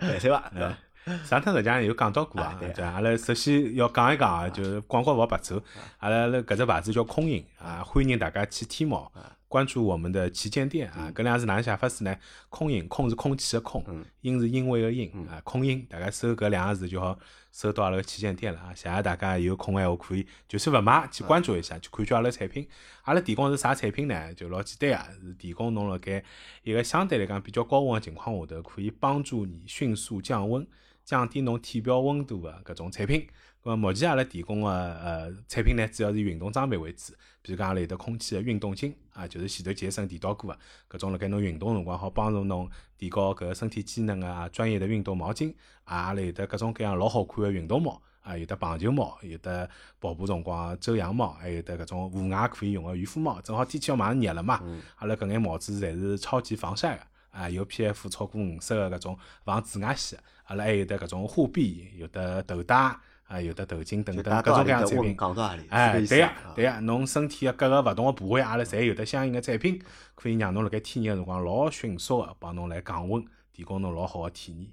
[0.00, 0.50] 来塞伐？
[1.24, 5.62] 上 趟实际上有讲到过啊，对阿拉首先要讲一讲啊，就是广告勿白做。
[5.98, 9.10] 阿拉搿只牌子叫空影啊，欢迎大家去天猫
[9.50, 11.10] 关注我们的旗舰店啊。
[11.12, 12.16] 搿两是哪能写法子呢？
[12.48, 13.84] 空影，空是空气的空，
[14.20, 15.40] 音是因为的音啊。
[15.42, 17.18] 空音，大家搜搿两个字就好。
[17.52, 18.72] 搜到阿拉个旗舰店了啊！
[18.72, 22.64] 谢谢大家有空闲话可以，就算勿买去关注一下，去看叫阿拉产品。
[23.02, 24.32] 阿拉提供是啥产品呢？
[24.34, 26.22] 就老简单啊，是提供侬辣盖
[26.62, 30.64] 一个相对来讲比较高温个情况下头，可以帮助你迅速降温、
[31.04, 33.26] 降低侬体表温度个搿种产品。
[33.62, 37.12] 咁目前阿拉提供个呃产品呢，主要是运动装备为主，
[37.42, 40.50] 比如讲阿拉有得空气个运动巾啊，就是前头杰森提到过
[40.88, 42.66] 个，搿种辣盖侬运动辰光好帮助侬
[42.96, 45.52] 提高搿个身体机能啊，专业的运动毛巾
[45.84, 49.68] 啊，阿拉有得各种各样老好看个运动帽啊，有得棒球帽，有得
[50.00, 54.62] 跑步辰光遮阳帽，还有得搿种户外可以用个渔夫帽，正好天气要马上热了嘛，
[54.96, 57.02] 阿拉搿眼帽子侪是超级防晒个
[57.38, 58.08] 啊，有 P.F.
[58.08, 62.96] 超过五十个搿种防紫外线，阿拉还有得搿种护臂，有得头带。
[63.30, 65.16] 啊，有的头巾等等各种各样产品，
[65.68, 69.80] 哎，对呀，对呀，侬身体个各个勿同个部位，阿拉侪有的相应个产品，
[70.16, 74.68] 可以让侬辣盖天热个辰光老迅速个帮侬来降温，提供侬老好个体验。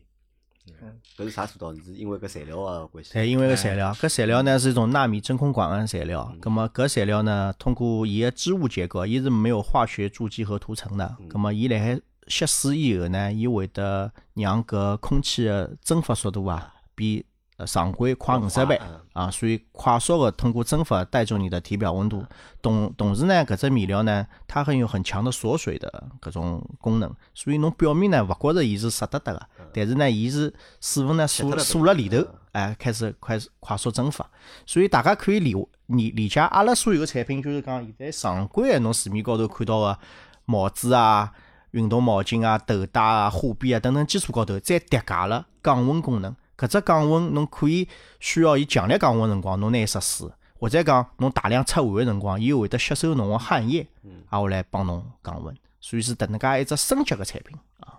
[0.81, 1.79] 嗯，搿是啥做到？
[1.79, 3.13] 是因为搿材料个关系？
[3.13, 6.35] 对，因为搿材料，搿材料呢是一种纳米真空管个材料。
[6.41, 11.15] 葛末搿材料呢，通过伊个织物结构，伊是没有化学助剂和涂层的。
[11.29, 17.23] 葛末伊辣海吸水以后呢，伊会得让搿空气个蒸发速度啊比。
[17.65, 18.79] 常规快五十倍
[19.13, 22.23] 啊，所以快速的通过蒸发带走你的体表温度。
[22.61, 34.29] 同同时呢，搿只面料呢，它很有很强的锁水的搿种功能，所以侬表面呢勿觉着伊是湿哒哒个，但是呢，伊是水分呢锁锁辣里头，哎，开始快快速蒸发。
[34.65, 35.55] 所以大家可以理
[35.87, 39.97] 理理解，阿拉所有个产品就是讲现在常规侬市面高头看到个
[40.45, 41.31] 帽子啊、
[41.71, 46.35] 运动毛巾啊、头带啊、护臂啊等等基础高头，再叠加了降温功能。
[46.57, 47.87] 搿只降温，侬可以
[48.19, 50.27] 需要伊强烈降温辰光，侬拿伊杀死；
[50.59, 53.87] 或者讲侬大量出汗个辰光，伊会得吸收侬个汗液，
[54.27, 55.55] 啊，会来帮侬降温。
[55.79, 57.95] 所以是迭能介一只升级个产品啊。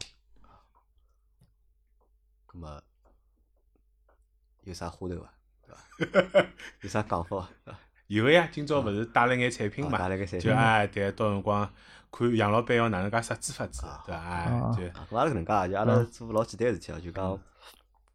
[2.53, 2.83] 咁么
[4.65, 5.33] 有啥花头伐？
[5.99, 6.47] 对伐？
[6.81, 7.79] 有啥讲法伐？
[8.09, 9.97] 有呀，今朝勿是带了眼产品嘛？
[9.97, 11.71] 带了个产品，就哎，对，到辰光
[12.11, 14.21] 看杨老板要哪能介设置法子，对伐？
[14.21, 14.83] 哎，就
[15.17, 17.39] 阿拉搿能介，就阿拉做老简单事体啊，就讲。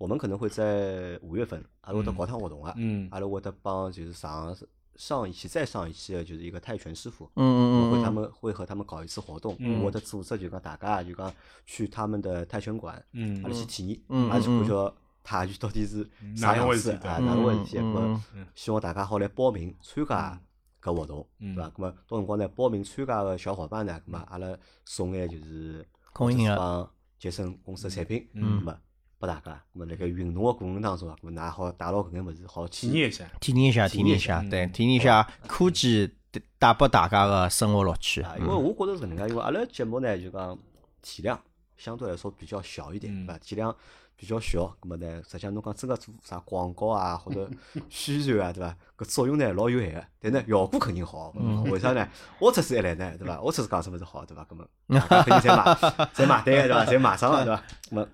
[0.04, 2.76] 我们可能会在五月份，阿拉会得搞趟活动啊，
[3.10, 4.54] 阿拉会得帮就是上
[4.98, 11.34] 上一期再上一期的就是一个泰拳师傅，嗯嗯嗯，会他们会和他们搞一次活动，我的组织就讲大家就讲
[11.66, 14.94] 去他们的泰拳馆，嗯，阿拉去体验，嗯阿拉去看叫
[15.24, 16.06] 泰拳到底是
[16.36, 18.22] 啥样子啊，哪个问题，那么
[18.56, 20.38] 希望大家好来报名参加
[20.82, 21.72] 搿活动，对伐？
[21.78, 24.54] 那么到辰光呢，报名参加个小伙伴呢，那么阿拉
[24.84, 28.78] 送眼就是空运帮杰森公司的产品，嗯，那么。
[29.24, 36.14] 拨大家，咁么辣盖运动个过程当中啊，咁么㑚好带牢搿眼物事，好体验一下，体验一下，体验一下，对，体验一下科技
[36.60, 38.22] 带拨大家个生活乐趣。
[38.38, 40.60] 因为我觉着是搿能介，因为阿拉节目呢就讲
[41.02, 41.40] 体量
[41.78, 43.40] 相对来说比较小一点，对伐？
[43.40, 43.74] 体量
[44.18, 47.50] 比较小，咁么呢，实际上侬讲真个做啥广告啊或者
[47.90, 48.76] 宣传啊，对伐？
[48.98, 51.34] 搿作用呢老有限个，但呢效果肯定好。
[51.72, 52.06] 为啥呢？
[52.40, 53.40] 我出是一来呢，对伐？
[53.40, 54.46] 我出是讲什么是好，对伐？
[54.52, 55.64] 咁么肯定侪买，
[56.14, 56.86] 侪买单个，对伐？
[56.86, 57.64] 侪买上个，对伐？
[57.90, 58.08] 咁么。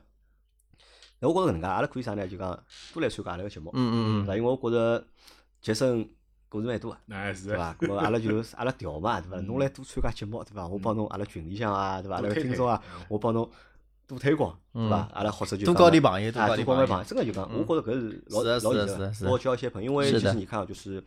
[1.19, 2.27] 那我觉着搿能介，阿拉可以啥呢？
[2.27, 2.63] 就讲
[2.93, 5.05] 多来参加阿拉个节目，嗯嗯嗯，因为我觉着
[5.61, 6.09] 杰森
[6.47, 7.75] 故事蛮多个，是，对伐？
[7.79, 9.39] 咾么阿拉就阿拉调嘛，对伐？
[9.41, 10.67] 侬来多参加节目，对伐？
[10.67, 12.15] 我帮侬阿拉群里向啊，对伐？
[12.15, 13.49] 阿拉听众啊，我帮侬
[14.07, 15.09] 多推广，对伐？
[15.13, 21.03] 阿拉或者就多交点朋友，多交点朋友，真个就讲，我觉着搿是老老有的，多交一些朋友，因为其实你看啊，就是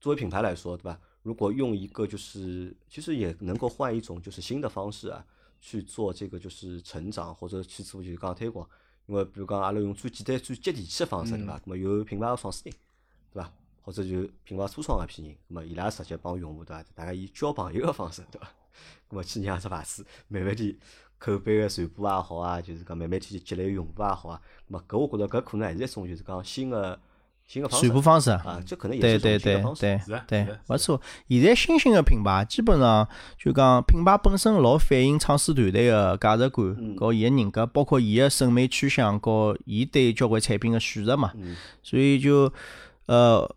[0.00, 0.98] 作为品牌来说，对伐？
[1.22, 5.24] 如果用一个就是其实也能够换一种就是新的方式啊，
[5.60, 8.68] 去做这个就是成长或者去做就是讲推广。
[9.06, 11.58] 因为比如讲，阿拉用最简单、最接地气个方式，对伐？
[11.58, 12.74] 咁么有品牌个创始人，
[13.32, 13.52] 对伐？
[13.82, 16.84] 或者就品牌初创个批人，咁么伊拉直接帮用户，对伐？
[16.94, 18.48] 大家以交朋友个方式，对伐？
[19.08, 20.76] 咁么去让只牌子慢慢点
[21.18, 24.42] 口碑个传播也好啊，就是讲慢慢点积累用户也好啊。
[24.68, 27.00] 咁么搿我觉着搿可能还是一种就是讲新个。
[27.46, 31.00] 传播方式啊，这可能也是对对对对，没错。
[31.28, 33.08] 现在新兴的品牌基本上
[33.38, 41.32] 就讲品牌本身老反映创始团队的价值观，和伊个人格，包括伊个审美趋向，和伊对交关产品的选择嘛。
[41.82, 42.52] 所以就
[43.06, 43.56] 呃。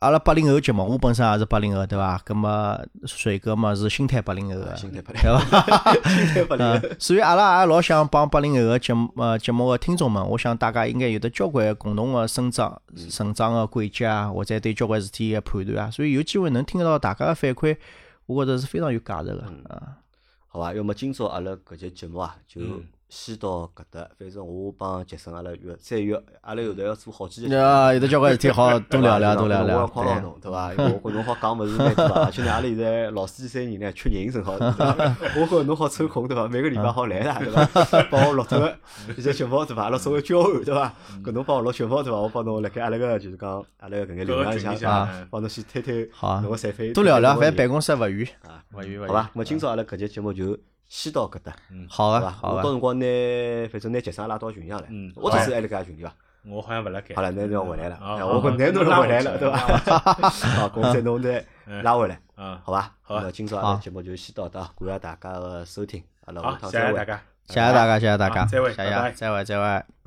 [0.00, 2.18] 阿拉八零后节目，我本身也是八零后，对伐？
[2.24, 4.76] 葛么水哥嘛是心态八零后个，对伐？
[4.76, 5.02] 心态
[6.44, 6.88] 八零后。
[6.98, 17.76] 所以阿拉也老想帮八零后个节目呃节目个听众们，我想大家应该有得交关共同个生长成长个轨迹啊，或者对交关事体个判断啊，所以有机会能听得到大家个反馈，
[18.24, 19.98] 我觉着是非常有价值个啊。
[20.46, 22.62] 好吧，要么今朝阿拉搿节节目啊，就。
[23.10, 27.60] 先到搿搭，反正我帮杰森阿拉约再约，阿拉后头要做好几个。
[27.60, 29.90] 啊，有的交关事体好 多聊聊，多聊聊。
[29.92, 30.68] 我要侬，对伐？
[31.02, 34.52] 我觉侬好 讲物事蛮多，而且呢，阿拉现在老司机三人呢，缺人正好？
[35.36, 36.46] 我觉侬好抽空，对伐？
[36.46, 38.02] 每个礼拜好来啦，对伐？
[38.12, 38.72] 帮我录脱
[39.18, 39.82] 一些节目，对伐？
[39.82, 40.94] 阿拉稍微交换，对伐？
[41.24, 42.18] 搿侬帮我录节目，对伐？
[42.20, 43.50] 我帮侬辣盖阿拉个就是讲
[43.80, 46.08] 阿拉搿眼流量里向啊，帮侬先推推
[46.42, 46.92] 侬个产品。
[46.92, 49.08] 多聊聊，反正办公室勿远啊，勿远勿远。
[49.08, 50.56] 好吧，咾今朝阿拉搿节节目就。
[50.90, 51.54] 先到搿搭，
[51.88, 52.62] 好啊，好个。
[52.64, 53.06] 到辰光拿，
[53.70, 54.88] 反正拿杰生拉到群里向来。
[55.14, 56.12] 我只是还辣盖群里伐？
[56.44, 57.14] 我好像勿辣盖。
[57.14, 57.96] 好了，那侬要回来了。
[58.26, 59.58] 我讲那侬回来了，对伐？
[60.58, 61.46] 好，公司侬再
[61.84, 62.20] 拉回来。
[62.34, 62.92] 好吧。
[63.02, 63.20] 好。
[63.20, 66.02] 那今朝阿拉节目就先到这，感谢大家的收听。
[66.24, 66.86] 阿拉下趟再会。
[66.88, 67.22] 谢谢大家。
[67.46, 68.44] 谢谢大家，谢谢大家。
[68.46, 69.99] 再会，再会，再会。